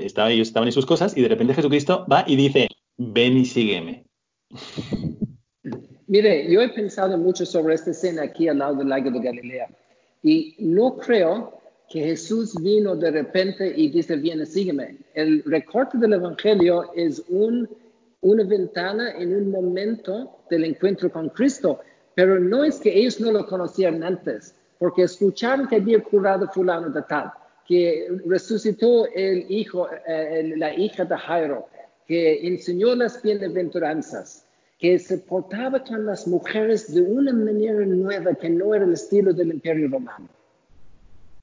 estaba, 0.00 0.30
ellos 0.30 0.48
estaban 0.48 0.68
en 0.68 0.72
sus 0.72 0.86
cosas 0.86 1.16
y 1.16 1.22
de 1.22 1.28
repente 1.28 1.54
Jesucristo 1.54 2.04
va 2.10 2.24
y 2.26 2.36
dice, 2.36 2.68
ven 2.96 3.38
y 3.38 3.44
sígueme? 3.44 4.04
Mire, 6.06 6.50
yo 6.50 6.62
he 6.62 6.70
pensado 6.70 7.18
mucho 7.18 7.44
sobre 7.44 7.74
esta 7.74 7.90
escena 7.90 8.22
aquí 8.22 8.48
al 8.48 8.58
lado 8.58 8.76
del 8.76 8.88
lago 8.88 9.10
de 9.10 9.20
Galilea 9.20 9.68
y 10.22 10.54
no 10.58 10.96
creo 10.96 11.58
que 11.88 12.00
Jesús 12.00 12.54
vino 12.62 12.96
de 12.96 13.10
repente 13.10 13.72
y 13.74 13.88
dice, 13.88 14.16
viene, 14.16 14.44
sígueme. 14.46 14.98
El 15.14 15.42
recorte 15.44 15.96
del 15.98 16.14
Evangelio 16.14 16.92
es 16.94 17.22
un, 17.28 17.68
una 18.20 18.44
ventana 18.44 19.12
en 19.18 19.34
un 19.34 19.50
momento 19.50 20.38
del 20.50 20.64
encuentro 20.64 21.10
con 21.10 21.28
Cristo 21.30 21.80
pero 22.18 22.40
no 22.40 22.64
es 22.64 22.80
que 22.80 22.98
ellos 22.98 23.20
no 23.20 23.30
lo 23.30 23.46
conocieran 23.46 24.02
antes, 24.02 24.52
porque 24.80 25.02
escucharon 25.02 25.68
que 25.68 25.76
había 25.76 26.02
curado 26.02 26.48
fulano 26.48 26.90
de 26.90 27.02
tal, 27.02 27.30
que 27.64 28.08
resucitó 28.26 29.06
el 29.14 29.46
hijo, 29.48 29.86
eh, 30.04 30.52
la 30.56 30.74
hija 30.74 31.04
de 31.04 31.16
Jairo, 31.16 31.68
que 32.08 32.44
enseñó 32.44 32.96
las 32.96 33.22
bienaventuranzas, 33.22 34.44
que 34.80 34.98
se 34.98 35.18
portaba 35.18 35.84
con 35.84 36.06
las 36.06 36.26
mujeres 36.26 36.92
de 36.92 37.02
una 37.02 37.32
manera 37.32 37.86
nueva 37.86 38.34
que 38.34 38.50
no 38.50 38.74
era 38.74 38.84
el 38.84 38.94
estilo 38.94 39.32
del 39.32 39.52
imperio 39.52 39.88
romano, 39.88 40.28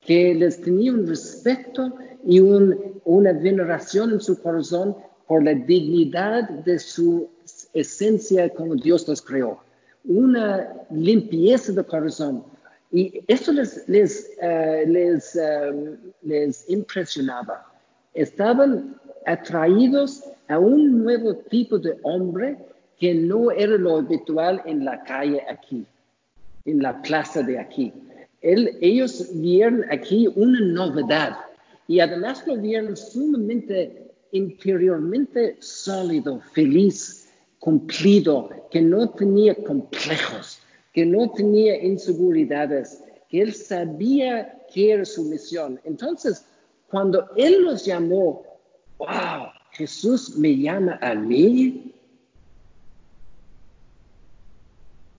que 0.01 0.35
les 0.35 0.61
tenía 0.61 0.91
un 0.91 1.07
respeto 1.07 1.93
y 2.25 2.41
un, 2.41 2.99
una 3.05 3.31
veneración 3.31 4.11
en 4.11 4.19
su 4.19 4.41
corazón 4.41 4.97
por 5.25 5.41
la 5.41 5.53
dignidad 5.53 6.49
de 6.49 6.79
su 6.79 7.29
esencia 7.73 8.49
como 8.49 8.75
Dios 8.75 9.07
los 9.07 9.21
creó, 9.21 9.63
una 10.07 10.67
limpieza 10.91 11.71
de 11.71 11.83
corazón. 11.83 12.43
Y 12.91 13.21
eso 13.27 13.51
les, 13.51 13.87
les, 13.87 14.29
uh, 14.41 14.89
les, 14.89 15.35
uh, 15.35 15.97
les 16.21 16.69
impresionaba. 16.69 17.65
Estaban 18.13 18.95
atraídos 19.25 20.23
a 20.47 20.59
un 20.59 21.03
nuevo 21.03 21.35
tipo 21.35 21.77
de 21.77 21.97
hombre 22.03 22.57
que 22.99 23.13
no 23.13 23.51
era 23.51 23.77
lo 23.77 23.97
habitual 23.97 24.61
en 24.65 24.85
la 24.85 25.03
calle 25.03 25.41
aquí, 25.49 25.85
en 26.65 26.81
la 26.81 27.01
plaza 27.01 27.41
de 27.41 27.59
aquí. 27.59 27.91
Él, 28.41 28.77
ellos 28.79 29.29
vieron 29.33 29.83
aquí 29.91 30.31
una 30.35 30.59
novedad 30.61 31.35
y 31.87 31.99
además 31.99 32.45
lo 32.47 32.55
vieron 32.55 32.95
sumamente 32.95 34.05
interiormente 34.31 35.57
sólido, 35.59 36.41
feliz, 36.53 37.24
cumplido, 37.65 38.47
que 38.69 38.79
no 38.79 39.09
tenía 39.09 39.55
complejos, 39.55 40.59
que 40.93 41.03
no 41.03 41.31
tenía 41.31 41.83
inseguridades, 41.83 43.03
que 43.27 43.41
él 43.41 43.55
sabía 43.55 44.63
que 44.71 44.91
era 44.91 45.03
su 45.03 45.23
misión. 45.23 45.81
Entonces, 45.83 46.45
cuando 46.91 47.27
él 47.35 47.63
los 47.63 47.83
llamó, 47.83 48.43
wow, 48.99 49.47
Jesús 49.71 50.37
me 50.37 50.55
llama 50.55 50.99
a 51.01 51.15
mí. 51.15 51.91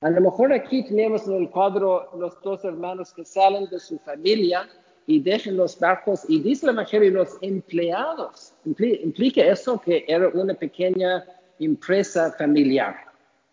A 0.00 0.10
lo 0.10 0.20
mejor 0.20 0.52
aquí 0.52 0.84
tenemos 0.84 1.26
en 1.26 1.34
el 1.34 1.50
cuadro 1.50 2.10
los 2.16 2.40
dos 2.42 2.64
hermanos 2.64 3.12
que 3.12 3.24
salen 3.24 3.68
de 3.70 3.80
su 3.80 3.98
familia 3.98 4.68
y 5.08 5.18
dejan 5.18 5.56
los 5.56 5.76
barcos 5.80 6.24
y 6.28 6.38
dice 6.38 6.66
la 6.66 6.74
mujer 6.74 7.12
los 7.12 7.38
empleados. 7.40 8.52
Implica 8.64 9.42
eso 9.42 9.80
que 9.80 10.04
era 10.06 10.28
una 10.28 10.54
pequeña 10.54 11.26
empresa 11.58 12.32
familiar, 12.32 12.96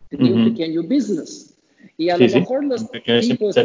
tenía 0.10 0.34
un 0.34 0.50
pequeño 0.50 0.84
business. 0.84 1.56
Y 1.98 2.10
a 2.10 2.18
Sí, 2.18 2.24
lo 2.24 2.30
sí, 2.30 2.40
mejor 2.40 2.64
los 2.66 2.84
pequeños 2.86 3.28
tipos 3.28 3.56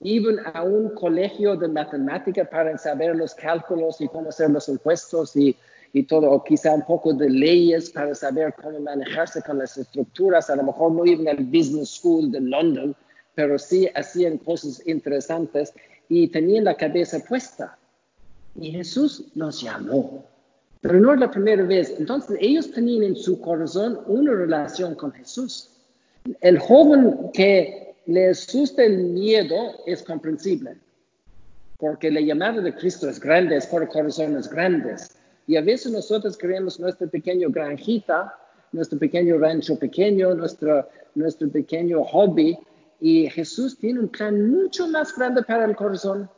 iban 0.00 0.36
a 0.52 0.62
un 0.62 0.90
colegio 0.90 1.56
de 1.56 1.68
matemática 1.68 2.44
para 2.44 2.76
saber 2.78 3.16
los 3.16 3.34
cálculos 3.34 4.00
y 4.00 4.08
cómo 4.08 4.28
hacer 4.28 4.50
los 4.50 4.68
impuestos 4.68 5.34
y, 5.36 5.56
y 5.92 6.02
todo, 6.02 6.30
o 6.30 6.42
quizá 6.42 6.74
un 6.74 6.84
poco 6.84 7.12
de 7.14 7.30
leyes 7.30 7.90
para 7.90 8.14
saber 8.14 8.54
cómo 8.62 8.80
manejarse 8.80 9.40
con 9.42 9.58
las 9.58 9.76
estructuras. 9.78 10.50
A 10.50 10.56
lo 10.56 10.64
mejor 10.64 10.92
no 10.92 11.06
iban 11.06 11.28
al 11.28 11.44
Business 11.44 11.90
School 11.90 12.30
de 12.30 12.40
London, 12.40 12.94
pero 13.34 13.58
sí 13.58 13.88
hacían 13.94 14.38
cosas 14.38 14.86
interesantes 14.86 15.72
y 16.08 16.28
tenían 16.28 16.64
la 16.64 16.76
cabeza 16.76 17.18
puesta. 17.20 17.78
Y 18.56 18.72
Jesús 18.72 19.24
los 19.34 19.62
llamó. 19.62 20.24
Pero 20.84 21.00
no 21.00 21.14
es 21.14 21.20
la 21.20 21.30
primera 21.30 21.62
vez. 21.62 21.94
Entonces 21.98 22.36
ellos 22.42 22.70
tenían 22.70 23.04
en 23.04 23.16
su 23.16 23.40
corazón 23.40 24.00
una 24.06 24.32
relación 24.32 24.94
con 24.94 25.12
Jesús. 25.12 25.70
El 26.42 26.58
joven 26.58 27.30
que 27.32 27.94
le 28.04 28.28
asusta 28.28 28.84
el 28.84 28.98
miedo 28.98 29.56
es 29.86 30.02
comprensible, 30.02 30.76
porque 31.78 32.10
la 32.10 32.20
llamada 32.20 32.60
de 32.60 32.74
Cristo 32.74 33.08
es 33.08 33.18
grande, 33.18 33.56
es 33.56 33.66
por 33.66 33.88
corazones 33.88 34.50
grandes. 34.50 35.16
Y 35.46 35.56
a 35.56 35.62
veces 35.62 35.90
nosotros 35.90 36.36
queremos 36.36 36.78
nuestra 36.78 37.06
pequeña 37.06 37.48
granjita, 37.48 38.38
nuestro 38.72 38.98
pequeño 38.98 39.38
rancho 39.38 39.78
pequeño, 39.78 40.34
nuestro, 40.34 40.86
nuestro 41.14 41.48
pequeño 41.48 42.04
hobby, 42.04 42.58
y 43.00 43.30
Jesús 43.30 43.78
tiene 43.78 44.00
un 44.00 44.08
plan 44.08 44.50
mucho 44.50 44.86
más 44.88 45.16
grande 45.16 45.44
para 45.44 45.64
el 45.64 45.76
corazón. 45.76 46.28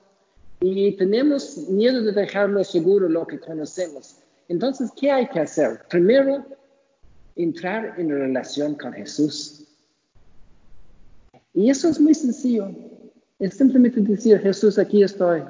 Y 0.60 0.92
tenemos 0.92 1.56
miedo 1.68 2.00
de 2.00 2.12
dejarlo 2.12 2.62
seguro 2.62 3.08
lo 3.08 3.26
que 3.26 3.40
conocemos. 3.40 4.18
Entonces, 4.48 4.90
¿qué 4.96 5.10
hay 5.10 5.28
que 5.28 5.40
hacer? 5.40 5.80
Primero, 5.88 6.44
entrar 7.34 7.98
en 7.98 8.10
relación 8.10 8.74
con 8.74 8.92
Jesús. 8.92 9.64
Y 11.52 11.70
eso 11.70 11.88
es 11.88 12.00
muy 12.00 12.14
sencillo. 12.14 12.68
Es 13.38 13.54
simplemente 13.54 14.00
decir, 14.00 14.38
Jesús, 14.40 14.78
aquí 14.78 15.02
estoy. 15.02 15.42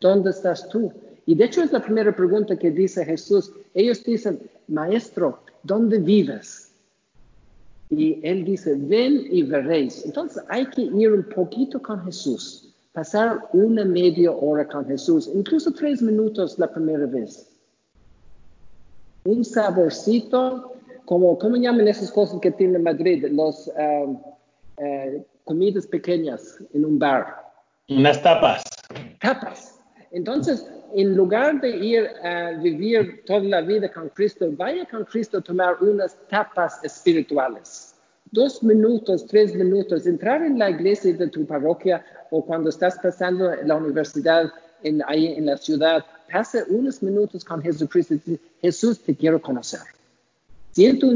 ¿Dónde 0.00 0.30
estás 0.30 0.68
tú? 0.68 0.92
Y 1.26 1.34
de 1.34 1.44
hecho 1.44 1.62
es 1.62 1.72
la 1.72 1.82
primera 1.82 2.14
pregunta 2.14 2.56
que 2.56 2.70
dice 2.70 3.04
Jesús. 3.04 3.52
Ellos 3.72 4.04
dicen, 4.04 4.38
Maestro, 4.68 5.40
¿dónde 5.62 5.98
vives? 5.98 6.72
Y 7.88 8.20
él 8.22 8.44
dice, 8.44 8.74
ven 8.76 9.26
y 9.30 9.42
veréis. 9.42 10.04
Entonces 10.04 10.42
hay 10.48 10.66
que 10.66 10.82
ir 10.82 11.12
un 11.12 11.24
poquito 11.24 11.80
con 11.80 12.04
Jesús, 12.04 12.74
pasar 12.92 13.48
una 13.52 13.84
media 13.84 14.32
hora 14.32 14.66
con 14.66 14.86
Jesús, 14.86 15.30
incluso 15.32 15.72
tres 15.72 16.02
minutos 16.02 16.58
la 16.58 16.72
primera 16.72 17.06
vez. 17.06 17.53
Un 19.24 19.44
saborcito, 19.44 20.72
como, 21.06 21.38
¿cómo 21.38 21.56
llaman 21.56 21.88
esas 21.88 22.10
cosas 22.10 22.40
que 22.40 22.50
tiene 22.50 22.78
Madrid? 22.78 23.26
Los 23.30 23.68
um, 23.68 24.20
uh, 24.78 25.24
comidas 25.44 25.86
pequeñas 25.86 26.58
en 26.72 26.84
un 26.84 26.98
bar. 26.98 27.26
Unas 27.88 28.22
tapas. 28.22 28.62
Tapas. 29.20 29.78
Entonces, 30.10 30.66
en 30.94 31.16
lugar 31.16 31.60
de 31.60 31.70
ir 31.70 32.08
a 32.22 32.52
vivir 32.52 33.24
toda 33.26 33.40
la 33.40 33.60
vida 33.62 33.90
con 33.92 34.08
Cristo, 34.10 34.46
vaya 34.52 34.86
con 34.86 35.04
Cristo 35.04 35.38
a 35.38 35.40
tomar 35.40 35.82
unas 35.82 36.16
tapas 36.28 36.82
espirituales. 36.84 37.94
Dos 38.30 38.62
minutos, 38.62 39.26
tres 39.26 39.54
minutos, 39.54 40.06
entrar 40.06 40.42
en 40.42 40.58
la 40.58 40.70
iglesia 40.70 41.14
de 41.14 41.28
tu 41.28 41.46
parroquia 41.46 42.04
o 42.30 42.44
cuando 42.44 42.70
estás 42.70 42.98
pasando 43.00 43.52
en 43.52 43.68
la 43.68 43.76
universidad 43.76 44.52
en, 44.82 45.02
ahí 45.06 45.34
en 45.34 45.46
la 45.46 45.56
ciudad, 45.56 46.04
pasa 46.30 46.64
unos 46.68 47.02
minutos 47.02 47.44
con 47.44 47.62
Jesucristo. 47.62 48.14
Jesús, 48.60 49.00
te 49.00 49.14
quiero 49.14 49.40
conocer. 49.40 49.80
Siento 50.72 51.06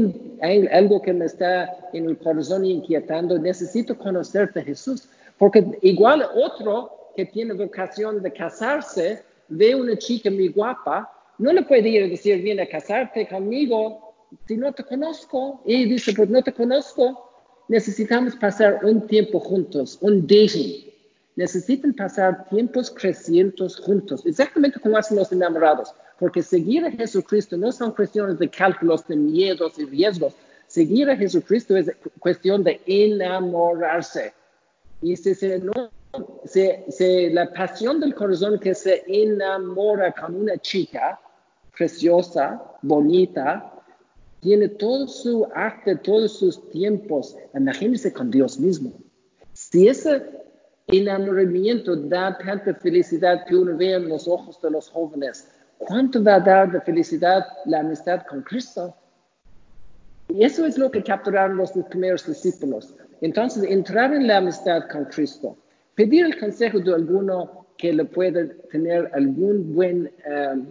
algo 0.71 1.01
que 1.01 1.11
me 1.11 1.25
está 1.25 1.89
en 1.91 2.05
el 2.05 2.17
corazón 2.17 2.63
inquietando. 2.63 3.37
Necesito 3.37 3.97
conocerte, 3.97 4.63
Jesús. 4.63 5.09
Porque 5.37 5.65
igual 5.81 6.25
otro 6.33 7.11
que 7.15 7.25
tiene 7.25 7.53
vocación 7.53 8.21
de 8.21 8.31
casarse, 8.31 9.21
ve 9.49 9.75
una 9.75 9.97
chica 9.97 10.29
muy 10.31 10.49
guapa, 10.49 11.11
no 11.37 11.51
le 11.51 11.63
puede 11.63 11.89
ir 11.89 12.03
a 12.03 12.07
decir, 12.07 12.41
viene 12.41 12.61
a 12.61 12.69
casarte 12.69 13.27
conmigo 13.27 14.13
si 14.47 14.57
no 14.57 14.71
te 14.73 14.83
conozco. 14.83 15.61
Y 15.65 15.85
dice, 15.85 16.13
pues 16.13 16.29
no 16.29 16.41
te 16.41 16.53
conozco. 16.53 17.31
Necesitamos 17.67 18.35
pasar 18.35 18.79
un 18.83 19.07
tiempo 19.07 19.39
juntos, 19.39 19.97
un 20.01 20.21
dating. 20.21 20.85
Necesitan 21.39 21.93
pasar 21.93 22.49
tiempos 22.49 22.91
crecientes 22.91 23.77
juntos, 23.77 24.25
exactamente 24.25 24.77
como 24.77 24.97
hacen 24.97 25.15
los 25.15 25.31
enamorados. 25.31 25.95
Porque 26.19 26.43
seguir 26.43 26.83
a 26.83 26.91
Jesucristo 26.91 27.55
no 27.55 27.71
son 27.71 27.93
cuestiones 27.93 28.37
de 28.39 28.49
cálculos, 28.49 29.07
de 29.07 29.15
miedos 29.15 29.79
y 29.79 29.85
riesgos. 29.85 30.33
Seguir 30.67 31.09
a 31.09 31.15
Jesucristo 31.15 31.77
es 31.77 31.93
cuestión 32.19 32.61
de 32.65 32.81
enamorarse. 32.85 34.33
Y 35.01 35.15
si 35.15 35.33
se, 35.33 35.59
no, 35.59 35.89
se, 36.43 36.83
se, 36.89 37.29
la 37.29 37.53
pasión 37.53 38.01
del 38.01 38.13
corazón 38.15 38.59
que 38.59 38.75
se 38.75 39.05
enamora 39.07 40.11
con 40.11 40.35
una 40.35 40.57
chica 40.57 41.21
preciosa, 41.77 42.61
bonita, 42.81 43.75
tiene 44.41 44.67
todo 44.67 45.07
su 45.07 45.47
arte, 45.55 45.95
todos 45.95 46.37
sus 46.37 46.69
tiempos. 46.69 47.37
Imagínense 47.55 48.11
con 48.11 48.29
Dios 48.29 48.59
mismo. 48.59 48.91
Si 49.53 49.87
ese 49.87 50.38
enamoramiento 50.91 51.95
da 51.95 52.37
tanta 52.37 52.73
felicidad 52.73 53.45
que 53.45 53.55
uno 53.55 53.77
ve 53.77 53.93
en 53.93 54.09
los 54.09 54.27
ojos 54.27 54.61
de 54.61 54.71
los 54.71 54.89
jóvenes, 54.89 55.49
¿cuánto 55.77 56.23
va 56.23 56.35
a 56.35 56.39
dar 56.39 56.71
de 56.71 56.81
felicidad 56.81 57.45
la 57.65 57.79
amistad 57.79 58.23
con 58.27 58.41
Cristo? 58.41 58.95
Y 60.29 60.43
eso 60.43 60.65
es 60.65 60.77
lo 60.77 60.91
que 60.91 61.03
capturaron 61.03 61.57
los 61.57 61.71
primeros 61.89 62.25
discípulos. 62.25 62.93
Entonces, 63.21 63.63
entrar 63.63 64.13
en 64.13 64.27
la 64.27 64.37
amistad 64.37 64.87
con 64.91 65.05
Cristo, 65.05 65.57
pedir 65.95 66.25
el 66.25 66.39
consejo 66.39 66.79
de 66.79 66.93
alguno 66.93 67.65
que 67.77 67.93
le 67.93 68.05
pueda 68.05 68.47
tener 68.71 69.09
algún 69.13 69.73
buen 69.73 70.11
um, 70.53 70.67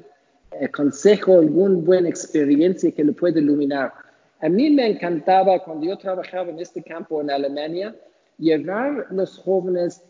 eh, 0.53 0.69
consejo, 0.69 1.39
alguna 1.39 1.79
buena 1.81 2.09
experiencia 2.09 2.93
que 2.93 3.05
le 3.05 3.12
pueda 3.12 3.41
iluminar. 3.41 3.93
A 4.41 4.49
mí 4.49 4.71
me 4.71 4.87
encantaba 4.87 5.59
cuando 5.64 5.87
yo 5.87 5.99
trabajaba 5.99 6.51
en 6.51 6.61
este 6.61 6.83
campo 6.83 7.21
en 7.21 7.31
Alemania, 7.31 7.95
llevar 8.39 9.07
los 9.11 9.39
jóvenes 9.39 10.03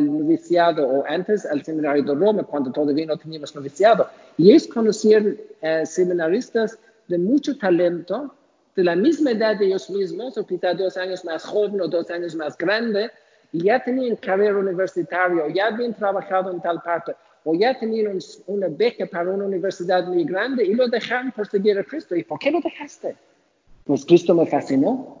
noviciado 0.00 0.88
o 0.88 1.04
antes 1.06 1.44
al 1.44 1.62
seminario 1.64 2.02
de 2.02 2.14
Roma, 2.14 2.42
cuando 2.42 2.72
todavía 2.72 3.06
no 3.06 3.16
teníamos 3.16 3.54
noviciado. 3.54 4.08
Y 4.38 4.50
ellos 4.50 4.66
conocían 4.66 5.36
eh, 5.60 5.84
seminaristas 5.84 6.78
de 7.08 7.18
mucho 7.18 7.56
talento, 7.58 8.34
de 8.74 8.84
la 8.84 8.96
misma 8.96 9.30
edad 9.32 9.56
de 9.56 9.66
ellos 9.66 9.88
mismos, 9.90 10.36
o 10.36 10.46
quizá 10.46 10.74
dos 10.74 10.96
años 10.96 11.24
más 11.24 11.44
joven 11.44 11.80
o 11.80 11.88
dos 11.88 12.10
años 12.10 12.34
más 12.34 12.56
grande, 12.56 13.10
y 13.52 13.64
ya 13.64 13.82
tenían 13.82 14.16
carrera 14.16 14.58
universitaria, 14.58 15.44
o 15.44 15.48
ya 15.48 15.68
habían 15.68 15.94
trabajado 15.94 16.50
en 16.52 16.60
tal 16.60 16.82
parte, 16.82 17.14
o 17.44 17.54
ya 17.54 17.78
tenían 17.78 18.08
un, 18.08 18.18
una 18.46 18.68
beca 18.68 19.06
para 19.06 19.30
una 19.30 19.44
universidad 19.44 20.06
muy 20.06 20.24
grande 20.24 20.64
y 20.64 20.74
lo 20.74 20.88
dejaron 20.88 21.30
por 21.32 21.46
seguir 21.46 21.78
a 21.78 21.84
Cristo. 21.84 22.16
¿Y 22.16 22.24
por 22.24 22.38
qué 22.38 22.50
lo 22.50 22.60
dejaste? 22.60 23.16
Pues 23.84 24.04
Cristo 24.04 24.34
me 24.34 24.46
fascinó. 24.46 25.20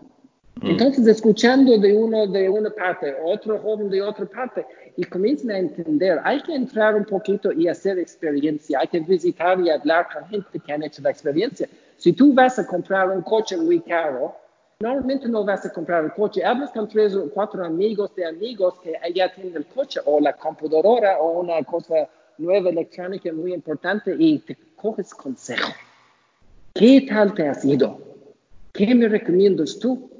Mm. 0.62 0.68
Entonces, 0.68 1.06
escuchando 1.06 1.76
de 1.78 1.94
uno 1.94 2.26
de 2.26 2.48
una 2.48 2.70
parte, 2.70 3.14
otro 3.24 3.58
joven 3.58 3.90
de 3.90 4.00
otra 4.02 4.24
parte, 4.26 4.66
y 4.96 5.04
comienzan 5.04 5.50
a 5.50 5.58
entender, 5.58 6.18
hay 6.24 6.40
que 6.42 6.54
entrar 6.54 6.94
un 6.94 7.04
poquito 7.04 7.52
y 7.52 7.68
hacer 7.68 7.98
experiencia, 7.98 8.78
hay 8.80 8.88
que 8.88 9.00
visitar 9.00 9.60
y 9.60 9.68
hablar 9.68 10.08
con 10.12 10.26
gente 10.28 10.58
que 10.58 10.72
han 10.72 10.82
hecho 10.82 11.02
la 11.02 11.10
experiencia. 11.10 11.68
Si 11.98 12.12
tú 12.12 12.32
vas 12.32 12.58
a 12.58 12.66
comprar 12.66 13.10
un 13.10 13.20
coche 13.20 13.58
muy 13.58 13.80
caro, 13.80 14.34
normalmente 14.80 15.28
no 15.28 15.44
vas 15.44 15.66
a 15.66 15.72
comprar 15.72 16.04
el 16.04 16.12
coche, 16.12 16.42
hablas 16.42 16.70
con 16.70 16.88
tres 16.88 17.14
o 17.14 17.28
cuatro 17.30 17.62
amigos 17.64 18.14
de 18.14 18.24
amigos 18.24 18.74
que 18.82 18.94
ya 19.14 19.32
tienen 19.34 19.56
el 19.56 19.66
coche 19.66 20.00
o 20.06 20.20
la 20.20 20.34
computadora 20.34 21.18
o 21.18 21.40
una 21.40 21.62
cosa 21.64 22.08
nueva 22.38 22.70
electrónica 22.70 23.30
muy 23.32 23.52
importante 23.52 24.14
y 24.18 24.38
te 24.38 24.56
coges 24.76 25.14
consejo. 25.14 25.72
¿Qué 26.74 27.06
tal 27.08 27.34
te 27.34 27.48
has 27.48 27.64
ido? 27.64 27.98
¿Qué 28.72 28.94
me 28.94 29.08
recomiendas 29.08 29.78
tú? 29.78 30.15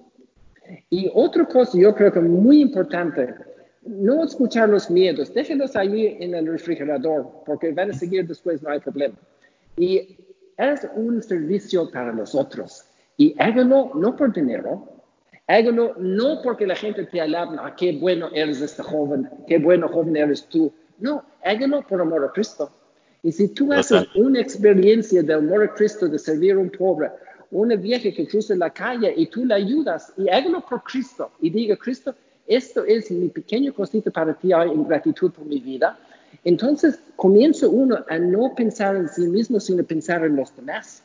Y 0.90 1.10
otra 1.14 1.44
cosa 1.46 1.78
yo 1.78 1.94
creo 1.94 2.12
que 2.12 2.20
muy 2.20 2.60
importante, 2.60 3.34
no 3.82 4.24
escuchar 4.24 4.68
los 4.68 4.90
miedos, 4.90 5.32
déjenlos 5.32 5.76
ahí 5.76 6.16
en 6.20 6.34
el 6.34 6.46
refrigerador, 6.46 7.42
porque 7.44 7.72
van 7.72 7.90
a 7.90 7.94
seguir 7.94 8.26
después, 8.26 8.62
no 8.62 8.70
hay 8.70 8.80
problema. 8.80 9.14
Y 9.76 10.16
es 10.56 10.88
un 10.94 11.22
servicio 11.22 11.90
para 11.90 12.12
los 12.12 12.34
otros. 12.34 12.84
Y 13.16 13.34
hágalo 13.38 13.92
no 13.94 14.16
por 14.16 14.32
dinero, 14.32 15.02
hágalo 15.46 15.94
no 15.98 16.42
porque 16.42 16.66
la 16.66 16.76
gente 16.76 17.04
te 17.04 17.20
alaba, 17.20 17.56
ah, 17.60 17.74
qué 17.76 17.96
bueno 17.98 18.28
eres 18.34 18.60
este 18.60 18.82
joven, 18.82 19.28
qué 19.46 19.58
bueno 19.58 19.88
joven 19.88 20.16
eres 20.16 20.46
tú. 20.46 20.72
No, 20.98 21.24
hágalo 21.44 21.82
por 21.82 22.00
amor 22.00 22.24
a 22.24 22.32
Cristo. 22.32 22.70
Y 23.22 23.32
si 23.32 23.48
tú 23.48 23.72
haces 23.72 24.06
una 24.14 24.40
experiencia 24.40 25.22
de 25.22 25.34
amor 25.34 25.64
a 25.64 25.74
Cristo, 25.74 26.08
de 26.08 26.18
servir 26.18 26.52
a 26.52 26.58
un 26.58 26.70
pobre, 26.70 27.10
una 27.50 27.76
vieja 27.76 28.10
que 28.10 28.26
cruza 28.26 28.54
la 28.54 28.70
calle 28.70 29.12
y 29.16 29.26
tú 29.26 29.44
la 29.44 29.56
ayudas, 29.56 30.12
y 30.16 30.28
hágalo 30.28 30.60
por 30.60 30.82
Cristo, 30.82 31.30
y 31.40 31.50
diga, 31.50 31.76
Cristo, 31.76 32.14
esto 32.46 32.84
es 32.84 33.10
mi 33.10 33.28
pequeño 33.28 33.74
cosita 33.74 34.10
para 34.10 34.34
ti 34.34 34.52
en 34.52 34.86
gratitud 34.86 35.32
por 35.32 35.44
mi 35.44 35.58
vida. 35.58 35.98
Entonces 36.44 37.00
comienza 37.16 37.68
uno 37.68 38.04
a 38.08 38.18
no 38.18 38.54
pensar 38.54 38.94
en 38.96 39.08
sí 39.08 39.22
mismo, 39.22 39.58
sino 39.58 39.82
pensar 39.84 40.24
en 40.24 40.36
los 40.36 40.54
demás. 40.54 41.02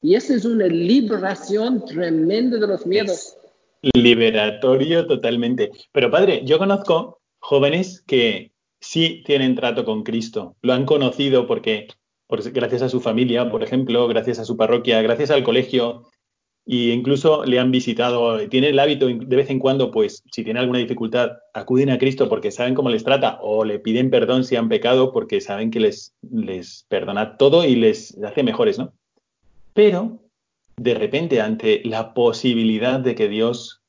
Y 0.00 0.14
esa 0.14 0.34
es 0.34 0.44
una 0.44 0.66
liberación 0.66 1.84
tremenda 1.84 2.58
de 2.58 2.66
los 2.66 2.86
miedos. 2.86 3.36
liberatorio 3.94 5.06
totalmente. 5.06 5.70
Pero 5.92 6.10
padre, 6.10 6.42
yo 6.44 6.58
conozco 6.58 7.20
jóvenes 7.38 8.02
que 8.06 8.52
sí 8.80 9.22
tienen 9.24 9.54
trato 9.54 9.84
con 9.84 10.02
Cristo, 10.02 10.56
lo 10.62 10.72
han 10.72 10.86
conocido 10.86 11.46
porque, 11.46 11.88
gracias 12.52 12.82
a 12.82 12.88
su 12.88 13.00
familia, 13.00 13.50
por 13.50 13.62
ejemplo, 13.62 14.08
gracias 14.08 14.38
a 14.38 14.44
su 14.44 14.56
parroquia, 14.56 15.02
gracias 15.02 15.30
al 15.30 15.42
colegio, 15.42 16.06
y 16.64 16.92
incluso 16.92 17.44
le 17.44 17.58
han 17.58 17.72
visitado, 17.72 18.48
tiene 18.48 18.68
el 18.68 18.78
hábito 18.78 19.06
de 19.06 19.36
vez 19.36 19.50
en 19.50 19.58
cuando, 19.58 19.90
pues 19.90 20.22
si 20.30 20.44
tiene 20.44 20.60
alguna 20.60 20.78
dificultad, 20.78 21.32
acuden 21.54 21.90
a 21.90 21.98
Cristo 21.98 22.28
porque 22.28 22.52
saben 22.52 22.74
cómo 22.74 22.88
les 22.88 23.02
trata 23.02 23.38
o 23.42 23.64
le 23.64 23.80
piden 23.80 24.10
perdón 24.10 24.44
si 24.44 24.54
han 24.54 24.68
pecado 24.68 25.12
porque 25.12 25.40
saben 25.40 25.70
que 25.70 25.80
les, 25.80 26.14
les 26.30 26.86
perdona 26.88 27.36
todo 27.36 27.64
y 27.64 27.74
les 27.74 28.16
hace 28.22 28.44
mejores, 28.44 28.78
¿no? 28.78 28.92
Pero 29.74 30.20
de 30.76 30.94
repente 30.94 31.40
ante 31.40 31.82
la 31.84 32.14
posibilidad 32.14 33.00
de 33.00 33.14
que 33.16 33.28
Dios 33.28 33.82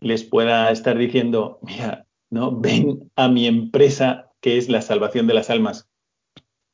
les 0.00 0.24
pueda 0.24 0.70
estar 0.70 0.98
diciendo, 0.98 1.60
mira, 1.62 2.06
no, 2.28 2.58
ven 2.58 3.10
a 3.14 3.28
mi 3.28 3.46
empresa 3.46 4.32
que 4.40 4.58
es 4.58 4.68
la 4.68 4.82
salvación 4.82 5.28
de 5.28 5.34
las 5.34 5.48
almas, 5.48 5.88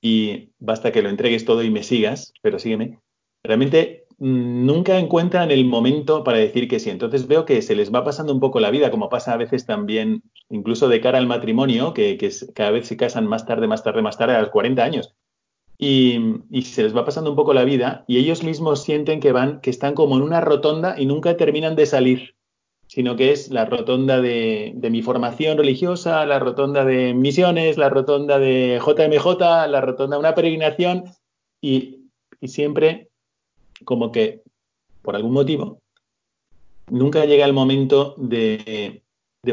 y 0.03 0.51
basta 0.59 0.91
que 0.91 1.01
lo 1.01 1.09
entregues 1.09 1.45
todo 1.45 1.63
y 1.63 1.71
me 1.71 1.85
sigas, 1.85 2.35
pero 2.43 2.59
sígueme, 2.59 2.99
realmente 3.45 4.07
mm, 4.19 4.67
nunca 4.67 4.99
encuentran 4.99 5.53
el 5.53 5.65
momento 5.65 6.25
para 6.25 6.39
decir 6.39 6.69
que 6.69 6.81
sí. 6.81 6.91
Entonces 6.91 7.29
veo 7.29 7.47
que 7.47 7.63
se 7.63 7.77
les 7.77 7.95
va 7.95 8.05
pasando 8.05 8.33
un 8.35 8.41
poco 8.41 8.61
la 8.61 8.71
vida, 8.71 8.91
como 8.91 9.09
pasa 9.09 9.33
a 9.33 9.37
veces 9.39 9.65
también, 9.65 10.25
incluso 10.51 10.89
de 10.89 11.01
cara 11.01 11.19
al 11.19 11.29
matrimonio, 11.29 11.95
que, 11.95 12.19
cada 12.53 12.73
vez 12.73 12.89
se 12.89 12.97
casan 12.97 13.27
más 13.27 13.47
tarde, 13.47 13.69
más 13.69 13.85
tarde, 13.85 14.03
más 14.03 14.19
tarde, 14.19 14.35
a 14.35 14.43
los 14.43 14.51
40 14.51 14.83
años. 14.83 15.15
Y, 15.79 16.19
y, 16.51 16.63
se 16.63 16.83
les 16.83 16.95
va 16.95 17.05
pasando 17.05 17.31
un 17.31 17.37
poco 17.37 17.55
la 17.55 17.65
vida 17.65 18.05
y 18.07 18.19
ellos 18.19 18.45
mismos 18.45 18.85
sienten 18.85 19.21
que 19.21 19.33
van, 19.33 19.61
que 19.61 19.71
están 19.71 19.95
como 19.95 20.17
en 20.17 20.23
una 20.23 20.41
rotonda 20.41 21.01
y 21.01 21.07
nunca 21.07 21.37
terminan 21.37 21.75
de 21.75 21.87
salir 21.87 22.37
sino 22.93 23.17
que 23.17 23.33
es 23.33 23.51
la 23.51 23.65
rotonda 23.65 24.21
de, 24.21 24.77
mi 24.91 25.01
formación 25.01 25.57
religiosa, 25.57 26.27
la 26.27 26.39
rotonda 26.39 26.85
de 26.85 27.15
misiones, 27.15 27.79
la 27.79 27.89
rotonda 27.89 28.39
de 28.39 28.79
JMJ, 28.85 29.41
la 29.67 29.81
rotonda 29.81 30.17
de 30.17 30.21
una 30.21 30.35
peregrinación 30.35 31.05
y, 31.63 32.01
siempre 32.43 33.09
como 33.87 34.13
que 34.13 34.43
por 35.01 35.17
algún 35.17 35.33
motivo 35.33 35.81
nunca 36.91 37.25
llega 37.25 37.47
el 37.47 37.55
momento 37.55 38.15
de, 38.19 39.03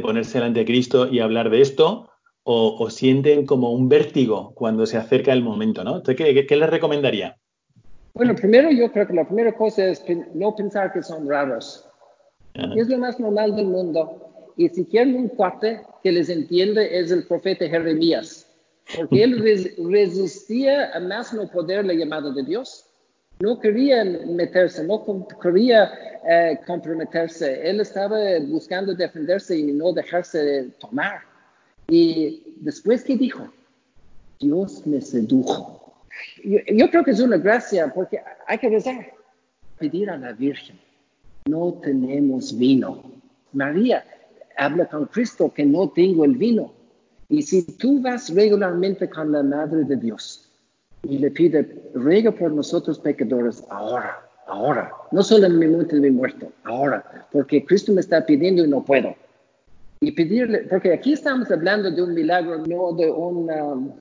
ponerse 0.01 0.39
delante 0.39 0.59
de 0.59 0.65
Cristo 0.65 1.07
y 1.07 1.21
hablar 1.21 1.49
de 1.49 1.61
esto 1.61 2.09
o, 2.43 2.89
sienten 2.89 3.45
como 3.45 3.71
un 3.71 3.87
vértigo 3.87 4.51
cuando 4.53 4.85
se 4.85 4.97
acerca 4.97 5.31
el 5.31 5.43
momento, 5.43 5.85
¿no? 5.85 6.03
¿qué, 6.03 6.45
qué 6.45 6.55
les 6.57 6.69
recomendaría? 6.69 7.37
Bueno, 8.15 8.35
primero 8.35 8.69
yo 8.69 8.91
creo 8.91 9.07
que 9.07 9.13
la 9.13 9.25
primera 9.25 9.55
cosa 9.55 9.85
es 9.85 10.03
no 10.33 10.53
pensar 10.57 10.91
que 10.91 11.01
son 11.01 11.29
raros. 11.29 11.88
Es 12.75 12.89
lo 12.89 12.97
más 12.97 13.19
normal 13.19 13.55
del 13.55 13.67
mundo. 13.67 14.53
Y 14.57 14.69
si 14.69 14.85
quieren 14.85 15.15
un 15.15 15.29
cuate 15.29 15.81
que 16.03 16.11
les 16.11 16.29
entiende 16.29 16.99
es 16.99 17.11
el 17.11 17.25
profeta 17.25 17.67
Jeremías, 17.67 18.45
porque 18.95 19.23
él 19.23 19.39
resistía 19.89 20.91
a 20.93 20.99
más 20.99 21.33
no 21.33 21.49
poder 21.49 21.85
la 21.85 21.93
llamada 21.93 22.31
de 22.31 22.43
Dios. 22.43 22.85
No 23.39 23.57
quería 23.57 24.03
meterse, 24.03 24.83
no 24.83 25.27
quería 25.41 25.91
eh, 26.29 26.59
comprometerse. 26.67 27.69
Él 27.69 27.79
estaba 27.79 28.17
buscando 28.47 28.93
defenderse 28.93 29.57
y 29.57 29.71
no 29.71 29.93
dejarse 29.93 30.71
tomar. 30.79 31.21
Y 31.87 32.55
después, 32.57 33.03
¿qué 33.05 33.15
dijo? 33.15 33.49
Dios 34.41 34.85
me 34.85 34.99
sedujo. 34.99 36.03
Yo, 36.43 36.59
yo 36.67 36.89
creo 36.89 37.03
que 37.05 37.11
es 37.11 37.21
una 37.21 37.37
gracia 37.37 37.93
porque 37.93 38.19
hay 38.45 38.57
que 38.57 38.69
rezar, 38.69 39.13
pedir 39.77 40.09
a 40.09 40.17
la 40.17 40.33
Virgen 40.33 40.77
no 41.45 41.73
tenemos 41.81 42.57
vino. 42.57 43.03
María 43.53 44.03
habla 44.57 44.85
con 44.87 45.05
Cristo 45.05 45.51
que 45.53 45.65
no 45.65 45.89
tengo 45.89 46.25
el 46.25 46.35
vino. 46.35 46.73
Y 47.29 47.41
si 47.43 47.63
tú 47.63 48.01
vas 48.01 48.33
regularmente 48.33 49.09
con 49.09 49.31
la 49.31 49.43
Madre 49.43 49.83
de 49.83 49.95
Dios 49.95 50.49
y 51.03 51.17
le 51.17 51.31
pide, 51.31 51.91
ruega 51.93 52.31
por 52.31 52.51
nosotros 52.51 52.99
pecadores 52.99 53.63
ahora, 53.69 54.19
ahora, 54.47 54.91
no 55.11 55.23
solo 55.23 55.45
en 55.45 55.59
mi 55.59 55.67
momento 55.67 55.95
de 55.95 56.01
mi 56.01 56.11
muerto, 56.11 56.51
ahora, 56.63 57.27
porque 57.31 57.63
Cristo 57.65 57.93
me 57.93 58.01
está 58.01 58.25
pidiendo 58.25 58.65
y 58.65 58.67
no 58.67 58.83
puedo. 58.83 59.15
Y 60.01 60.11
pedirle, 60.11 60.59
porque 60.69 60.93
aquí 60.93 61.13
estamos 61.13 61.51
hablando 61.51 61.91
de 61.91 62.01
un 62.01 62.13
milagro, 62.13 62.57
no 62.65 62.93
de 62.93 63.11
un, 63.11 63.93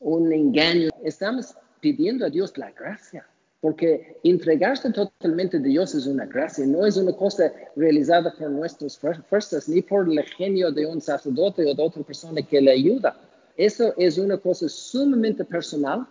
un 0.00 0.32
engaño, 0.32 0.88
estamos 1.04 1.54
pidiendo 1.80 2.26
a 2.26 2.30
Dios 2.30 2.56
la 2.58 2.72
gracia. 2.72 3.24
Porque 3.60 4.16
entregarse 4.22 4.92
totalmente 4.92 5.56
a 5.56 5.60
Dios 5.60 5.94
es 5.94 6.06
una 6.06 6.26
gracia, 6.26 6.64
no 6.64 6.86
es 6.86 6.96
una 6.96 7.12
cosa 7.12 7.52
realizada 7.74 8.32
por 8.38 8.50
nuestras 8.50 8.98
fuerzas, 8.98 9.68
ni 9.68 9.82
por 9.82 10.08
el 10.08 10.22
genio 10.22 10.70
de 10.70 10.86
un 10.86 11.00
sacerdote 11.00 11.66
o 11.66 11.74
de 11.74 11.82
otra 11.82 12.02
persona 12.02 12.40
que 12.42 12.60
le 12.60 12.70
ayuda. 12.70 13.18
Eso 13.56 13.92
es 13.96 14.16
una 14.18 14.38
cosa 14.38 14.68
sumamente 14.68 15.44
personal, 15.44 16.06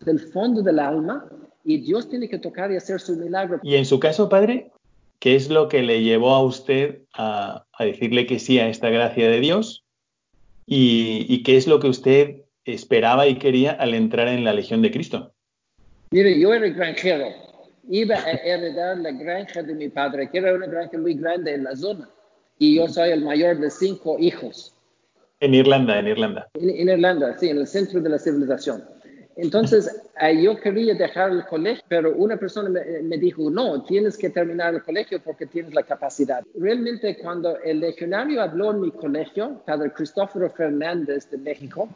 del 0.00 0.20
fondo 0.20 0.62
del 0.62 0.78
alma, 0.78 1.28
y 1.64 1.78
Dios 1.78 2.08
tiene 2.08 2.28
que 2.28 2.38
tocar 2.38 2.70
y 2.70 2.76
hacer 2.76 3.00
su 3.00 3.16
milagro. 3.16 3.58
Y 3.64 3.74
en 3.74 3.84
su 3.84 3.98
caso, 3.98 4.28
padre, 4.28 4.70
¿qué 5.18 5.34
es 5.34 5.50
lo 5.50 5.68
que 5.68 5.82
le 5.82 6.04
llevó 6.04 6.34
a 6.34 6.44
usted 6.44 7.02
a, 7.14 7.66
decirle 7.80 8.26
que 8.26 8.38
sí 8.38 8.60
a 8.60 8.68
esta 8.68 8.88
gracia 8.90 9.28
de 9.28 9.40
Dios? 9.40 9.84
y 10.70 11.42
qué 11.44 11.56
es 11.56 11.66
lo 11.66 11.80
que 11.80 11.88
usted 11.88 12.42
esperaba 12.72 13.26
y 13.26 13.38
quería 13.38 13.72
al 13.72 13.94
entrar 13.94 14.28
en 14.28 14.44
la 14.44 14.52
Legión 14.52 14.82
de 14.82 14.90
Cristo? 14.90 15.32
Mire, 16.10 16.38
yo 16.38 16.54
era 16.54 16.68
granjero. 16.68 17.28
Iba 17.90 18.16
a 18.16 18.30
heredar 18.30 18.98
la 18.98 19.10
granja 19.10 19.62
de 19.62 19.74
mi 19.74 19.88
padre, 19.88 20.30
que 20.30 20.38
era 20.38 20.54
una 20.54 20.66
granja 20.66 20.96
muy 20.98 21.14
grande 21.14 21.54
en 21.54 21.64
la 21.64 21.76
zona. 21.76 22.08
Y 22.58 22.76
yo 22.76 22.88
soy 22.88 23.10
el 23.10 23.22
mayor 23.24 23.58
de 23.58 23.70
cinco 23.70 24.18
hijos. 24.18 24.74
En 25.40 25.54
Irlanda, 25.54 25.98
en 25.98 26.08
Irlanda. 26.08 26.48
En, 26.54 26.88
Irlanda, 26.88 27.36
sí, 27.38 27.50
en 27.50 27.58
el 27.58 27.66
centro 27.66 28.00
de 28.00 28.08
la 28.08 28.18
civilización. 28.18 28.84
Entonces, 29.36 30.02
yo 30.42 30.56
quería 30.56 30.94
dejar 30.94 31.30
el 31.30 31.44
colegio, 31.44 31.84
pero 31.88 32.14
una 32.16 32.36
persona 32.38 32.70
me, 32.70 33.02
me, 33.02 33.18
dijo, 33.18 33.50
no, 33.50 33.82
tienes 33.84 34.16
que 34.16 34.30
terminar 34.30 34.74
el 34.74 34.82
colegio 34.82 35.20
porque 35.22 35.46
tienes 35.46 35.74
la 35.74 35.82
capacidad. 35.82 36.42
Realmente, 36.54 37.18
cuando 37.18 37.58
el 37.60 37.80
legionario 37.80 38.42
habló 38.42 38.70
en 38.70 38.80
mi 38.80 38.90
colegio, 38.90 39.62
Padre 39.66 39.92
Cristóforo 39.92 40.50
Fernández 40.50 41.30
de 41.30 41.38
México, 41.38 41.88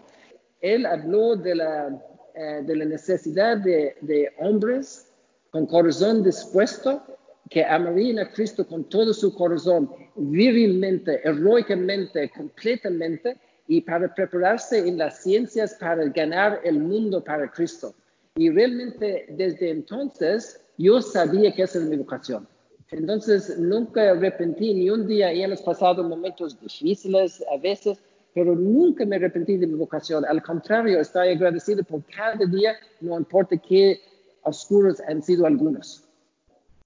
él 0.60 0.86
habló 0.86 1.34
de 1.34 1.56
la 1.56 1.98
eh, 2.34 2.62
de 2.64 2.76
la 2.76 2.84
necesidad 2.84 3.58
de, 3.58 4.32
hombres 4.38 5.12
con 5.50 5.66
corazón 5.66 6.22
dispuesto 6.22 7.02
que 7.50 7.64
amarían 7.64 8.18
a 8.18 8.30
Cristo 8.30 8.66
con 8.66 8.84
todo 8.84 9.12
su 9.12 9.34
corazón, 9.34 9.90
virilmente, 10.16 11.20
heroicamente, 11.24 12.30
completamente, 12.30 13.36
y 13.68 13.82
para 13.82 14.12
prepararse 14.14 14.78
en 14.78 14.98
las 14.98 15.22
ciencias 15.22 15.74
para 15.78 16.04
ganar 16.06 16.60
el 16.64 16.78
mundo 16.78 17.22
para 17.22 17.50
Cristo. 17.50 17.94
Y 18.36 18.50
realmente 18.50 19.26
desde 19.30 19.70
entonces 19.70 20.60
yo 20.78 21.02
sabía 21.02 21.54
que 21.54 21.62
esa 21.62 21.78
era 21.78 21.88
mi 21.88 21.96
vocación. 21.96 22.46
Entonces, 22.90 23.58
nunca 23.58 24.10
arrepentí 24.10 24.74
ni 24.74 24.90
un 24.90 25.06
día 25.06 25.32
y 25.32 25.42
hemos 25.42 25.62
pasado 25.62 26.04
momentos 26.04 26.60
difíciles 26.60 27.42
a 27.50 27.56
veces, 27.56 27.98
pero 28.34 28.54
nunca 28.54 29.04
me 29.04 29.16
arrepentí 29.16 29.56
de 29.56 29.66
mi 29.66 29.74
vocación. 29.74 30.24
Al 30.24 30.42
contrario, 30.42 31.00
estoy 31.00 31.28
agradecido 31.28 31.84
por 31.84 32.02
cada 32.04 32.44
día, 32.46 32.74
no 33.00 33.18
importa 33.18 33.56
qué 33.56 34.00
oscuros 34.42 35.00
han 35.00 35.22
sido 35.22 35.46
algunos. 35.46 36.04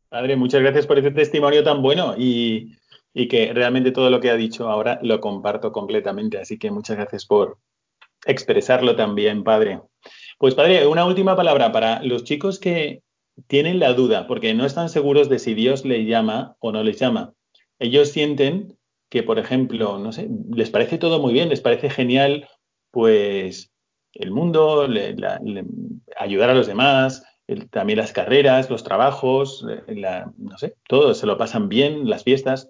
Padre, 0.09 0.37
muchas 0.37 0.63
gracias 0.63 0.87
por 0.87 0.99
este 0.99 1.11
testimonio 1.11 1.65
tan 1.65 1.83
bueno 1.83 2.15
y, 2.17 2.77
y 3.13 3.29
que 3.29 3.53
realmente 3.53 3.93
todo 3.93 4.11
lo 4.11 4.21
que 4.21 4.31
ha 4.31 4.37
dicho 4.37 4.69
ahora 4.69 4.99
lo 5.03 5.21
comparto 5.21 5.73
completamente. 5.73 6.39
Así 6.39 6.59
que 6.59 6.71
muchas 6.71 6.97
gracias 6.97 7.27
por 7.27 7.59
expresarlo 8.25 8.97
también, 8.97 9.45
Padre. 9.45 9.81
Pues 10.39 10.55
Padre, 10.55 10.87
una 10.87 11.07
última 11.07 11.35
palabra 11.37 11.73
para 11.73 12.03
los 12.03 12.25
chicos 12.25 12.59
que 12.59 13.03
tienen 13.47 13.79
la 13.79 13.93
duda, 13.93 14.27
porque 14.27 14.55
no 14.55 14.65
están 14.65 14.89
seguros 14.89 15.29
de 15.29 15.39
si 15.39 15.55
Dios 15.55 15.85
les 15.85 16.07
llama 16.07 16.57
o 16.59 16.73
no 16.73 16.83
les 16.83 16.99
llama. 16.99 17.33
Ellos 17.79 18.11
sienten 18.11 18.76
que, 19.09 19.23
por 19.23 19.39
ejemplo, 19.39 19.99
no 19.99 20.13
sé, 20.13 20.29
les 20.53 20.71
parece 20.71 20.99
todo 20.99 21.21
muy 21.21 21.33
bien, 21.33 21.49
les 21.49 21.61
parece 21.61 21.91
genial, 21.91 22.49
pues 22.91 23.71
el 24.13 24.31
mundo, 24.31 24.87
ayudar 26.17 26.51
a 26.51 26.55
los 26.55 26.67
demás, 26.67 27.23
también 27.71 27.99
las 27.99 28.13
carreras, 28.13 28.71
los 28.71 28.83
trabajos, 28.83 29.65
no 30.37 30.59
sé, 30.59 30.77
todo 30.89 31.15
se 31.15 31.27
lo 31.27 31.37
pasan 31.39 31.69
bien, 31.69 32.09
las 32.09 32.25
fiestas, 32.25 32.69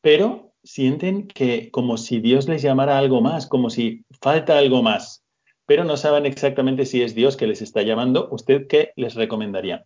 pero 0.00 0.52
sienten 0.62 1.26
que 1.26 1.70
como 1.70 1.96
si 1.96 2.20
Dios 2.20 2.48
les 2.48 2.62
llamara 2.62 2.98
algo 2.98 3.20
más, 3.20 3.46
como 3.46 3.70
si 3.70 4.04
falta 4.20 4.58
algo 4.58 4.82
más 4.82 5.24
pero 5.68 5.84
no 5.84 5.98
saben 5.98 6.24
exactamente 6.24 6.86
si 6.86 7.02
es 7.02 7.14
Dios 7.14 7.36
que 7.36 7.46
les 7.46 7.60
está 7.60 7.82
llamando, 7.82 8.30
¿usted 8.30 8.66
qué 8.68 8.92
les 8.96 9.14
recomendaría? 9.14 9.84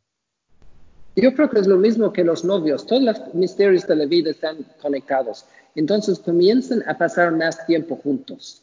Yo 1.16 1.34
creo 1.34 1.50
que 1.50 1.58
es 1.58 1.66
lo 1.66 1.76
mismo 1.76 2.12
que 2.12 2.22
los 2.22 2.44
novios. 2.44 2.86
Todos 2.86 3.02
los 3.02 3.34
misterios 3.34 3.84
de 3.88 3.96
la 3.96 4.06
vida 4.06 4.30
están 4.30 4.64
conectados. 4.80 5.44
Entonces 5.74 6.18
comienzan 6.18 6.82
a 6.86 6.96
pasar 6.96 7.32
más 7.32 7.64
tiempo 7.66 7.96
juntos. 7.96 8.62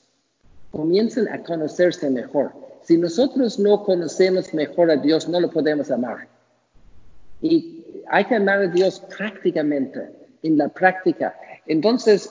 Comienzan 0.72 1.28
a 1.30 1.42
conocerse 1.44 2.10
mejor. 2.10 2.54
Si 2.84 2.98
nosotros 2.98 3.60
no 3.60 3.84
conocemos 3.84 4.54
mejor 4.54 4.92
a 4.92 4.96
Dios, 4.96 5.28
no 5.28 5.40
lo 5.40 5.50
podemos 5.50 5.90
amar. 5.92 6.28
Y 7.42 7.84
hay 8.08 8.26
que 8.26 8.36
amar 8.36 8.60
a 8.60 8.68
Dios 8.68 9.02
prácticamente, 9.18 10.12
en 10.44 10.58
la 10.58 10.70
práctica. 10.70 11.36
Entonces, 11.66 12.30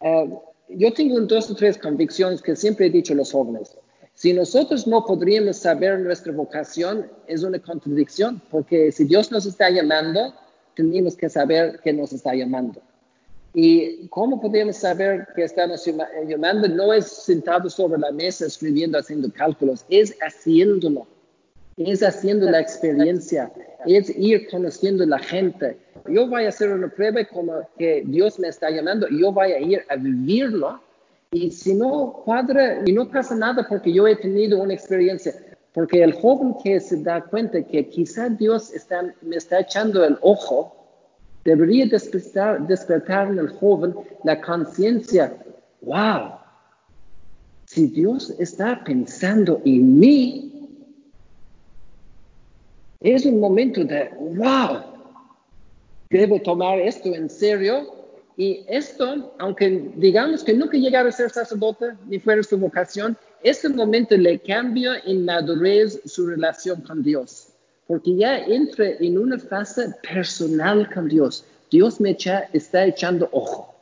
eh, 0.00 0.30
yo 0.68 0.92
tengo 0.92 1.20
dos 1.20 1.50
o 1.50 1.54
tres 1.54 1.78
convicciones 1.78 2.42
que 2.42 2.54
siempre 2.56 2.86
he 2.86 2.90
dicho 2.90 3.12
a 3.12 3.16
los 3.16 3.32
jóvenes. 3.32 3.76
Si 4.14 4.32
nosotros 4.32 4.86
no 4.86 5.04
podríamos 5.04 5.58
saber 5.58 6.00
nuestra 6.00 6.32
vocación, 6.32 7.08
es 7.26 7.44
una 7.44 7.60
contradicción, 7.60 8.42
porque 8.50 8.90
si 8.90 9.04
Dios 9.04 9.30
nos 9.30 9.46
está 9.46 9.70
llamando, 9.70 10.34
tenemos 10.74 11.16
que 11.16 11.28
saber 11.28 11.78
que 11.80 11.92
nos 11.92 12.12
está 12.12 12.34
llamando. 12.34 12.82
¿Y 13.60 14.06
cómo 14.10 14.40
podemos 14.40 14.76
saber 14.76 15.26
que 15.34 15.42
estamos 15.42 15.84
llamando? 16.28 16.68
No 16.68 16.92
es 16.92 17.08
sentado 17.08 17.68
sobre 17.68 17.98
la 17.98 18.12
mesa 18.12 18.46
escribiendo, 18.46 18.96
haciendo 18.96 19.32
cálculos, 19.32 19.84
es 19.90 20.16
haciéndolo, 20.20 21.08
es 21.76 22.04
haciendo 22.04 22.48
la 22.48 22.60
experiencia, 22.60 23.50
es 23.84 24.16
ir 24.16 24.48
conociendo 24.48 25.04
la 25.06 25.18
gente. 25.18 25.76
Yo 26.08 26.28
voy 26.28 26.44
a 26.44 26.50
hacer 26.50 26.70
una 26.70 26.86
prueba 26.86 27.24
como 27.24 27.68
que 27.76 28.04
Dios 28.06 28.38
me 28.38 28.46
está 28.46 28.70
llamando, 28.70 29.08
yo 29.08 29.32
voy 29.32 29.50
a 29.50 29.58
ir 29.58 29.82
a 29.88 29.96
vivirlo 29.96 30.80
y 31.32 31.50
si 31.50 31.74
no 31.74 32.22
cuadra 32.24 32.84
y 32.86 32.92
no 32.92 33.10
pasa 33.10 33.34
nada 33.34 33.66
porque 33.68 33.92
yo 33.92 34.06
he 34.06 34.14
tenido 34.14 34.62
una 34.62 34.74
experiencia, 34.74 35.34
porque 35.74 36.04
el 36.04 36.12
joven 36.12 36.54
que 36.62 36.78
se 36.78 37.02
da 37.02 37.22
cuenta 37.22 37.60
que 37.64 37.88
quizá 37.88 38.28
Dios 38.28 38.72
está, 38.72 39.12
me 39.20 39.34
está 39.34 39.58
echando 39.58 40.04
el 40.04 40.16
ojo, 40.20 40.77
debería 41.48 41.86
despertar, 41.86 42.66
despertar 42.66 43.28
en 43.28 43.38
el 43.38 43.48
joven 43.48 43.94
la 44.24 44.38
conciencia, 44.40 45.34
wow, 45.80 46.32
si 47.64 47.86
Dios 47.86 48.30
está 48.38 48.84
pensando 48.84 49.60
en 49.64 49.98
mí, 49.98 50.68
es 53.00 53.24
un 53.24 53.40
momento 53.40 53.82
de, 53.84 54.10
wow, 54.18 54.82
debo 56.10 56.40
tomar 56.42 56.78
esto 56.80 57.14
en 57.14 57.30
serio 57.30 57.94
y 58.36 58.64
esto, 58.68 59.34
aunque 59.38 59.90
digamos 59.96 60.44
que 60.44 60.52
nunca 60.52 60.76
llegara 60.76 61.08
a 61.08 61.12
ser 61.12 61.30
sacerdote 61.30 61.86
ni 62.08 62.18
fuera 62.18 62.42
su 62.42 62.58
vocación, 62.58 63.16
ese 63.42 63.68
momento 63.68 64.16
le 64.16 64.38
cambia 64.38 64.98
en 65.06 65.24
madurez 65.24 66.00
su 66.04 66.26
relación 66.26 66.82
con 66.82 67.02
Dios, 67.02 67.47
porque 67.88 68.14
ya 68.14 68.38
entra 68.38 68.90
en 69.00 69.18
una 69.18 69.38
fase 69.38 69.92
personal 70.08 70.88
con 70.92 71.08
Dios. 71.08 71.44
Dios 71.70 72.00
me 72.00 72.16
está 72.52 72.84
echando 72.84 73.28
ojo, 73.32 73.74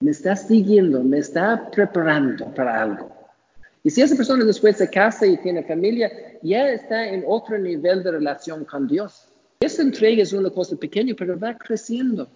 me 0.00 0.10
está 0.10 0.36
siguiendo, 0.36 1.02
me 1.02 1.18
está 1.18 1.70
preparando 1.70 2.52
para 2.54 2.82
algo. 2.82 3.10
Y 3.82 3.90
si 3.90 4.02
esa 4.02 4.16
persona 4.16 4.44
después 4.44 4.76
se 4.76 4.90
casa 4.90 5.26
y 5.26 5.38
tiene 5.38 5.62
familia, 5.62 6.10
ya 6.42 6.68
está 6.70 7.08
en 7.08 7.24
otro 7.26 7.56
nivel 7.56 8.02
de 8.02 8.10
relación 8.10 8.64
con 8.64 8.86
Dios. 8.86 9.28
Esa 9.60 9.82
entrega 9.82 10.22
es 10.22 10.32
una 10.32 10.50
cosa 10.50 10.76
pequeña, 10.76 11.14
pero 11.16 11.38
va 11.38 11.56
creciendo. 11.56 12.28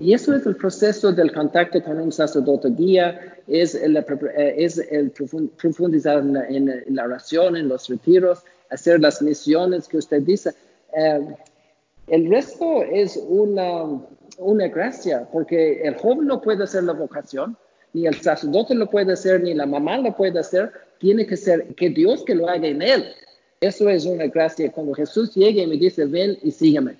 Y 0.00 0.14
eso 0.14 0.34
es 0.34 0.46
el 0.46 0.56
proceso 0.56 1.12
del 1.12 1.32
contacto 1.32 1.82
con 1.82 2.00
un 2.00 2.12
sacerdote 2.12 2.70
guía, 2.70 3.36
es 3.46 3.74
el, 3.74 3.96
eh, 3.96 4.54
es 4.56 4.78
el 4.78 5.10
profundizar 5.10 6.18
en, 6.18 6.84
la 6.94 7.04
oración, 7.04 7.56
en 7.56 7.68
los 7.68 7.88
retiros, 7.88 8.44
hacer 8.70 9.00
las 9.00 9.22
misiones 9.22 9.88
que 9.88 9.98
usted 9.98 10.22
dice. 10.22 10.50
Eh, 10.96 11.34
el 12.06 12.30
resto 12.30 12.82
es 12.82 13.16
una, 13.28 14.00
una 14.38 14.68
gracia, 14.68 15.28
porque 15.32 15.82
el 15.82 15.94
joven 15.96 16.26
no 16.26 16.40
puede 16.40 16.64
hacer 16.64 16.84
la 16.84 16.92
vocación, 16.92 17.56
ni 17.92 18.06
el 18.06 18.14
sacerdote 18.14 18.74
lo 18.74 18.88
puede 18.88 19.12
hacer, 19.12 19.42
ni 19.42 19.54
la 19.54 19.66
mamá 19.66 19.98
lo 19.98 20.14
puede 20.16 20.38
hacer, 20.38 20.72
tiene 20.98 21.26
que 21.26 21.36
ser 21.36 21.74
que 21.74 21.90
Dios 21.90 22.24
que 22.24 22.34
lo 22.34 22.48
haga 22.48 22.66
en 22.66 22.82
él. 22.82 23.04
Eso 23.60 23.88
es 23.88 24.04
una 24.06 24.26
gracia. 24.26 24.70
Cuando 24.70 24.94
Jesús 24.94 25.34
llegue 25.34 25.62
y 25.62 25.66
me 25.66 25.76
dice, 25.76 26.04
ven 26.04 26.38
y 26.42 26.50
sígueme 26.50 26.96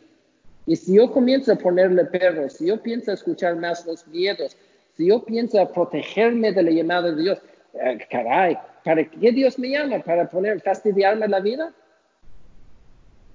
y 0.68 0.76
si 0.76 0.96
yo 0.96 1.10
comienzo 1.10 1.52
a 1.52 1.56
ponerle 1.56 2.04
perros, 2.04 2.52
si 2.52 2.66
yo 2.66 2.82
pienso 2.82 3.10
a 3.10 3.14
escuchar 3.14 3.56
más 3.56 3.86
los 3.86 4.06
miedos, 4.06 4.54
si 4.94 5.06
yo 5.06 5.24
pienso 5.24 5.58
a 5.58 5.72
protegerme 5.72 6.52
de 6.52 6.62
la 6.62 6.70
llamada 6.70 7.10
de 7.10 7.22
Dios, 7.22 7.38
caray, 8.10 8.58
¿para 8.84 9.04
qué 9.04 9.32
Dios 9.32 9.58
me 9.58 9.70
llama? 9.70 9.98
¿Para 10.00 10.28
poner, 10.28 10.60
fastidiarme 10.60 11.28
la 11.28 11.40
vida? 11.40 11.72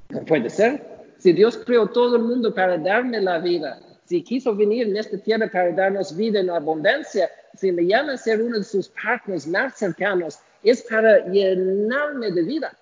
No 0.10 0.24
puede 0.26 0.50
ser. 0.50 0.82
Si 1.18 1.32
Dios 1.32 1.58
creó 1.58 1.88
todo 1.88 2.18
el 2.18 2.24
mundo 2.24 2.54
para 2.54 2.78
darme 2.78 3.22
la 3.22 3.40
vida, 3.40 3.80
si 4.06 4.22
quiso 4.22 4.56
venir 4.56 4.88
en 4.88 4.98
esta 4.98 5.18
tierra 5.18 5.50
para 5.52 5.72
darnos 5.72 6.16
vida 6.16 6.40
en 6.40 6.50
abundancia, 6.50 7.30
si 7.56 7.72
me 7.72 7.86
llama 7.86 8.14
a 8.14 8.18
ser 8.18 8.42
uno 8.42 8.58
de 8.58 8.64
sus 8.64 8.90
partners 8.90 9.48
más 9.48 9.76
cercanos, 9.76 10.40
es 10.64 10.82
para 10.84 11.26
llenarme 11.28 12.32
de 12.32 12.44
vida. 12.44 12.78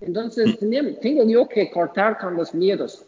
Entonces, 0.00 0.58
tengo 0.58 1.24
yo 1.24 1.48
que 1.48 1.70
cortar 1.70 2.18
con 2.18 2.36
los 2.36 2.54
miedos 2.54 3.04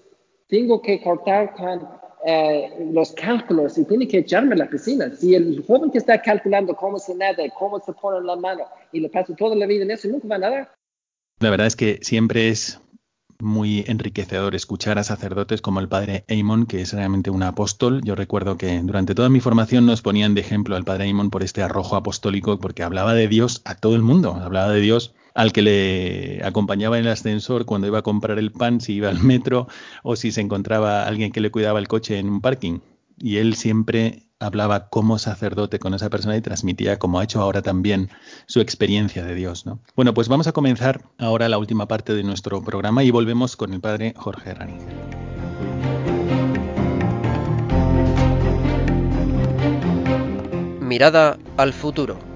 tengo 0.51 0.83
que 0.83 1.01
cortar 1.01 1.55
con 1.55 1.89
eh, 2.25 2.89
los 2.93 3.13
cálculos 3.13 3.79
y 3.79 3.85
tiene 3.85 4.07
que 4.07 4.19
echarme 4.19 4.55
a 4.55 4.59
la 4.59 4.69
piscina. 4.69 5.11
Si 5.17 5.35
el 5.35 5.65
joven 5.67 5.91
que 5.91 5.99
está 5.99 6.21
calculando 6.21 6.75
cómo 6.75 6.99
se 6.99 7.15
nada, 7.15 7.43
cómo 7.59 7.81
se 7.81 7.93
pone 7.93 8.25
la 8.27 8.37
mano 8.37 8.65
y 8.93 9.01
le 9.01 9.09
pasa 9.09 9.35
toda 9.35 9.57
la 9.57 9.67
vida 9.67 9.85
en 9.85 9.91
eso, 9.91 10.09
nunca 10.09 10.29
va 10.29 10.37
a 10.37 10.39
nadar. 10.39 10.75
La 11.41 11.51
verdad 11.51 11.67
es 11.67 11.77
que 11.77 11.99
siempre 12.03 12.51
es 12.51 12.81
muy 13.41 13.85
enriquecedor 13.87 14.55
escuchar 14.55 14.99
a 14.99 15.05
sacerdotes 15.05 15.63
como 15.63 15.81
el 15.81 15.89
padre 15.89 16.25
Eamon, 16.29 16.67
que 16.67 16.83
es 16.83 16.93
realmente 16.93 17.31
un 17.31 17.43
apóstol. 17.43 18.03
Yo 18.05 18.15
recuerdo 18.15 18.59
que 18.59 18.79
durante 18.81 19.15
toda 19.15 19.31
mi 19.31 19.41
formación 19.41 19.87
nos 19.87 20.03
ponían 20.03 20.35
de 20.35 20.43
ejemplo 20.43 20.77
al 20.77 20.85
padre 20.85 21.07
Eamon 21.07 21.31
por 21.31 21.43
este 21.43 21.63
arrojo 21.63 21.97
apostólico, 21.97 22.59
porque 22.59 22.83
hablaba 22.83 23.15
de 23.15 23.29
Dios 23.29 23.63
a 23.65 23.77
todo 23.77 23.97
el 23.97 24.03
mundo, 24.03 24.35
hablaba 24.35 24.71
de 24.73 24.81
Dios 24.81 25.15
al 25.35 25.53
que 25.53 25.63
le 25.63 26.45
acompañaba 26.45 26.99
en 26.99 27.07
el 27.07 27.13
ascensor 27.13 27.65
cuando 27.65 27.87
iba 27.87 27.99
a 27.99 28.03
comprar 28.03 28.39
el 28.39 28.53
pan, 28.53 28.81
si 28.81 28.95
iba 28.95 29.09
al 29.09 29.23
metro 29.23 29.69
o 30.03 30.17
si 30.17 30.33
se 30.33 30.41
encontraba 30.41 31.07
alguien 31.07 31.33
que 31.33 31.41
le 31.41 31.51
cuidaba 31.51 31.79
el 31.79 31.89
coche 31.89 32.19
en 32.19 32.29
un 32.29 32.41
parking. 32.41 32.81
Y 33.19 33.37
él 33.37 33.55
siempre 33.55 34.31
hablaba 34.41 34.89
como 34.89 35.19
sacerdote 35.19 35.79
con 35.79 35.95
esa 35.95 36.09
persona 36.09 36.37
y 36.37 36.41
transmitía, 36.41 36.99
como 36.99 37.21
ha 37.21 37.25
hecho 37.25 37.41
ahora 37.41 37.63
también, 37.63 38.09
su 38.47 38.61
experiencia 38.61 39.23
de 39.23 39.35
Dios. 39.35 39.67
¿no? 39.67 39.81
Bueno, 39.95 40.15
pues 40.15 40.29
vamos 40.29 40.47
a 40.47 40.53
comenzar 40.53 41.03
ahora 41.19 41.49
la 41.49 41.59
última 41.59 41.87
parte 41.87 42.15
de 42.15 42.23
nuestro 42.23 42.65
programa 42.65 43.05
y 43.05 43.11
volvemos 43.11 43.57
con 43.57 43.75
el 43.75 43.81
padre 43.81 44.15
Jorge 44.17 44.55
Raninger. 44.55 44.95
Mirada 50.81 51.39
al 51.57 51.73
futuro. 51.73 52.30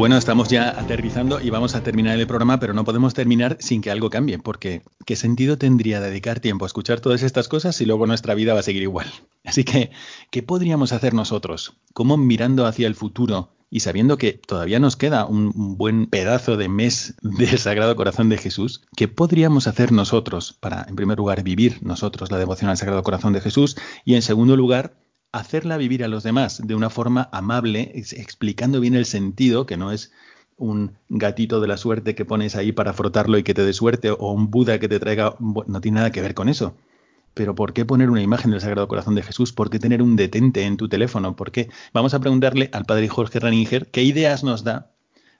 Bueno, 0.00 0.16
estamos 0.16 0.48
ya 0.48 0.70
aterrizando 0.80 1.42
y 1.42 1.50
vamos 1.50 1.74
a 1.74 1.82
terminar 1.82 2.18
el 2.18 2.26
programa, 2.26 2.58
pero 2.58 2.72
no 2.72 2.84
podemos 2.84 3.12
terminar 3.12 3.58
sin 3.60 3.82
que 3.82 3.90
algo 3.90 4.08
cambie, 4.08 4.38
porque 4.38 4.80
¿qué 5.04 5.14
sentido 5.14 5.58
tendría 5.58 6.00
dedicar 6.00 6.40
tiempo 6.40 6.64
a 6.64 6.68
escuchar 6.68 7.00
todas 7.00 7.22
estas 7.22 7.48
cosas 7.48 7.76
si 7.76 7.84
luego 7.84 8.06
nuestra 8.06 8.32
vida 8.32 8.54
va 8.54 8.60
a 8.60 8.62
seguir 8.62 8.80
igual? 8.80 9.08
Así 9.44 9.62
que, 9.62 9.90
¿qué 10.30 10.42
podríamos 10.42 10.94
hacer 10.94 11.12
nosotros? 11.12 11.74
¿Cómo 11.92 12.16
mirando 12.16 12.64
hacia 12.64 12.86
el 12.86 12.94
futuro 12.94 13.50
y 13.68 13.80
sabiendo 13.80 14.16
que 14.16 14.32
todavía 14.32 14.78
nos 14.78 14.96
queda 14.96 15.26
un, 15.26 15.76
buen 15.76 16.06
pedazo 16.06 16.56
de 16.56 16.70
mes 16.70 17.14
del 17.20 17.58
Sagrado 17.58 17.94
Corazón 17.94 18.30
de 18.30 18.38
Jesús, 18.38 18.80
¿qué 18.96 19.06
podríamos 19.06 19.66
hacer 19.66 19.92
nosotros 19.92 20.56
para, 20.60 20.86
en 20.88 20.96
primer 20.96 21.18
lugar, 21.18 21.42
vivir 21.42 21.76
nosotros 21.82 22.30
la 22.30 22.38
devoción 22.38 22.70
al 22.70 22.78
Sagrado 22.78 23.02
Corazón 23.02 23.34
de 23.34 23.42
Jesús 23.42 23.76
y, 24.06 24.14
en 24.14 24.22
segundo 24.22 24.56
lugar, 24.56 24.94
hacerla 25.32 25.76
vivir 25.76 26.04
a 26.04 26.08
los 26.08 26.22
demás 26.22 26.60
de 26.64 26.74
una 26.74 26.90
forma 26.90 27.28
amable, 27.32 27.92
explicando 27.94 28.80
bien 28.80 28.94
el 28.94 29.06
sentido, 29.06 29.66
que 29.66 29.76
no 29.76 29.92
es 29.92 30.12
un 30.56 30.92
gatito 31.08 31.60
de 31.60 31.68
la 31.68 31.76
suerte 31.76 32.14
que 32.14 32.24
pones 32.24 32.54
ahí 32.56 32.72
para 32.72 32.92
frotarlo 32.92 33.38
y 33.38 33.42
que 33.42 33.54
te 33.54 33.64
dé 33.64 33.72
suerte, 33.72 34.10
o 34.10 34.32
un 34.32 34.50
Buda 34.50 34.78
que 34.78 34.88
te 34.88 35.00
traiga, 35.00 35.34
no 35.38 35.80
tiene 35.80 35.96
nada 35.96 36.10
que 36.10 36.20
ver 36.20 36.34
con 36.34 36.48
eso. 36.48 36.74
Pero 37.32 37.54
¿por 37.54 37.72
qué 37.72 37.84
poner 37.84 38.10
una 38.10 38.22
imagen 38.22 38.50
del 38.50 38.60
Sagrado 38.60 38.88
Corazón 38.88 39.14
de 39.14 39.22
Jesús? 39.22 39.52
¿Por 39.52 39.70
qué 39.70 39.78
tener 39.78 40.02
un 40.02 40.16
detente 40.16 40.64
en 40.64 40.76
tu 40.76 40.88
teléfono? 40.88 41.36
¿Por 41.36 41.52
qué? 41.52 41.70
Vamos 41.92 42.12
a 42.12 42.20
preguntarle 42.20 42.68
al 42.72 42.84
padre 42.84 43.08
Jorge 43.08 43.38
Raninger 43.38 43.86
qué 43.86 44.02
ideas 44.02 44.42
nos 44.42 44.64
da 44.64 44.90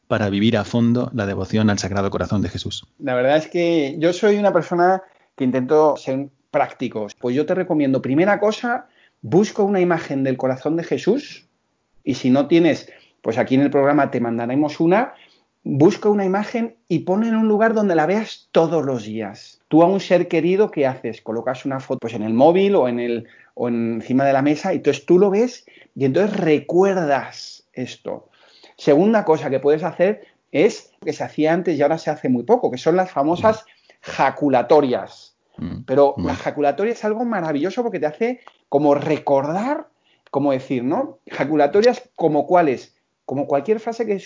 para 0.07 0.31
vivir 0.31 0.57
a 0.57 0.65
fondo 0.65 1.11
la 1.15 1.27
devoción 1.27 1.69
al 1.69 1.79
Sagrado 1.79 2.11
Corazón 2.11 2.43
de 2.43 2.49
Jesús. 2.49 2.87
La 2.99 3.15
verdad 3.15 3.37
es 3.37 3.49
que 3.49 3.97
yo 3.99 4.13
soy 4.13 4.37
una 4.37 4.53
persona 4.53 5.03
que 5.37 5.45
intento 5.45 5.97
ser 5.97 6.29
práctico. 6.51 7.09
Pues 7.19 7.35
yo 7.35 7.45
te 7.45 7.55
recomiendo, 7.55 8.01
primera 8.03 8.41
cosa, 8.41 8.89
busca 9.23 9.63
una 9.63 9.81
imagen 9.81 10.25
del 10.25 10.37
corazón 10.37 10.77
de 10.77 10.85
Jesús 10.85 11.49
y 12.05 12.15
si 12.15 12.31
no 12.31 12.49
tienes, 12.49 12.91
pues 13.23 13.39
aquí 13.39 13.55
en 13.55 13.63
el 13.63 13.71
programa 13.71 14.11
te 14.11 14.21
mandaremos 14.21 14.81
una, 14.81 15.15
busca 15.63 16.09
una 16.09 16.25
imagen 16.25 16.77
y 16.89 17.01
pon 17.01 17.25
en 17.25 17.37
un 17.37 17.49
lugar 17.49 17.75
donde 17.75 17.95
la 17.95 18.07
veas 18.07 18.49
todos 18.53 18.85
los 18.85 19.05
días 19.05 19.61
Tú 19.71 19.85
a 19.85 19.87
un 19.87 20.01
ser 20.01 20.27
querido, 20.27 20.73
¿qué 20.73 20.85
haces? 20.85 21.23
Colocas 21.23 21.65
una 21.65 21.79
foto 21.79 22.01
pues, 22.01 22.15
en 22.15 22.25
el 22.25 22.35
móvil 22.35 22.75
o, 22.75 22.89
en 22.89 22.99
el, 22.99 23.29
o 23.55 23.69
encima 23.69 24.25
de 24.25 24.33
la 24.33 24.43
mesa 24.43 24.73
y 24.73 24.79
entonces 24.79 25.07
tú 25.07 25.17
lo 25.17 25.31
ves 25.31 25.65
y 25.95 26.07
entonces 26.07 26.37
recuerdas 26.37 27.69
esto. 27.73 28.31
Segunda 28.77 29.25
cosa 29.25 29.49
que 29.49 29.61
puedes 29.61 29.85
hacer 29.85 30.27
es 30.51 30.91
que 31.05 31.13
se 31.13 31.23
hacía 31.23 31.53
antes 31.53 31.79
y 31.79 31.83
ahora 31.83 31.99
se 31.99 32.11
hace 32.11 32.29
muy 32.29 32.43
poco, 32.43 32.69
que 32.69 32.79
son 32.79 32.97
las 32.97 33.13
famosas 33.13 33.65
jaculatorias. 34.01 35.30
Mm, 35.61 35.83
Pero 35.85 36.15
la 36.19 36.35
jaculatoria 36.35 36.93
es 36.93 37.05
algo 37.05 37.25
maravilloso 37.25 37.83
porque 37.83 38.01
te 38.01 38.07
hace 38.07 38.41
como 38.69 38.95
recordar, 38.95 39.89
como 40.31 40.53
decir, 40.53 40.83
¿no? 40.83 41.19
Jaculatorias 41.31 42.11
como 42.17 42.47
cuáles, 42.47 42.97
como 43.27 43.47
cualquier 43.47 43.79
frase 43.79 44.07
que 44.07 44.21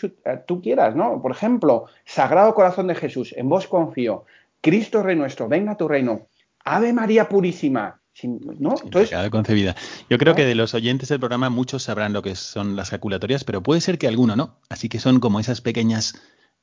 tú 0.46 0.62
quieras, 0.62 0.94
¿no? 0.94 1.20
Por 1.20 1.32
ejemplo, 1.32 1.86
Sagrado 2.04 2.54
Corazón 2.54 2.86
de 2.86 2.94
Jesús, 2.94 3.34
en 3.36 3.48
vos 3.48 3.66
confío, 3.66 4.24
Cristo 4.60 5.02
Rey 5.02 5.16
nuestro, 5.16 5.48
venga 5.48 5.76
tu 5.76 5.88
reino. 5.88 6.28
Ave 6.64 6.92
María 6.92 7.28
Purísima. 7.28 8.00
¿No? 8.22 8.76
Entonces, 8.84 9.28
concebida. 9.28 9.74
Yo 10.08 10.18
creo 10.18 10.36
que 10.36 10.44
de 10.44 10.54
los 10.54 10.72
oyentes 10.74 11.08
del 11.08 11.18
programa 11.18 11.50
muchos 11.50 11.82
sabrán 11.82 12.12
lo 12.12 12.22
que 12.22 12.36
son 12.36 12.76
las 12.76 12.90
jaculatorias, 12.90 13.42
pero 13.42 13.60
puede 13.60 13.80
ser 13.80 13.98
que 13.98 14.06
alguno 14.06 14.36
no. 14.36 14.56
Así 14.68 14.88
que 14.88 15.00
son 15.00 15.18
como 15.18 15.40
esas 15.40 15.60
pequeñas 15.60 16.14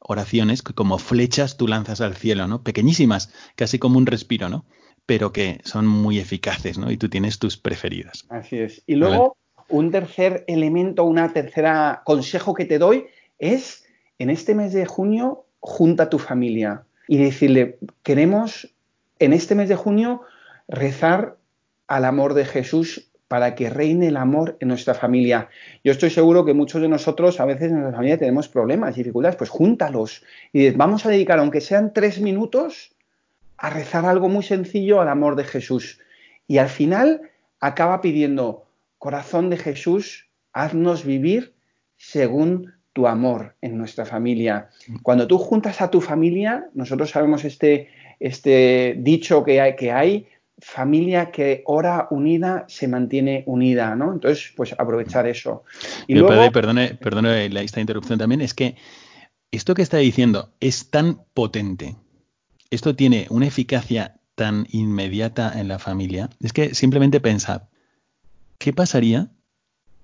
oraciones 0.02 0.62
que 0.62 0.74
como 0.74 0.98
flechas 0.98 1.58
tú 1.58 1.68
lanzas 1.68 2.02
al 2.02 2.16
cielo, 2.16 2.48
¿no? 2.48 2.64
Pequeñísimas, 2.64 3.32
casi 3.56 3.80
como 3.80 3.98
un 3.98 4.06
respiro, 4.06 4.50
¿no? 4.50 4.66
Pero 5.06 5.32
que 5.32 5.62
son 5.64 5.88
muy 5.88 6.20
eficaces, 6.20 6.78
¿no? 6.78 6.92
Y 6.92 6.98
tú 6.98 7.10
tienes 7.10 7.40
tus 7.40 7.58
preferidas. 7.58 8.26
Así 8.30 8.58
es. 8.58 8.84
Y 8.88 8.96
luego, 8.96 9.38
un 9.70 9.92
tercer 9.92 10.44
elemento, 10.48 11.04
una 11.04 11.34
tercera 11.34 12.02
consejo 12.06 12.54
que 12.54 12.66
te 12.66 12.78
doy 12.78 13.06
es, 13.40 13.86
en 14.20 14.30
este 14.30 14.56
mes 14.56 14.74
de 14.74 14.86
junio, 14.86 15.46
junta 15.60 16.04
a 16.04 16.10
tu 16.10 16.20
familia 16.20 16.84
y 17.08 17.18
decirle, 17.18 17.78
queremos 18.04 18.74
en 19.20 19.34
este 19.34 19.56
mes 19.56 19.70
de 19.70 19.76
junio 19.76 20.22
rezar 20.68 21.38
al 21.88 22.06
amor 22.06 22.34
de 22.34 22.46
Jesús 22.46 23.11
para 23.32 23.56
que 23.56 23.70
reine 23.70 24.10
el 24.10 24.18
amor 24.18 24.58
en 24.60 24.68
nuestra 24.68 24.94
familia. 24.94 25.48
Yo 25.86 25.94
estoy 25.94 26.10
seguro 26.10 26.44
que 26.44 26.54
muchos 26.54 26.82
de 26.82 26.90
nosotros 26.90 27.40
a 27.40 27.46
veces 27.46 27.72
en 27.72 27.76
nuestra 27.76 27.96
familia 27.96 28.18
tenemos 28.18 28.50
problemas, 28.50 28.98
dificultades, 28.98 29.38
pues 29.38 29.50
júntalos 29.50 30.22
y 30.52 30.72
vamos 30.72 31.06
a 31.06 31.10
dedicar, 31.10 31.40
aunque 31.40 31.62
sean 31.62 31.94
tres 31.94 32.20
minutos, 32.20 32.92
a 33.56 33.70
rezar 33.70 34.06
algo 34.06 34.28
muy 34.28 34.44
sencillo 34.44 35.00
al 35.00 35.08
amor 35.08 35.38
de 35.38 35.46
Jesús. 35.46 36.02
Y 36.46 36.58
al 36.58 36.68
final 36.68 37.22
acaba 37.62 38.02
pidiendo, 38.02 38.66
corazón 38.98 39.50
de 39.50 39.56
Jesús, 39.56 40.28
haznos 40.52 41.06
vivir 41.06 41.54
según 41.96 42.74
tu 42.92 43.08
amor 43.08 43.56
en 43.62 43.78
nuestra 43.78 44.04
familia. 44.04 44.72
Cuando 45.04 45.26
tú 45.26 45.38
juntas 45.38 45.80
a 45.80 45.90
tu 45.90 46.02
familia, 46.02 46.66
nosotros 46.74 47.12
sabemos 47.12 47.46
este, 47.46 47.88
este 48.20 48.98
dicho 48.98 49.46
que 49.46 49.62
hay, 49.62 49.78
que 49.78 49.94
hay, 49.94 50.28
familia 50.62 51.32
que 51.32 51.64
ora 51.66 52.08
unida 52.12 52.66
se 52.68 52.88
mantiene 52.88 53.44
unida, 53.48 53.96
¿no? 53.96 54.14
Entonces, 54.14 54.54
pues 54.56 54.74
aprovechar 54.78 55.28
eso. 55.28 55.64
Y 56.08 56.16
luego... 56.16 56.52
perdone, 56.52 56.96
perdone 56.96 57.46
esta 57.64 57.82
interrupción 57.82 58.20
también, 58.20 58.42
es 58.42 58.54
que 58.54 58.76
esto 59.52 59.74
que 59.74 59.82
está 59.82 59.98
diciendo 59.98 60.54
es 60.60 60.90
tan 60.90 61.24
potente, 61.34 61.98
esto 62.70 62.96
tiene 62.96 63.28
una 63.30 63.48
eficacia 63.48 64.20
tan 64.36 64.66
inmediata 64.72 65.60
en 65.60 65.68
la 65.68 65.80
familia, 65.80 66.30
es 66.40 66.54
que 66.54 66.74
simplemente 66.74 67.20
pensad, 67.20 67.64
¿qué 68.58 68.72
pasaría 68.72 69.30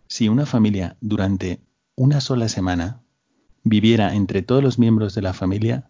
si 0.07 0.27
una 0.27 0.45
familia 0.45 0.97
durante 1.01 1.61
una 1.95 2.19
sola 2.21 2.49
semana 2.49 3.01
viviera 3.63 4.13
entre 4.13 4.41
todos 4.41 4.63
los 4.63 4.79
miembros 4.79 5.15
de 5.15 5.21
la 5.21 5.33
familia 5.33 5.89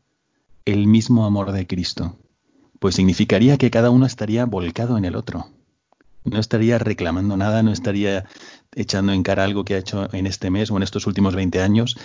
el 0.65 0.87
mismo 0.87 1.25
amor 1.25 1.51
de 1.51 1.65
Cristo, 1.65 2.17
pues 2.79 2.95
significaría 2.95 3.57
que 3.57 3.71
cada 3.71 3.89
uno 3.89 4.05
estaría 4.05 4.45
volcado 4.45 4.97
en 4.97 5.05
el 5.05 5.15
otro. 5.15 5.47
No 6.23 6.39
estaría 6.39 6.77
reclamando 6.77 7.37
nada, 7.37 7.63
no 7.63 7.71
estaría 7.71 8.25
echando 8.75 9.13
en 9.13 9.23
cara 9.23 9.43
algo 9.43 9.63
que 9.63 9.75
ha 9.75 9.79
hecho 9.79 10.13
en 10.13 10.27
este 10.27 10.49
mes 10.49 10.69
o 10.71 10.77
en 10.77 10.83
estos 10.83 11.07
últimos 11.07 11.35
20 11.35 11.61
años, 11.61 11.97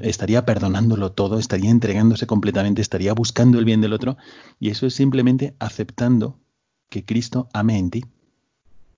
estaría 0.00 0.44
perdonándolo 0.44 1.12
todo, 1.12 1.38
estaría 1.38 1.70
entregándose 1.70 2.26
completamente, 2.26 2.82
estaría 2.82 3.12
buscando 3.12 3.58
el 3.58 3.64
bien 3.64 3.80
del 3.80 3.92
otro, 3.92 4.16
y 4.58 4.70
eso 4.70 4.86
es 4.86 4.94
simplemente 4.94 5.54
aceptando 5.58 6.38
que 6.88 7.04
Cristo 7.04 7.48
ame 7.52 7.78
en 7.78 7.90
ti. 7.90 8.04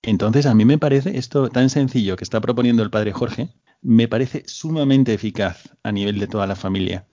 Entonces 0.01 0.45
a 0.45 0.53
mí 0.53 0.65
me 0.65 0.77
parece 0.77 1.17
esto 1.17 1.49
tan 1.49 1.69
sencillo 1.69 2.15
que 2.15 2.23
está 2.23 2.39
proponiendo 2.41 2.83
el 2.83 2.89
Padre 2.89 3.11
Jorge, 3.11 3.49
me 3.81 4.07
parece 4.07 4.43
sumamente 4.47 5.13
eficaz 5.13 5.75
a 5.83 5.91
nivel 5.91 6.19
de 6.19 6.27
toda 6.27 6.47
la 6.47 6.55
familia. 6.55 7.05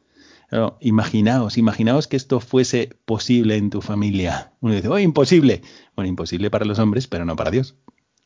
Imaginaos, 0.81 1.59
imaginaos 1.59 2.07
que 2.07 2.17
esto 2.17 2.41
fuese 2.41 2.91
posible 3.05 3.57
en 3.57 3.71
tu 3.71 3.83
familia. 3.83 4.53
Uno 4.61 4.75
dice, 4.75 4.89
oh, 4.89 4.99
imposible. 4.99 5.63
Bueno, 5.95 6.09
imposible 6.09 6.51
para 6.51 6.65
los 6.65 6.79
hombres, 6.79 7.07
pero 7.07 7.25
no 7.25 7.37
para 7.37 7.51
Dios. 7.51 7.77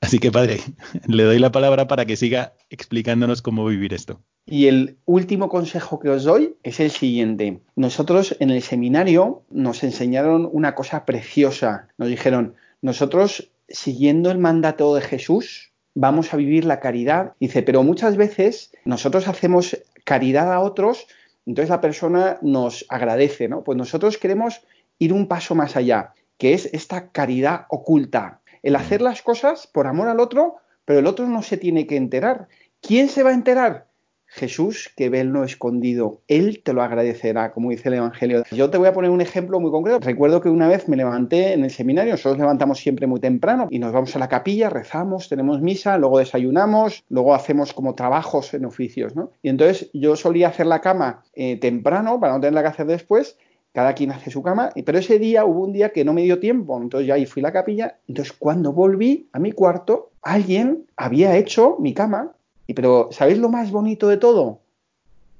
Así 0.00 0.18
que, 0.18 0.32
padre, 0.32 0.60
le 1.06 1.24
doy 1.24 1.38
la 1.38 1.52
palabra 1.52 1.86
para 1.86 2.06
que 2.06 2.16
siga 2.16 2.54
explicándonos 2.70 3.42
cómo 3.42 3.66
vivir 3.66 3.92
esto. 3.92 4.20
Y 4.46 4.66
el 4.66 4.98
último 5.04 5.48
consejo 5.48 6.00
que 6.00 6.08
os 6.08 6.24
doy 6.24 6.56
es 6.62 6.80
el 6.80 6.90
siguiente. 6.90 7.60
Nosotros 7.76 8.36
en 8.40 8.50
el 8.50 8.62
seminario 8.62 9.42
nos 9.50 9.84
enseñaron 9.84 10.48
una 10.50 10.74
cosa 10.74 11.04
preciosa. 11.04 11.88
Nos 11.98 12.08
dijeron, 12.08 12.54
nosotros, 12.82 13.50
siguiendo 13.68 14.30
el 14.30 14.38
mandato 14.38 14.94
de 14.94 15.02
Jesús, 15.02 15.72
vamos 15.94 16.32
a 16.32 16.36
vivir 16.36 16.64
la 16.64 16.80
caridad. 16.80 17.34
Dice, 17.38 17.62
pero 17.62 17.82
muchas 17.82 18.16
veces 18.16 18.72
nosotros 18.84 19.28
hacemos 19.28 19.76
caridad 20.04 20.52
a 20.52 20.60
otros, 20.60 21.06
entonces 21.50 21.70
la 21.70 21.80
persona 21.80 22.38
nos 22.42 22.86
agradece, 22.88 23.48
¿no? 23.48 23.64
Pues 23.64 23.76
nosotros 23.76 24.18
queremos 24.18 24.62
ir 25.00 25.12
un 25.12 25.26
paso 25.26 25.56
más 25.56 25.74
allá, 25.74 26.14
que 26.38 26.54
es 26.54 26.66
esta 26.72 27.10
caridad 27.10 27.66
oculta, 27.70 28.40
el 28.62 28.76
hacer 28.76 29.02
las 29.02 29.20
cosas 29.20 29.66
por 29.66 29.88
amor 29.88 30.06
al 30.06 30.20
otro, 30.20 30.58
pero 30.84 31.00
el 31.00 31.08
otro 31.08 31.26
no 31.26 31.42
se 31.42 31.56
tiene 31.56 31.88
que 31.88 31.96
enterar. 31.96 32.46
¿Quién 32.80 33.08
se 33.08 33.24
va 33.24 33.30
a 33.30 33.34
enterar? 33.34 33.88
Jesús 34.30 34.92
que 34.96 35.08
ve 35.08 35.24
lo 35.24 35.42
escondido, 35.42 36.20
Él 36.28 36.62
te 36.62 36.72
lo 36.72 36.82
agradecerá, 36.82 37.52
como 37.52 37.70
dice 37.70 37.88
el 37.88 37.96
Evangelio. 37.96 38.44
Yo 38.52 38.70
te 38.70 38.78
voy 38.78 38.86
a 38.86 38.92
poner 38.92 39.10
un 39.10 39.20
ejemplo 39.20 39.58
muy 39.58 39.72
concreto. 39.72 39.98
Recuerdo 40.00 40.40
que 40.40 40.48
una 40.48 40.68
vez 40.68 40.88
me 40.88 40.96
levanté 40.96 41.52
en 41.52 41.64
el 41.64 41.70
seminario, 41.70 42.12
nosotros 42.12 42.38
levantamos 42.38 42.78
siempre 42.78 43.08
muy 43.08 43.18
temprano 43.18 43.66
y 43.70 43.80
nos 43.80 43.92
vamos 43.92 44.14
a 44.14 44.20
la 44.20 44.28
capilla, 44.28 44.70
rezamos, 44.70 45.28
tenemos 45.28 45.60
misa, 45.60 45.98
luego 45.98 46.18
desayunamos, 46.18 47.04
luego 47.08 47.34
hacemos 47.34 47.72
como 47.72 47.94
trabajos 47.94 48.54
en 48.54 48.64
oficios, 48.64 49.16
¿no? 49.16 49.32
Y 49.42 49.48
entonces 49.48 49.90
yo 49.92 50.14
solía 50.14 50.48
hacer 50.48 50.66
la 50.66 50.80
cama 50.80 51.24
eh, 51.34 51.58
temprano 51.58 52.20
para 52.20 52.34
no 52.34 52.40
tenerla 52.40 52.62
que 52.62 52.68
hacer 52.68 52.86
después 52.86 53.36
cada 53.72 53.94
quien 53.94 54.10
hace 54.10 54.30
su 54.30 54.42
cama, 54.42 54.70
pero 54.84 54.98
ese 54.98 55.18
día 55.18 55.44
hubo 55.44 55.62
un 55.64 55.72
día 55.72 55.90
que 55.90 56.04
no 56.04 56.12
me 56.12 56.22
dio 56.22 56.40
tiempo, 56.40 56.80
entonces 56.80 57.06
ya 57.06 57.14
ahí 57.14 57.26
fui 57.26 57.40
a 57.42 57.44
la 57.44 57.52
capilla, 57.52 57.98
entonces 58.08 58.34
cuando 58.36 58.72
volví 58.72 59.28
a 59.32 59.38
mi 59.38 59.52
cuarto, 59.52 60.10
alguien 60.22 60.86
había 60.96 61.36
hecho 61.36 61.76
mi 61.78 61.94
cama 61.94 62.32
pero, 62.74 63.08
¿sabéis 63.12 63.38
lo 63.38 63.48
más 63.48 63.70
bonito 63.70 64.08
de 64.08 64.16
todo? 64.16 64.60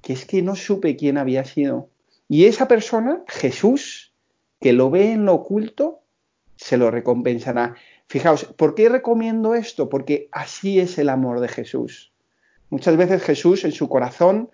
Que 0.03 0.13
es 0.13 0.25
que 0.25 0.43
no 0.43 0.57
supe 0.57 0.97
quién 0.97 1.19
había 1.19 1.45
sido. 1.45 1.89
Y 2.29 2.47
esa 2.47 2.69
persona, 2.69 3.23
Jesús, 3.29 4.13
que 4.61 4.73
lo 4.73 4.91
ve 4.91 5.13
en 5.13 5.25
lo 5.25 5.35
oculto, 5.35 6.01
se 6.57 6.77
lo 6.77 6.91
recompensará. 6.91 7.75
Fijaos, 8.07 8.45
¿por 8.45 8.75
qué 8.75 8.89
recomiendo 8.89 9.55
esto? 9.55 9.89
Porque 9.89 10.29
así 10.33 10.79
es 10.79 10.99
el 10.99 11.09
amor 11.09 11.41
de 11.41 11.49
Jesús. 11.49 12.13
Muchas 12.69 12.97
veces 12.97 13.23
Jesús 13.23 13.65
en 13.65 13.73
su 13.73 13.89
corazón 13.89 14.51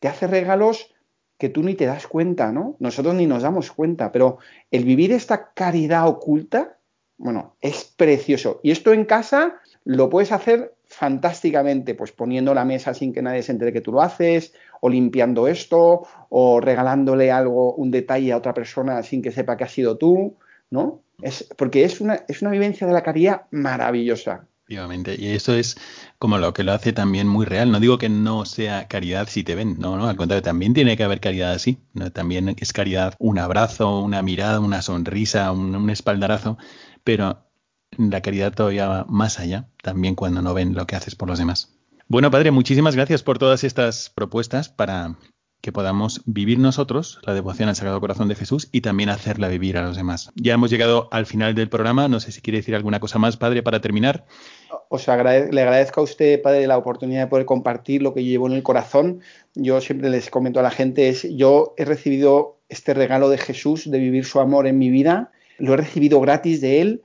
te 0.00 0.08
hace 0.08 0.26
regalos 0.26 0.94
que 1.38 1.48
tú 1.48 1.62
ni 1.62 1.74
te 1.74 1.86
das 1.86 2.06
cuenta, 2.06 2.52
¿no? 2.52 2.76
Nosotros 2.80 3.14
ni 3.14 3.26
nos 3.26 3.42
damos 3.42 3.72
cuenta, 3.72 4.12
pero 4.12 4.38
el 4.70 4.84
vivir 4.84 5.12
esta 5.12 5.52
caridad 5.54 6.06
oculta, 6.06 6.78
bueno, 7.16 7.56
es 7.60 7.84
precioso. 7.84 8.60
Y 8.62 8.72
esto 8.72 8.92
en 8.92 9.04
casa 9.04 9.60
lo 9.84 10.10
puedes 10.10 10.32
hacer 10.32 10.74
fantásticamente, 10.90 11.94
pues 11.94 12.10
poniendo 12.10 12.52
la 12.52 12.64
mesa 12.64 12.92
sin 12.94 13.12
que 13.12 13.22
nadie 13.22 13.42
se 13.42 13.52
entere 13.52 13.72
que 13.72 13.80
tú 13.80 13.92
lo 13.92 14.02
haces, 14.02 14.52
o 14.80 14.88
limpiando 14.88 15.46
esto, 15.46 16.02
o 16.28 16.60
regalándole 16.60 17.30
algo, 17.30 17.74
un 17.74 17.90
detalle 17.90 18.32
a 18.32 18.36
otra 18.36 18.52
persona 18.52 19.02
sin 19.02 19.22
que 19.22 19.30
sepa 19.30 19.56
que 19.56 19.64
ha 19.64 19.68
sido 19.68 19.96
tú, 19.96 20.36
¿no? 20.68 21.02
Es, 21.22 21.48
porque 21.56 21.84
es 21.84 22.00
una, 22.00 22.24
es 22.28 22.42
una 22.42 22.50
vivencia 22.50 22.86
de 22.86 22.92
la 22.92 23.02
caridad 23.02 23.42
maravillosa. 23.50 24.46
Y 24.68 25.26
eso 25.26 25.54
es 25.54 25.76
como 26.18 26.38
lo 26.38 26.54
que 26.54 26.62
lo 26.62 26.72
hace 26.72 26.92
también 26.92 27.26
muy 27.26 27.44
real. 27.44 27.72
No 27.72 27.80
digo 27.80 27.98
que 27.98 28.08
no 28.08 28.44
sea 28.44 28.86
caridad 28.86 29.28
si 29.28 29.42
te 29.42 29.56
ven, 29.56 29.76
no, 29.80 29.96
no, 29.96 30.08
al 30.08 30.16
contrario, 30.16 30.42
también 30.42 30.74
tiene 30.74 30.96
que 30.96 31.02
haber 31.02 31.20
caridad 31.20 31.52
así. 31.52 31.78
¿no? 31.92 32.12
También 32.12 32.54
es 32.56 32.72
caridad 32.72 33.14
un 33.18 33.40
abrazo, 33.40 33.98
una 34.00 34.22
mirada, 34.22 34.60
una 34.60 34.80
sonrisa, 34.80 35.50
un 35.50 35.90
espaldarazo, 35.90 36.56
pero 37.02 37.49
la 38.08 38.22
caridad 38.22 38.54
todavía 38.54 39.04
más 39.08 39.38
allá, 39.38 39.68
también 39.82 40.14
cuando 40.14 40.42
no 40.42 40.54
ven 40.54 40.74
lo 40.74 40.86
que 40.86 40.96
haces 40.96 41.14
por 41.14 41.28
los 41.28 41.38
demás. 41.38 41.76
Bueno, 42.08 42.30
padre, 42.30 42.50
muchísimas 42.50 42.96
gracias 42.96 43.22
por 43.22 43.38
todas 43.38 43.62
estas 43.62 44.10
propuestas 44.10 44.68
para 44.68 45.16
que 45.60 45.72
podamos 45.72 46.22
vivir 46.24 46.58
nosotros 46.58 47.20
la 47.22 47.34
devoción 47.34 47.68
al 47.68 47.76
Sagrado 47.76 48.00
Corazón 48.00 48.28
de 48.28 48.34
Jesús 48.34 48.68
y 48.72 48.80
también 48.80 49.10
hacerla 49.10 49.48
vivir 49.48 49.76
a 49.76 49.82
los 49.82 49.96
demás. 49.96 50.32
Ya 50.34 50.54
hemos 50.54 50.70
llegado 50.70 51.08
al 51.12 51.26
final 51.26 51.54
del 51.54 51.68
programa. 51.68 52.08
No 52.08 52.20
sé 52.20 52.32
si 52.32 52.40
quiere 52.40 52.58
decir 52.58 52.74
alguna 52.74 53.00
cosa 53.00 53.18
más, 53.18 53.36
padre, 53.36 53.62
para 53.62 53.80
terminar. 53.80 54.24
Os 54.88 55.06
le 55.06 55.12
agradezco 55.12 56.00
a 56.00 56.04
usted, 56.04 56.40
padre, 56.42 56.66
la 56.66 56.78
oportunidad 56.78 57.22
de 57.22 57.26
poder 57.26 57.46
compartir 57.46 58.02
lo 58.02 58.14
que 58.14 58.24
llevo 58.24 58.46
en 58.46 58.54
el 58.54 58.62
corazón. 58.62 59.20
Yo 59.54 59.80
siempre 59.80 60.10
les 60.10 60.30
comento 60.30 60.60
a 60.60 60.62
la 60.62 60.70
gente, 60.70 61.08
es, 61.08 61.26
yo 61.36 61.74
he 61.76 61.84
recibido 61.84 62.58
este 62.68 62.94
regalo 62.94 63.28
de 63.28 63.38
Jesús, 63.38 63.90
de 63.90 63.98
vivir 63.98 64.24
su 64.24 64.40
amor 64.40 64.66
en 64.66 64.78
mi 64.78 64.90
vida. 64.90 65.30
Lo 65.58 65.74
he 65.74 65.76
recibido 65.76 66.20
gratis 66.20 66.60
de 66.60 66.80
Él, 66.80 67.02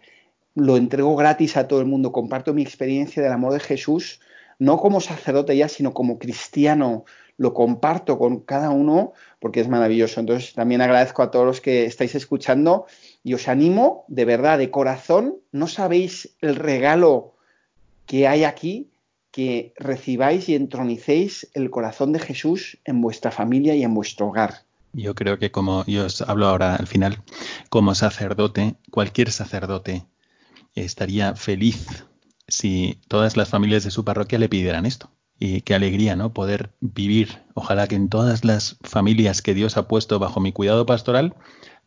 lo 0.56 0.78
entrego 0.78 1.16
gratis 1.16 1.58
a 1.58 1.68
todo 1.68 1.82
el 1.82 1.86
mundo. 1.86 2.12
Comparto 2.12 2.54
mi 2.54 2.64
experiencia 2.64 3.22
del 3.22 3.32
amor 3.32 3.54
de 3.54 3.60
Jesús, 3.60 4.22
no 4.58 4.78
como 4.78 5.02
sacerdote 5.02 5.56
ya, 5.56 5.68
sino 5.70 5.94
como 5.94 6.18
cristiano 6.18 7.06
lo 7.38 7.54
comparto 7.54 8.18
con 8.18 8.40
cada 8.40 8.70
uno 8.70 9.12
porque 9.40 9.60
es 9.60 9.68
maravilloso. 9.68 10.20
Entonces 10.20 10.54
también 10.54 10.82
agradezco 10.82 11.22
a 11.22 11.32
todos 11.32 11.46
los 11.46 11.62
que 11.62 11.86
estáis 11.86 12.16
escuchando 12.16 12.86
y 13.24 13.34
os 13.34 13.48
animo 13.48 14.06
de 14.08 14.26
verdad, 14.26 14.58
de 14.58 14.72
corazón, 14.72 15.36
no 15.52 15.68
sabéis 15.68 16.36
el 16.42 16.56
regalo 16.56 17.36
que 18.06 18.28
hay 18.28 18.44
aquí, 18.44 18.90
que 19.32 19.74
recibáis 19.76 20.48
y 20.48 20.56
entronicéis 20.56 21.50
el 21.54 21.70
corazón 21.70 22.14
de 22.14 22.20
Jesús 22.20 22.78
en 22.86 23.02
vuestra 23.02 23.32
familia 23.32 23.76
y 23.76 23.84
en 23.84 23.94
vuestro 23.94 24.28
hogar. 24.28 24.64
Yo 24.94 25.14
creo 25.14 25.38
que 25.38 25.52
como 25.52 25.84
yo 25.88 26.06
os 26.06 26.22
hablo 26.22 26.48
ahora 26.48 26.78
al 26.78 26.88
final, 26.88 27.22
como 27.70 27.96
sacerdote, 27.96 28.76
cualquier 28.92 29.30
sacerdote 29.32 30.06
estaría 30.76 31.36
feliz 31.36 32.06
si 32.48 33.00
todas 33.08 33.38
las 33.38 33.50
familias 33.50 33.84
de 33.84 33.92
su 33.92 34.06
parroquia 34.06 34.40
le 34.40 34.50
pidieran 34.50 34.86
esto 34.86 35.10
y 35.40 35.62
qué 35.62 35.76
alegría, 35.76 36.16
¿no? 36.16 36.34
Poder 36.34 36.74
vivir. 36.80 37.44
Ojalá 37.54 37.88
que 37.88 37.96
en 37.96 38.10
todas 38.10 38.46
las 38.46 38.78
familias 38.82 39.42
que 39.42 39.54
Dios 39.54 39.78
ha 39.78 39.88
puesto 39.88 40.20
bajo 40.20 40.40
mi 40.40 40.52
cuidado 40.52 40.86
pastoral, 40.86 41.36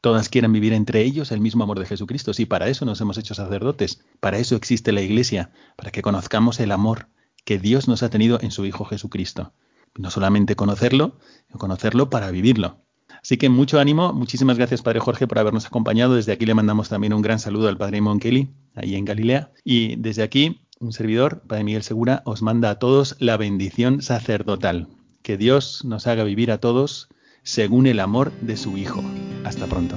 todas 0.01 0.29
quieran 0.29 0.53
vivir 0.53 0.73
entre 0.73 1.03
ellos 1.03 1.33
el 1.33 1.41
mismo 1.41 1.65
amor 1.65 1.79
de 1.79 1.87
Jesucristo. 1.87 2.35
Sí, 2.35 2.47
para 2.47 2.69
eso 2.69 2.85
nos 2.85 3.01
hemos 3.01 3.17
hecho 3.19 3.35
sacerdotes, 3.35 4.05
para 4.21 4.39
eso 4.39 4.57
existe 4.57 4.93
la 4.93 5.01
Iglesia, 5.01 5.51
para 5.77 5.91
que 5.91 6.03
conozcamos 6.03 6.61
el 6.61 6.73
amor 6.73 7.09
que 7.45 7.59
Dios 7.59 7.89
nos 7.89 8.03
ha 8.03 8.11
tenido 8.11 8.39
en 8.43 8.51
su 8.51 8.67
Hijo 8.67 8.85
Jesucristo. 8.85 9.53
No 9.97 10.11
solamente 10.11 10.55
conocerlo, 10.55 11.19
sino 11.47 11.59
conocerlo 11.59 12.11
para 12.11 12.31
vivirlo. 12.31 12.83
Así 13.23 13.37
que 13.37 13.49
mucho 13.49 13.79
ánimo, 13.81 14.13
muchísimas 14.13 14.57
gracias 14.57 14.83
Padre 14.83 15.01
Jorge 15.01 15.27
por 15.27 15.39
habernos 15.39 15.67
acompañado. 15.67 16.15
Desde 16.15 16.33
aquí 16.33 16.47
le 16.47 16.55
mandamos 16.55 16.89
también 16.89 17.13
un 17.13 17.23
gran 17.23 17.39
saludo 17.39 17.69
al 17.69 17.77
Padre 17.77 18.01
Monkeli, 18.01 18.49
ahí 18.75 18.95
en 18.95 19.05
Galilea. 19.05 19.51
Y 19.65 19.97
desde 19.97 20.23
aquí 20.23 20.61
un 20.81 20.93
servidor, 20.93 21.43
Padre 21.47 21.65
Miguel 21.65 21.83
Segura, 21.83 22.23
os 22.25 22.43
manda 22.43 22.71
a 22.71 22.79
todos 22.79 23.17
la 23.19 23.37
bendición 23.37 24.03
sacerdotal. 24.03 24.89
Que 25.23 25.37
Dios 25.37 25.85
nos 25.85 26.07
haga 26.07 26.25
vivir 26.25 26.51
a 26.51 26.59
todos 26.59 27.09
según 27.43 27.87
el 27.87 28.01
amor 28.01 28.33
de 28.41 28.57
su 28.57 28.77
Hijo. 28.77 29.03
Hasta 29.45 29.67
pronto. 29.67 29.97